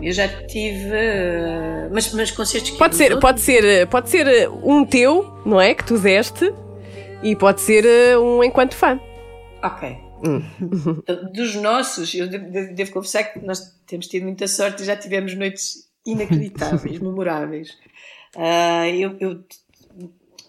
Eu 0.00 0.12
já 0.12 0.28
tive. 0.46 0.90
eh, 0.92 1.88
Mas, 1.92 2.12
mas 2.12 2.30
concertos 2.30 2.70
que 2.70 2.78
Pode 2.78 2.94
ser, 2.94 3.18
pode 3.18 3.40
ser, 3.40 3.64
eh, 3.64 3.86
pode 3.86 4.10
ser 4.10 4.48
um 4.62 4.84
teu, 4.84 5.24
não 5.46 5.60
é? 5.60 5.74
Que 5.74 5.84
tu 5.84 5.98
deste, 5.98 6.52
e 7.22 7.34
pode 7.34 7.60
ser 7.62 7.84
um 8.18 8.42
enquanto 8.44 8.74
fã. 8.74 9.00
Ok. 9.62 9.96
Então, 11.02 11.32
Dos 11.32 11.54
nossos, 11.56 12.14
eu 12.14 12.26
devo, 12.28 12.74
devo- 12.74 12.92
confessar 12.92 13.24
que 13.24 13.38
nós 13.44 13.60
temos 13.86 14.06
tido 14.06 14.22
muita 14.24 14.46
sorte 14.48 14.82
e 14.82 14.86
já 14.86 14.96
tivemos 14.96 15.34
noites 15.34 15.86
inacreditáveis, 16.06 16.98
memoráveis. 17.00 17.76
Ah, 18.36 18.88
eu, 18.88 19.16
eu- 19.20 19.40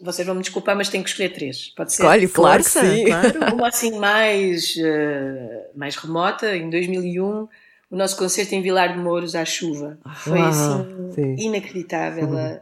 vocês 0.02 0.26
vão 0.26 0.36
me 0.36 0.42
desculpar, 0.42 0.76
mas 0.76 0.90
tenho 0.90 1.04
que 1.04 1.10
escolher 1.10 1.30
três. 1.30 1.70
Pode 1.76 1.94
ser? 1.94 2.04
Escolhe, 2.04 2.28
claro 2.28 2.64
que 2.64 2.70
sim. 2.70 3.06
claro. 3.06 3.40
Uma 3.56 3.68
assim 3.70 3.98
mais, 3.98 4.74
eh, 4.78 5.70
mais 5.76 5.96
remota, 5.96 6.56
em 6.56 6.70
2001, 6.70 7.48
o 7.90 7.96
nosso 7.96 8.18
concerto 8.18 8.54
em 8.56 8.62
Vilar 8.62 8.94
de 8.94 9.00
Mouros 9.00 9.36
à 9.36 9.46
chuva. 9.46 9.98
Foi 10.18 10.40
Ah, 10.40 10.50
assim 10.50 11.12
sim. 11.14 11.36
inacreditável. 11.40 12.38
A, 12.38 12.60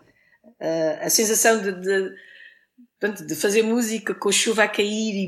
a- 0.60 1.06
a 1.06 1.10
sensação 1.10 1.62
de, 1.62 1.72
de, 1.72 2.12
portanto, 3.00 3.26
de 3.26 3.36
fazer 3.36 3.64
música 3.64 4.14
com 4.14 4.30
a 4.30 4.32
chuva 4.32 4.64
a 4.64 4.68
cair 4.68 5.26
e 5.26 5.28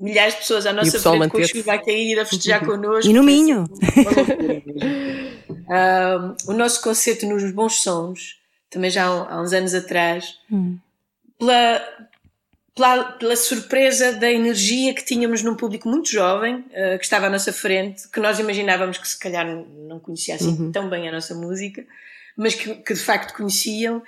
milhares 0.00 0.34
de 0.34 0.40
pessoas 0.40 0.66
à 0.66 0.72
nossa 0.72 0.98
frente 1.00 1.28
com 1.30 1.44
chuva 1.44 1.72
a 1.74 1.78
cair, 1.84 2.18
a 2.20 2.24
festejar 2.26 2.64
connosco. 2.64 3.10
E 3.10 3.12
no 3.14 3.22
Minho. 3.22 3.64
assim, 3.64 4.36
mesmo. 4.46 5.38
Ah, 5.70 6.34
o 6.46 6.54
nosso 6.54 6.82
concerto 6.82 7.26
nos 7.26 7.50
Bons 7.52 7.82
Sons, 7.82 8.36
também 8.70 8.90
já 8.90 9.04
há, 9.06 9.34
há 9.34 9.42
uns 9.42 9.52
anos 9.52 9.74
atrás, 9.74 10.36
pela, 11.38 12.08
pela, 12.74 13.04
pela 13.12 13.36
surpresa 13.36 14.12
da 14.12 14.30
energia 14.30 14.94
que 14.94 15.04
tínhamos 15.04 15.42
num 15.42 15.54
público 15.54 15.88
muito 15.88 16.10
jovem, 16.10 16.64
eh, 16.72 16.98
que 16.98 17.04
estava 17.04 17.26
à 17.26 17.30
nossa 17.30 17.52
frente, 17.52 18.08
que 18.08 18.20
nós 18.20 18.38
imaginávamos 18.38 18.98
que 18.98 19.08
se 19.08 19.18
calhar 19.18 19.46
não 19.46 19.98
conhecia 20.00 20.34
assim 20.34 20.70
tão 20.72 20.88
bem 20.88 21.08
a 21.08 21.12
nossa 21.12 21.34
música, 21.34 21.84
mas 22.36 22.54
que, 22.54 22.74
que 22.76 22.94
de 22.94 23.00
facto 23.00 23.34
conheciam, 23.36 24.02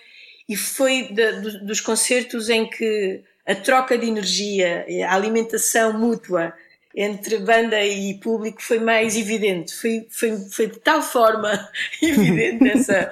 e 0.48 0.56
foi 0.56 1.08
da- 1.12 1.32
do- 1.32 1.64
dos 1.66 1.80
concertos 1.80 2.48
em 2.48 2.68
que 2.68 3.22
a 3.46 3.54
troca 3.54 3.96
de 3.98 4.06
energia, 4.06 4.84
a 5.08 5.14
alimentação 5.14 5.92
mútua 5.98 6.52
entre 6.94 7.38
banda 7.38 7.84
e 7.84 8.14
público 8.14 8.62
foi 8.62 8.78
mais 8.80 9.16
evidente. 9.16 9.74
Foi, 9.74 10.06
foi, 10.10 10.36
foi 10.50 10.66
de 10.66 10.78
tal 10.80 11.00
forma 11.00 11.68
evidente 12.02 12.68
essa, 12.68 13.10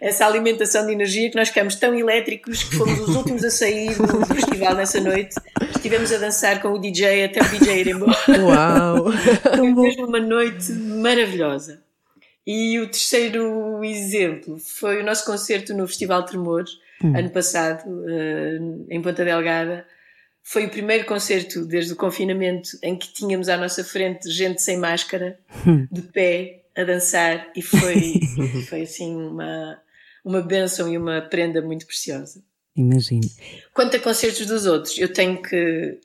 essa 0.00 0.26
alimentação 0.26 0.86
de 0.86 0.92
energia 0.92 1.30
que 1.30 1.36
nós 1.36 1.48
ficamos 1.48 1.74
tão 1.74 1.94
elétricos 1.94 2.62
que 2.64 2.76
fomos 2.76 3.00
os 3.00 3.16
últimos 3.16 3.44
a 3.44 3.50
sair 3.50 3.94
do 3.96 4.26
festival 4.26 4.74
nessa 4.74 5.00
noite. 5.00 5.34
Estivemos 5.74 6.12
a 6.12 6.18
dançar 6.18 6.62
com 6.62 6.68
o 6.68 6.78
DJ 6.78 7.24
até 7.24 7.40
o 7.40 7.48
DJ 7.48 7.80
ir 7.80 7.88
embora. 7.88 8.16
Uau! 8.40 9.12
Foi 9.56 9.72
mesmo 9.72 10.06
uma 10.06 10.20
noite 10.20 10.72
maravilhosa. 10.72 11.82
E 12.46 12.78
o 12.78 12.86
terceiro 12.86 13.82
exemplo 13.82 14.56
foi 14.58 15.02
o 15.02 15.04
nosso 15.04 15.26
concerto 15.26 15.74
no 15.74 15.88
Festival 15.88 16.24
Tremores, 16.24 16.78
ano 17.02 17.30
passado, 17.30 17.82
eh, 18.08 18.58
em 18.88 19.02
Ponta 19.02 19.24
Delgada. 19.24 19.84
Foi 20.48 20.64
o 20.66 20.70
primeiro 20.70 21.04
concerto 21.06 21.66
desde 21.66 21.92
o 21.92 21.96
confinamento 21.96 22.78
em 22.80 22.96
que 22.96 23.12
tínhamos 23.12 23.48
à 23.48 23.56
nossa 23.56 23.82
frente 23.82 24.30
gente 24.30 24.62
sem 24.62 24.76
máscara, 24.78 25.40
de 25.90 26.02
pé, 26.02 26.62
a 26.76 26.84
dançar, 26.84 27.50
e 27.56 27.60
foi, 27.60 28.20
foi 28.68 28.82
assim 28.82 29.16
uma, 29.16 29.82
uma 30.24 30.40
bênção 30.40 30.88
e 30.88 30.96
uma 30.96 31.20
prenda 31.20 31.60
muito 31.60 31.84
preciosa. 31.84 32.44
Imagino. 32.76 33.28
Quanto 33.74 33.96
a 33.96 33.98
concertos 34.00 34.46
dos 34.46 34.66
outros, 34.66 34.96
eu 34.96 35.12
tenho 35.12 35.42
que, 35.42 35.98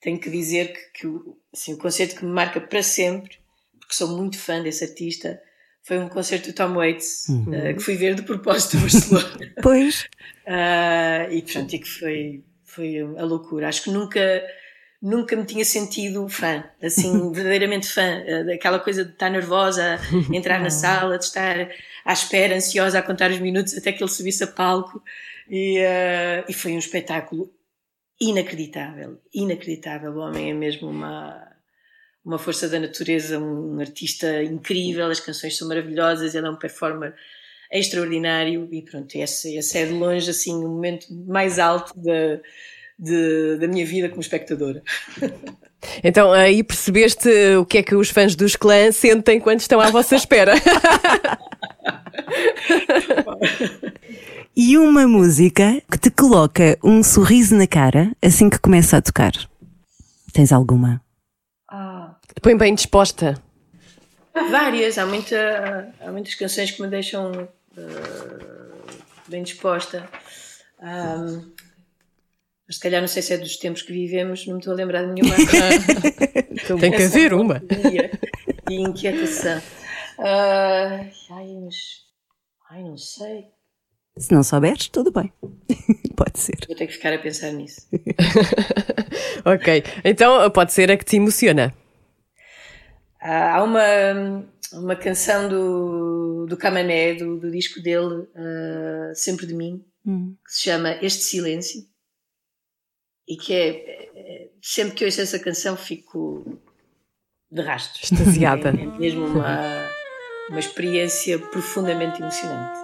tenho 0.00 0.18
que 0.18 0.30
dizer 0.30 0.72
que, 0.72 1.00
que 1.00 1.06
o, 1.06 1.36
assim, 1.52 1.74
o 1.74 1.78
concerto 1.78 2.16
que 2.16 2.24
me 2.24 2.32
marca 2.32 2.62
para 2.62 2.82
sempre, 2.82 3.36
porque 3.78 3.94
sou 3.94 4.16
muito 4.16 4.38
fã 4.38 4.62
desse 4.62 4.84
artista, 4.84 5.38
foi 5.82 5.98
um 5.98 6.08
concerto 6.08 6.48
do 6.48 6.54
Tom 6.54 6.76
Waits, 6.76 7.26
eh, 7.52 7.74
que 7.74 7.80
fui 7.80 7.96
ver 7.96 8.14
de 8.14 8.22
propósito 8.22 8.78
de 8.78 8.82
Barcelona. 8.84 9.54
Pois. 9.62 10.06
Ah, 10.44 11.28
e 11.30 11.40
pronto, 11.40 11.72
e 11.72 11.78
que 11.78 11.88
foi, 11.88 12.42
foi 12.72 12.98
a 13.00 13.24
loucura. 13.24 13.68
Acho 13.68 13.84
que 13.84 13.90
nunca, 13.90 14.42
nunca 15.00 15.36
me 15.36 15.44
tinha 15.44 15.64
sentido 15.64 16.28
fã, 16.28 16.64
assim, 16.82 17.30
verdadeiramente 17.32 17.86
fã, 17.88 18.24
ah, 18.26 18.42
daquela 18.44 18.78
coisa 18.78 19.04
de 19.04 19.12
estar 19.12 19.30
nervosa, 19.30 19.98
entrar 20.32 20.60
na 20.60 20.70
sala, 20.70 21.18
de 21.18 21.24
estar 21.24 21.70
à 22.04 22.12
espera, 22.12 22.56
ansiosa 22.56 22.98
a 22.98 23.02
contar 23.02 23.30
os 23.30 23.38
minutos 23.38 23.76
até 23.76 23.92
que 23.92 24.02
ele 24.02 24.10
subisse 24.10 24.42
a 24.44 24.46
palco. 24.46 25.02
E, 25.48 25.78
ah, 25.84 26.44
e 26.48 26.52
foi 26.52 26.72
um 26.72 26.78
espetáculo 26.78 27.52
inacreditável, 28.20 29.20
inacreditável. 29.34 30.12
O 30.12 30.18
homem 30.18 30.50
é 30.50 30.54
mesmo 30.54 30.88
uma, 30.88 31.52
uma 32.24 32.38
força 32.38 32.68
da 32.68 32.78
natureza, 32.78 33.38
um 33.38 33.80
artista 33.80 34.42
incrível, 34.42 35.06
as 35.08 35.20
canções 35.20 35.56
são 35.56 35.68
maravilhosas, 35.68 36.34
ele 36.34 36.46
é 36.46 36.50
um 36.50 36.56
performer 36.56 37.14
extraordinário 37.72 38.68
e 38.70 38.82
pronto, 38.82 39.14
esse, 39.16 39.56
esse 39.56 39.78
é 39.78 39.86
de 39.86 39.92
longe 39.92 40.30
assim 40.30 40.54
o 40.54 40.68
momento 40.68 41.06
mais 41.26 41.58
alto 41.58 41.92
da, 41.96 42.38
de- 42.98 43.56
da 43.58 43.66
minha 43.66 43.86
vida 43.86 44.08
como 44.08 44.20
espectadora. 44.20 44.82
Então 46.04 46.30
aí 46.32 46.62
percebeste 46.62 47.28
o 47.58 47.66
que 47.66 47.78
é 47.78 47.82
que 47.82 47.96
os 47.96 48.08
fãs 48.08 48.36
dos 48.36 48.54
clãs 48.54 48.94
sentem 48.94 49.40
quando 49.40 49.58
estão 49.58 49.80
à 49.80 49.90
vossa 49.90 50.14
espera. 50.14 50.54
E 54.54 54.78
uma 54.78 55.08
música 55.08 55.82
que 55.90 55.98
te 55.98 56.10
coloca 56.10 56.78
um 56.84 57.02
sorriso 57.02 57.56
na 57.56 57.66
cara 57.66 58.12
assim 58.22 58.48
que 58.48 58.58
começa 58.60 58.98
a 58.98 59.02
tocar. 59.02 59.32
Tens 60.32 60.52
alguma? 60.52 61.02
Te 62.32 62.40
põe 62.40 62.56
bem 62.56 62.74
disposta. 62.74 63.34
Há 64.34 64.44
várias, 64.44 64.98
há, 64.98 65.04
muita, 65.04 65.92
há 66.00 66.12
muitas 66.12 66.34
canções 66.34 66.70
que 66.70 66.80
me 66.80 66.88
deixam 66.88 67.32
ah, 67.34 67.48
bem 69.28 69.42
disposta. 69.42 70.08
Ah, 70.80 71.42
mas 72.66 72.76
se 72.76 72.80
calhar 72.80 73.00
não 73.00 73.08
sei 73.08 73.22
se 73.22 73.34
é 73.34 73.38
dos 73.38 73.56
tempos 73.56 73.82
que 73.82 73.92
vivemos, 73.92 74.46
não 74.46 74.54
me 74.54 74.60
estou 74.60 74.72
a 74.72 74.76
lembrar 74.76 75.02
de 75.02 75.12
nenhuma. 75.12 75.34
Tem 76.80 76.90
que 76.90 77.02
haver 77.02 77.34
uma. 77.34 77.62
E 78.70 78.74
inquietação. 78.74 79.60
Ah, 80.18 81.04
ai, 81.30 81.46
mas. 81.64 81.76
Ai, 82.70 82.82
não 82.82 82.96
sei. 82.96 83.46
Se 84.16 84.32
não 84.32 84.42
souberes, 84.42 84.88
tudo 84.88 85.10
bem. 85.10 85.32
Pode 86.16 86.38
ser. 86.38 86.56
Vou 86.66 86.76
ter 86.76 86.86
que 86.86 86.92
ficar 86.92 87.12
a 87.12 87.18
pensar 87.18 87.52
nisso. 87.52 87.88
Ok, 89.44 89.82
então 90.04 90.48
pode 90.50 90.72
ser 90.72 90.90
a 90.90 90.96
que 90.96 91.04
te 91.04 91.16
emociona. 91.16 91.74
Ah, 93.20 93.56
há 93.56 93.64
uma, 93.64 94.46
uma 94.72 94.94
canção 94.94 95.48
do, 95.48 96.21
do 96.46 96.56
Camané, 96.56 97.14
do, 97.14 97.38
do 97.38 97.50
disco 97.50 97.80
dele, 97.80 98.26
ah, 98.34 99.12
Sempre 99.14 99.46
de 99.46 99.54
Mim, 99.54 99.84
que 100.44 100.52
se 100.52 100.62
chama 100.64 100.98
Este 101.02 101.22
Silêncio, 101.22 101.82
e 103.28 103.36
que 103.36 103.52
é, 103.54 103.68
é- 104.14 104.48
sempre 104.60 104.94
que 104.94 105.04
ouço 105.04 105.20
essa 105.20 105.38
canção 105.38 105.76
fico 105.76 106.58
de 107.50 107.62
rastros. 107.62 108.10
Extasiada. 108.10 108.70
É, 108.70 108.82
é 108.82 108.86
mesmo 108.98 109.26
uma, 109.26 109.88
uma 110.50 110.58
experiência 110.58 111.38
profundamente 111.38 112.20
emocionante. 112.20 112.78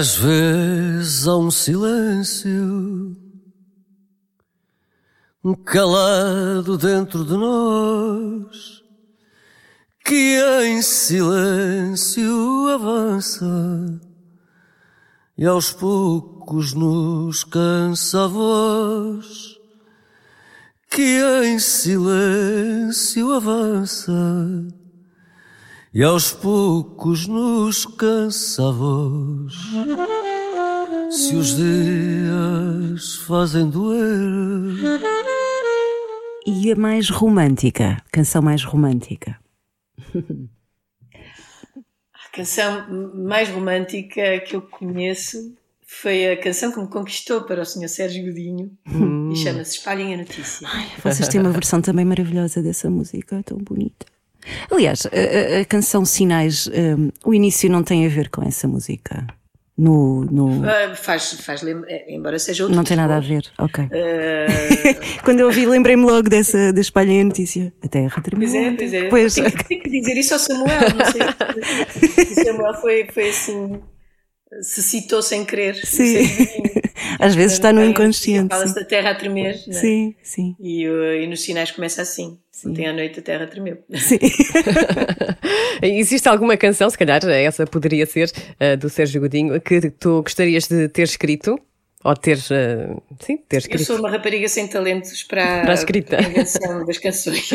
Às 0.00 0.16
vezes 0.16 1.28
há 1.28 1.36
um 1.36 1.50
silêncio 1.50 3.14
calado 5.66 6.78
dentro 6.78 7.22
de 7.22 7.34
nós 7.34 8.82
que 10.02 10.40
em 10.64 10.80
silêncio 10.80 12.68
avança 12.68 14.00
e 15.36 15.44
aos 15.44 15.70
poucos 15.70 16.72
nos 16.72 17.44
cansa 17.44 18.24
a 18.24 18.26
voz 18.26 19.58
que 20.88 21.20
em 21.44 21.58
silêncio 21.58 23.34
avança 23.34 24.12
e 25.92 26.02
aos 26.02 26.32
poucos 26.32 27.26
nos 27.26 27.84
cansa 27.84 28.68
a 28.68 28.70
voz. 28.70 29.54
Se 31.10 31.34
os 31.34 31.56
dias 31.56 33.16
fazem 33.26 33.68
doer, 33.68 35.00
E 36.46 36.72
a 36.72 36.76
mais 36.76 37.10
romântica? 37.10 38.02
Canção 38.12 38.40
mais 38.40 38.62
romântica? 38.64 39.38
A 42.14 42.32
canção 42.32 42.86
mais 43.14 43.48
romântica 43.48 44.40
que 44.40 44.54
eu 44.56 44.62
conheço 44.62 45.54
foi 45.82 46.30
a 46.32 46.40
canção 46.40 46.72
que 46.72 46.80
me 46.80 46.86
conquistou 46.86 47.42
para 47.42 47.62
o 47.62 47.64
Sr. 47.64 47.88
Sérgio 47.88 48.24
Godinho 48.24 48.70
e 49.32 49.36
chama-se 49.36 49.78
Espalhem 49.78 50.14
a 50.14 50.18
Notícia. 50.18 50.68
Vocês 51.02 51.28
têm 51.28 51.40
uma 51.40 51.50
versão 51.50 51.82
também 51.82 52.04
maravilhosa 52.04 52.62
dessa 52.62 52.88
música, 52.88 53.42
tão 53.44 53.58
bonita. 53.58 54.06
Aliás, 54.70 55.06
a, 55.06 55.60
a- 55.60 55.64
canção 55.64 56.04
Sinais, 56.04 56.66
hum, 56.68 57.10
o 57.24 57.34
início 57.34 57.70
não 57.70 57.82
tem 57.82 58.06
a 58.06 58.08
ver 58.08 58.28
com 58.30 58.42
essa 58.42 58.66
música. 58.68 59.26
No, 59.78 60.24
no- 60.26 60.62
Ah, 60.68 60.94
faz, 60.94 61.32
faz 61.40 61.62
é, 61.64 62.12
embora 62.14 62.38
seja 62.38 62.64
outro 62.64 62.76
não 62.76 62.84
tem 62.84 62.96
nada 62.98 63.16
a 63.16 63.20
disco. 63.20 63.34
ver, 63.34 63.64
ok. 63.64 63.84
Ah, 63.90 65.20
Quando 65.24 65.40
eu 65.40 65.46
ouvi, 65.46 65.64
lembrei-me 65.64 66.04
logo 66.04 66.28
dessa, 66.28 66.70
da 66.72 66.80
espalhem 66.82 67.22
a 67.22 67.24
notícia. 67.24 67.72
A 67.82 67.88
terra 67.88 68.20
tremeu. 68.22 68.46
Pois 68.46 68.54
é, 68.54 68.70
pois 68.76 68.92
é. 68.92 69.08
Pois, 69.08 69.34
que- 69.66 69.88
dizer 69.88 70.16
isso 70.18 70.34
ao 70.34 70.40
Samuel, 70.40 70.80
não 70.94 71.06
sei. 71.12 72.44
Samuel 72.44 72.74
foi, 72.74 73.06
foi 73.12 73.30
assim, 73.30 73.80
se 74.60 74.82
citou 74.82 75.22
sem 75.22 75.44
querer. 75.46 75.74
sim. 75.76 76.26
Às 77.20 77.34
vezes 77.34 77.52
está 77.52 77.72
no 77.72 77.84
inconsciente. 77.84 78.48
Fala-se 78.48 78.74
Sim, 78.74 78.80
da 78.80 78.86
terra 78.86 79.10
a 79.10 79.14
tremer. 79.14 79.60
não 79.66 79.76
é? 79.76 79.80
sim. 79.80 80.14
sim. 80.22 80.56
E, 80.58 80.88
uh, 80.88 81.14
e 81.22 81.26
nos 81.26 81.42
sinais 81.42 81.70
começa 81.70 82.02
assim. 82.02 82.38
Ontem 82.66 82.86
à 82.86 82.92
noite 82.92 83.20
a 83.20 83.22
terra 83.22 83.46
tremeu. 83.46 83.78
sim. 83.96 84.18
Existe 85.82 86.28
alguma 86.28 86.56
canção, 86.56 86.90
se 86.90 86.98
calhar 86.98 87.24
essa 87.28 87.66
poderia 87.66 88.04
ser 88.04 88.30
uh, 88.30 88.76
do 88.76 88.90
Sérgio 88.90 89.20
Godinho, 89.20 89.58
que 89.60 89.90
tu 89.90 90.22
gostarias 90.22 90.66
de 90.68 90.88
ter 90.88 91.02
escrito? 91.04 91.58
Ou 92.02 92.14
ter, 92.16 92.36
uh, 92.36 93.02
sim, 93.20 93.36
ter 93.48 93.56
Eu 93.56 93.58
escrito? 93.58 93.84
sou 93.84 93.98
uma 93.98 94.10
rapariga 94.10 94.48
sem 94.48 94.66
talentos 94.66 95.22
para, 95.22 95.62
Para 95.62 95.70
a 95.70 95.74
escrita. 95.74 96.16
para 96.16 96.26
a 96.26 96.30
invenção 96.30 96.84
das 96.86 96.98
canções. 96.98 97.50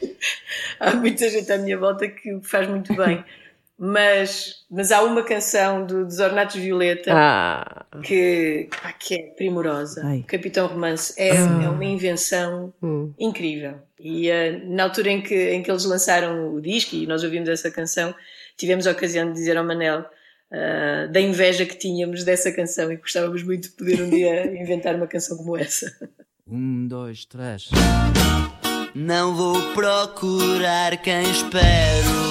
há 0.78 0.94
muita 0.96 1.28
gente 1.30 1.50
à 1.50 1.56
minha 1.58 1.78
volta 1.78 2.06
que 2.08 2.32
o 2.34 2.42
faz 2.42 2.68
muito 2.68 2.94
bem. 2.94 3.24
Mas, 3.82 4.56
mas 4.70 4.92
há 4.92 5.02
uma 5.02 5.22
canção 5.22 5.86
do, 5.86 6.04
dos 6.04 6.18
Ornatos 6.18 6.56
Violeta 6.56 7.10
Ah, 7.14 7.86
que, 8.02 8.68
pá, 8.70 8.92
que 8.92 9.14
é 9.14 9.22
primorosa. 9.34 10.02
Ai. 10.04 10.22
Capitão 10.26 10.66
Romance 10.66 11.14
é, 11.16 11.30
é 11.30 11.68
uma 11.68 11.84
invenção 11.86 12.74
incrível. 13.18 13.76
E 13.98 14.28
eh, 14.28 14.60
na 14.66 14.84
altura 14.84 15.08
em 15.08 15.22
que, 15.22 15.50
em 15.52 15.62
que 15.62 15.70
eles 15.70 15.86
lançaram 15.86 16.54
o 16.54 16.60
disco 16.60 16.94
e 16.94 17.06
nós 17.06 17.24
ouvimos 17.24 17.48
essa 17.48 17.70
canção, 17.70 18.14
tivemos 18.54 18.86
a 18.86 18.90
ocasião 18.90 19.26
de 19.28 19.32
dizer 19.32 19.56
ao 19.56 19.64
Manel 19.64 20.04
ah, 20.52 21.06
da 21.10 21.20
inveja 21.20 21.64
que 21.64 21.76
tínhamos 21.78 22.22
dessa 22.22 22.52
canção 22.52 22.92
e 22.92 22.96
gostávamos 22.96 23.42
muito 23.42 23.70
de 23.70 23.76
poder 23.76 24.02
um 24.02 24.10
dia 24.10 24.46
inventar 24.60 24.94
uma 24.94 25.06
canção 25.06 25.38
como 25.38 25.56
essa. 25.56 25.90
Um, 26.46 26.86
dois, 26.86 27.24
três. 27.24 27.70
Não 28.94 29.34
vou 29.34 29.54
procurar 29.72 30.96
quem 30.98 31.22
espero. 31.30 32.29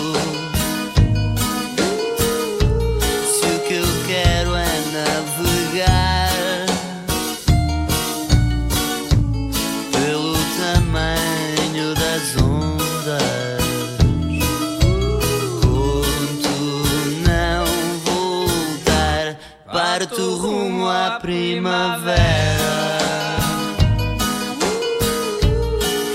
À 20.89 21.19
primavera. 21.19 22.19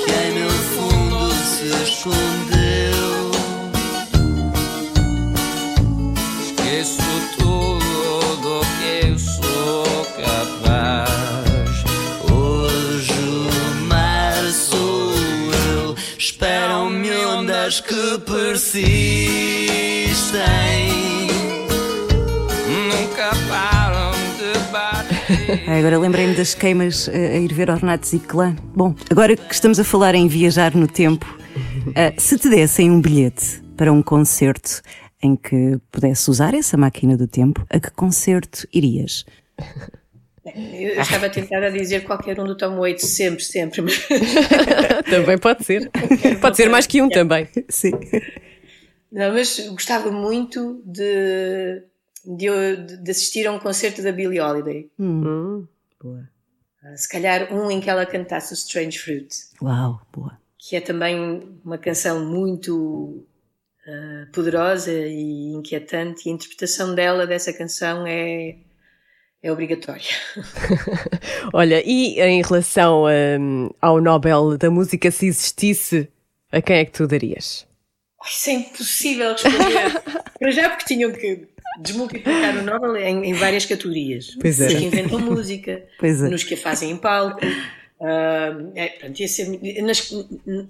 que 0.05 0.13
em 0.13 0.33
meu 0.35 0.51
fundo 0.51 1.33
se 1.33 1.67
escondeu. 1.85 3.31
Esqueço 6.41 7.03
tudo 7.37 7.44
Agora 25.67 25.99
lembrei-me 25.99 26.35
das 26.35 26.55
queimas 26.55 27.09
eh, 27.09 27.37
a 27.37 27.39
ir 27.39 27.53
ver 27.53 27.71
Ornatos 27.71 28.13
e 28.13 28.19
Clã. 28.19 28.55
Bom, 28.75 28.95
agora 29.11 29.35
que 29.37 29.53
estamos 29.55 29.79
a 29.81 29.85
falar 29.85 30.15
em 30.15 30.29
viajar 30.29 30.75
no 30.75 30.87
tempo, 30.87 31.27
ah, 31.97 32.13
se 32.19 32.39
te 32.39 32.49
dessem 32.49 32.91
um 32.91 33.01
bilhete 33.01 33.63
para 33.77 33.93
um 33.93 34.03
concerto 34.03 34.83
em 35.23 35.35
que 35.37 35.79
pudesse 35.91 36.31
usar 36.31 36.55
essa 36.55 36.77
máquina 36.77 37.17
do 37.17 37.27
tempo, 37.27 37.65
a 37.71 37.81
que 37.81 37.91
concerto 37.91 38.67
irias? 38.73 39.25
Eu 40.45 41.01
estava 41.01 41.31
tentada 41.31 41.67
a 41.69 41.71
dizer 41.71 42.05
qualquer 42.05 42.39
um 42.39 42.45
do 42.45 42.55
Tom 42.57 42.77
Waits, 42.79 43.09
sempre, 43.09 43.43
sempre. 43.43 43.81
mas- 43.81 44.07
Também 45.09 45.39
pode 45.39 45.65
ser. 45.65 45.91
Pode 46.41 46.57
ser 46.57 46.69
mais 46.69 46.87
que 46.87 47.01
um 47.01 47.09
também. 47.09 47.49
Sim. 47.71 47.93
Não, 49.11 49.33
mas 49.33 49.59
gostava 49.71 50.11
muito 50.11 50.83
de, 50.85 51.83
de, 52.25 52.77
de 53.03 53.11
assistir 53.11 53.47
a 53.47 53.53
um 53.53 53.59
concerto 53.59 54.03
da 54.03 54.13
Billie 54.13 54.41
Holiday. 54.41 54.91
Hum. 54.99 55.67
Ah, 56.83 56.97
Se 56.97 57.09
calhar 57.09 57.53
um 57.53 57.71
em 57.71 57.81
que 57.81 57.89
ela 57.91 58.05
cantasse 58.07 58.53
o 58.53 58.55
Strange 58.55 58.99
Fruit, 58.99 59.35
Uau, 59.63 60.01
boa. 60.13 60.39
que 60.59 60.77
é 60.77 60.81
também 60.81 61.59
uma 61.65 61.79
canção 61.79 62.25
muito 62.25 63.25
ah, 63.87 64.27
poderosa 64.33 64.93
e 64.93 65.53
inquietante, 65.53 66.29
e 66.29 66.33
a 66.33 66.35
interpretação 66.35 66.95
dela 66.95 67.27
dessa 67.27 67.53
canção 67.53 68.07
é, 68.07 68.57
é 69.43 69.53
obrigatória. 69.53 70.03
Olha, 71.53 71.83
e 71.85 72.21
em 72.21 72.43
relação 72.43 73.05
hum, 73.41 73.71
ao 73.81 74.01
Nobel 74.01 74.57
da 74.59 74.71
Música, 74.71 75.11
se 75.11 75.27
existisse, 75.27 76.09
a 76.51 76.61
quem 76.63 76.77
é 76.77 76.85
que 76.85 76.93
tu 76.93 77.07
darias? 77.07 77.67
Isso 78.27 78.51
é 78.51 78.53
impossível 78.55 79.33
responder. 79.33 80.03
Para 80.39 80.51
já, 80.51 80.71
porque 80.71 80.85
tinham 80.87 81.13
que 81.13 81.47
desmultiplicar 81.81 82.57
o 82.59 82.63
Nobel 82.63 82.97
em, 82.97 83.27
em 83.31 83.33
várias 83.35 83.67
categorias. 83.67 84.37
Pois 84.41 84.61
é. 84.61 84.65
Nos 84.65 84.75
que 84.75 84.85
inventam 84.85 85.19
música, 85.21 85.85
Pois 85.99 86.23
é. 86.23 86.29
nos 86.29 86.45
que 86.45 86.55
a 86.55 86.57
fazem 86.57 86.91
em 86.91 86.97
palco. 86.97 87.41
ah, 88.01 88.57
é, 88.75 88.89
pronto, 88.89 89.21
ia 89.21 89.29
ser- 89.29 89.83
nas- 89.83 90.11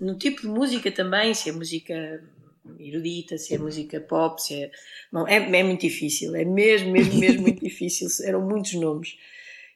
no, 0.00 0.16
tipo 0.16 0.42
de 0.42 0.48
música 0.48 0.90
também, 0.90 1.34
se 1.34 1.48
é 1.48 1.52
música 1.52 2.22
erudita, 2.80 3.36
se 3.38 3.54
é 3.54 3.58
música 3.58 4.00
pop, 4.00 4.40
se 4.42 4.54
é. 4.64 4.70
Bom, 5.12 5.26
é, 5.28 5.36
é 5.36 5.62
muito 5.62 5.82
difícil, 5.82 6.34
é 6.34 6.44
mesmo, 6.44 6.90
mesmo, 6.90 7.14
mesmo 7.18 7.42
muito 7.42 7.60
difícil. 7.64 8.08
Eram 8.26 8.40
muitos 8.42 8.72
nomes. 8.74 9.16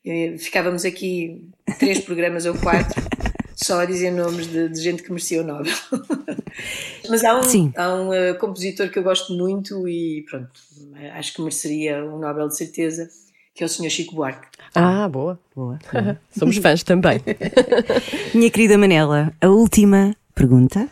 Eh, 0.07 0.37
Ficávamos 0.39 0.85
aqui 0.85 1.43
três 1.79 1.99
programas 2.01 2.47
ou 2.47 2.55
quatro 2.59 3.01
só 3.63 3.81
a 3.81 3.85
dizer 3.85 4.13
nomes 4.13 4.47
de, 4.47 4.69
de 4.69 4.81
gente 4.81 5.03
que 5.03 5.11
merecia 5.11 5.43
o 5.43 5.45
Nobel. 5.45 5.75
Mas 7.11 7.25
há 7.25 7.39
um, 7.39 7.43
Sim. 7.43 7.73
há 7.77 7.95
um 7.95 8.13
eh, 8.13 8.35
compositor 8.35 8.89
que 8.89 8.99
eu 8.99 9.03
gosto 9.03 9.33
muito 9.33 9.89
e 9.89 10.25
pronto, 10.29 10.49
acho 11.15 11.35
que 11.35 11.43
mereceria 11.43 12.05
um 12.05 12.19
Nobel 12.19 12.49
de 12.49 12.57
certeza, 12.57 13.09
que 13.55 13.65
é 13.65 13.67
o 13.67 13.69
Sr. 13.69 13.91
Chico 13.91 14.15
Buarque. 14.15 14.47
Ah, 14.75 15.09
boa. 15.09 15.39
Boa. 15.55 15.79
Somos 16.31 16.57
fãs 16.59 16.83
também. 16.85 17.21
Minha 18.33 18.51
querida 18.51 18.79
Manela, 18.79 19.33
a 19.41 19.49
última 19.49 20.15
pergunta. 20.35 20.89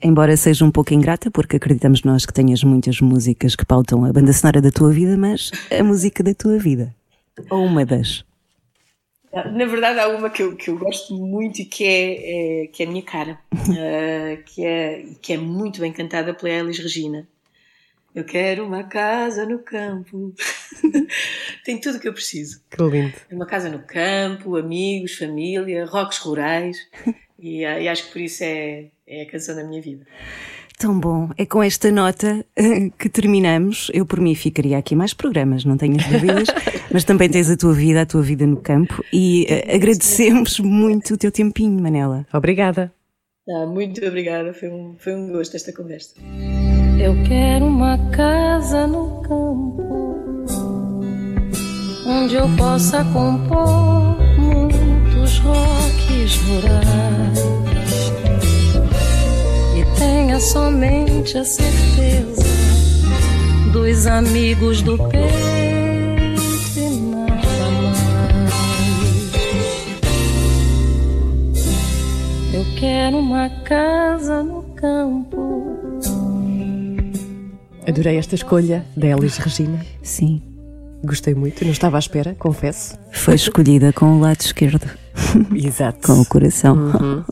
Embora 0.00 0.36
seja 0.36 0.64
um 0.64 0.70
pouco 0.70 0.94
ingrata, 0.94 1.30
porque 1.30 1.56
acreditamos 1.56 2.04
nós 2.04 2.24
que 2.24 2.32
tenhas 2.32 2.62
muitas 2.62 3.00
músicas 3.00 3.56
que 3.56 3.66
pautam 3.66 4.04
a 4.04 4.12
banda 4.12 4.32
sonora 4.32 4.60
da 4.60 4.70
tua 4.70 4.92
vida, 4.92 5.16
mas 5.16 5.50
a 5.76 5.82
música 5.82 6.22
da 6.22 6.34
tua 6.34 6.58
vida. 6.58 6.94
Ou 7.50 7.64
uma 7.64 7.84
das. 7.84 8.24
Na 9.32 9.66
verdade, 9.66 10.00
há 10.00 10.08
uma 10.08 10.30
que 10.30 10.42
eu, 10.42 10.56
que 10.56 10.70
eu 10.70 10.78
gosto 10.78 11.14
muito 11.14 11.60
e 11.60 11.64
que 11.64 11.84
é, 11.84 12.62
é- 12.62 12.66
que 12.68 12.82
é 12.82 12.86
a 12.86 12.88
minha 12.88 13.02
cara, 13.02 13.38
eh, 13.76 14.38
que, 14.46 14.64
é, 14.64 15.04
que 15.20 15.32
é 15.34 15.36
muito 15.36 15.80
bem 15.80 15.92
cantada 15.92 16.32
pela 16.32 16.50
Elis 16.50 16.78
Regina. 16.78 17.28
Eu 18.14 18.24
quero 18.24 18.64
uma 18.66 18.84
casa 18.84 19.44
no 19.44 19.58
campo. 19.58 20.34
Tem 21.64 21.78
tudo 21.78 21.98
o 21.98 22.00
que 22.00 22.08
eu 22.08 22.14
preciso. 22.14 22.62
Que 22.70 22.82
lindo. 22.82 23.12
Uma 23.30 23.46
casa 23.46 23.68
no 23.68 23.80
campo, 23.80 24.56
amigos, 24.56 25.16
família, 25.16 25.84
rocks 25.84 26.18
rurais. 26.18 26.78
E, 27.38 27.64
eh, 27.64 27.82
e 27.82 27.88
acho 27.88 28.06
que 28.06 28.12
por 28.12 28.20
isso 28.22 28.42
é, 28.42 28.86
é 29.06 29.22
a 29.22 29.30
canção 29.30 29.54
da 29.54 29.62
minha 29.62 29.82
vida. 29.82 30.06
Tão 30.78 30.98
bom. 30.98 31.28
É 31.36 31.44
com 31.44 31.60
esta 31.60 31.90
nota 31.90 32.44
eh, 32.54 32.90
que 32.96 33.08
terminamos. 33.08 33.90
Eu, 33.92 34.06
por 34.06 34.20
mim, 34.20 34.34
ficaria 34.34 34.78
aqui 34.78 34.94
mais 34.94 35.12
programas, 35.12 35.64
não 35.64 35.76
tenho 35.76 35.96
as 35.96 36.06
dúvidas. 36.06 36.48
mas 36.92 37.02
também 37.02 37.28
tens 37.28 37.50
a 37.50 37.56
tua 37.56 37.74
vida, 37.74 38.02
a 38.02 38.06
tua 38.06 38.22
vida 38.22 38.46
no 38.46 38.58
campo. 38.58 39.04
E 39.12 39.44
eh, 39.48 39.74
agradecemos 39.74 40.60
muito 40.60 41.14
o 41.14 41.16
teu 41.16 41.32
tempinho, 41.32 41.82
Manela. 41.82 42.24
Obrigada. 42.32 42.92
Ah, 43.48 43.66
muito 43.66 44.04
obrigada, 44.06 44.52
foi 44.52 44.68
um, 44.68 44.94
foi 44.98 45.14
um 45.14 45.32
gosto 45.32 45.56
esta 45.56 45.72
conversa. 45.72 46.14
Eu 47.00 47.14
quero 47.26 47.66
uma 47.66 47.98
casa 48.10 48.86
no 48.86 49.20
campo 49.22 50.08
onde 52.06 52.36
eu 52.36 52.48
possa 52.56 53.04
compor 53.04 54.16
muitos 54.38 55.38
rocks 55.38 56.36
rurais 56.46 57.77
tenha 59.98 60.40
somente 60.40 61.36
a 61.38 61.44
certeza 61.44 62.42
dos 63.72 64.06
amigos 64.06 64.80
do 64.82 64.96
peito 64.96 66.42
e 66.76 66.80
nada 67.10 67.70
mais. 67.82 67.98
Eu 72.54 72.64
quero 72.78 73.18
uma 73.18 73.48
casa 73.64 74.42
no 74.42 74.62
campo. 74.74 75.66
Adorei 77.86 78.16
esta 78.18 78.34
escolha 78.34 78.84
da 78.96 79.06
Elis 79.06 79.38
Regina. 79.38 79.84
Sim. 80.02 80.42
Gostei 81.04 81.34
muito, 81.34 81.64
não 81.64 81.70
estava 81.70 81.96
à 81.96 82.00
espera, 82.00 82.34
confesso. 82.38 82.98
Foi 83.12 83.34
escolhida 83.34 83.92
com 83.92 84.16
o 84.16 84.20
lado 84.20 84.40
esquerdo, 84.40 84.84
Exato. 85.54 86.00
com 86.06 86.20
o 86.20 86.26
coração. 86.26 87.24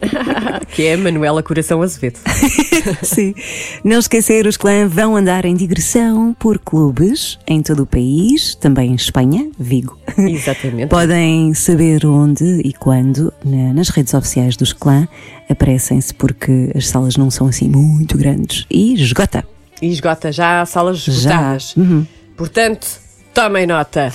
Que 0.74 0.84
é 0.86 0.96
Manuela 0.96 1.42
Coração 1.42 1.82
Azevedo. 1.82 2.18
Sim. 3.02 3.34
Não 3.82 3.98
esquecer, 3.98 4.46
os 4.46 4.56
clã 4.56 4.86
vão 4.86 5.16
andar 5.16 5.44
em 5.44 5.54
digressão 5.56 6.34
por 6.38 6.58
clubes 6.58 7.38
em 7.46 7.62
todo 7.62 7.82
o 7.82 7.86
país, 7.86 8.54
também 8.54 8.92
em 8.92 8.94
Espanha, 8.94 9.48
Vigo. 9.58 9.98
Exatamente. 10.16 10.88
Podem 10.90 11.52
saber 11.54 12.06
onde 12.06 12.44
e 12.64 12.72
quando 12.74 13.32
na- 13.44 13.72
nas 13.72 13.88
redes 13.88 14.14
oficiais 14.14 14.56
dos 14.56 14.72
clã. 14.72 15.08
Aparecem-se 15.48 16.12
porque 16.14 16.70
as 16.76 16.86
salas 16.88 17.16
não 17.16 17.30
são 17.30 17.46
assim 17.48 17.68
muito 17.68 18.16
grandes. 18.18 18.66
E 18.70 18.94
esgota. 18.94 19.44
E 19.80 19.88
esgota 19.90 20.30
já 20.30 20.60
há 20.60 20.66
salas 20.66 20.98
Já. 20.98 21.12
esgotadas. 21.12 21.76
Uhum. 21.76 22.06
Portanto, 22.36 22.86
tomem 23.32 23.66
nota. 23.66 24.12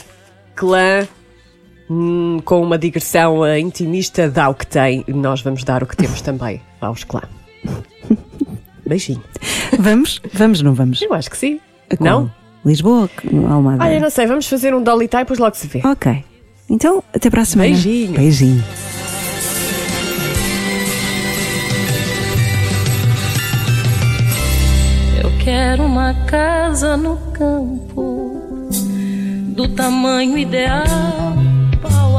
Clã 0.55 1.07
hum, 1.93 2.39
com 2.43 2.61
uma 2.61 2.77
digressão 2.77 3.45
eh, 3.45 3.59
intimista 3.59 4.29
dá 4.29 4.49
o 4.49 4.53
que 4.55 4.65
tem. 4.67 5.03
e 5.07 5.13
Nós 5.13 5.41
vamos 5.41 5.63
dar 5.63 5.83
o 5.83 5.85
que 5.87 5.95
temos 5.95 6.21
também 6.23 6.61
aos 6.81 7.03
clã. 7.03 7.21
Beijinho. 8.85 9.23
Vamos? 9.79 10.21
Vamos, 10.33 10.61
não 10.61 10.73
vamos? 10.73 11.01
Eu 11.01 11.13
acho 11.13 11.29
que 11.29 11.37
sim. 11.37 11.59
Qual? 11.97 12.21
Não? 12.21 12.31
Lisboa, 12.65 13.09
Almada. 13.49 13.83
Olha, 13.83 13.99
não 13.99 14.09
sei, 14.09 14.25
vamos 14.25 14.47
fazer 14.47 14.73
um 14.73 14.81
Dolly 14.81 15.07
Tie, 15.07 15.19
depois 15.19 15.39
logo 15.39 15.55
se 15.55 15.67
vê. 15.67 15.81
Ok. 15.85 16.23
Então, 16.69 17.03
até 17.13 17.29
para 17.29 17.41
a 17.41 17.45
semana. 17.45 17.69
Beijinho. 17.69 18.13
Beijinho. 18.13 18.63
Eu 25.21 25.31
quero 25.43 25.83
uma 25.83 26.13
casa 26.25 26.95
no 26.97 27.17
campo 27.31 28.69
do 29.55 29.67
tamanho 29.69 30.37
ideal, 30.37 30.83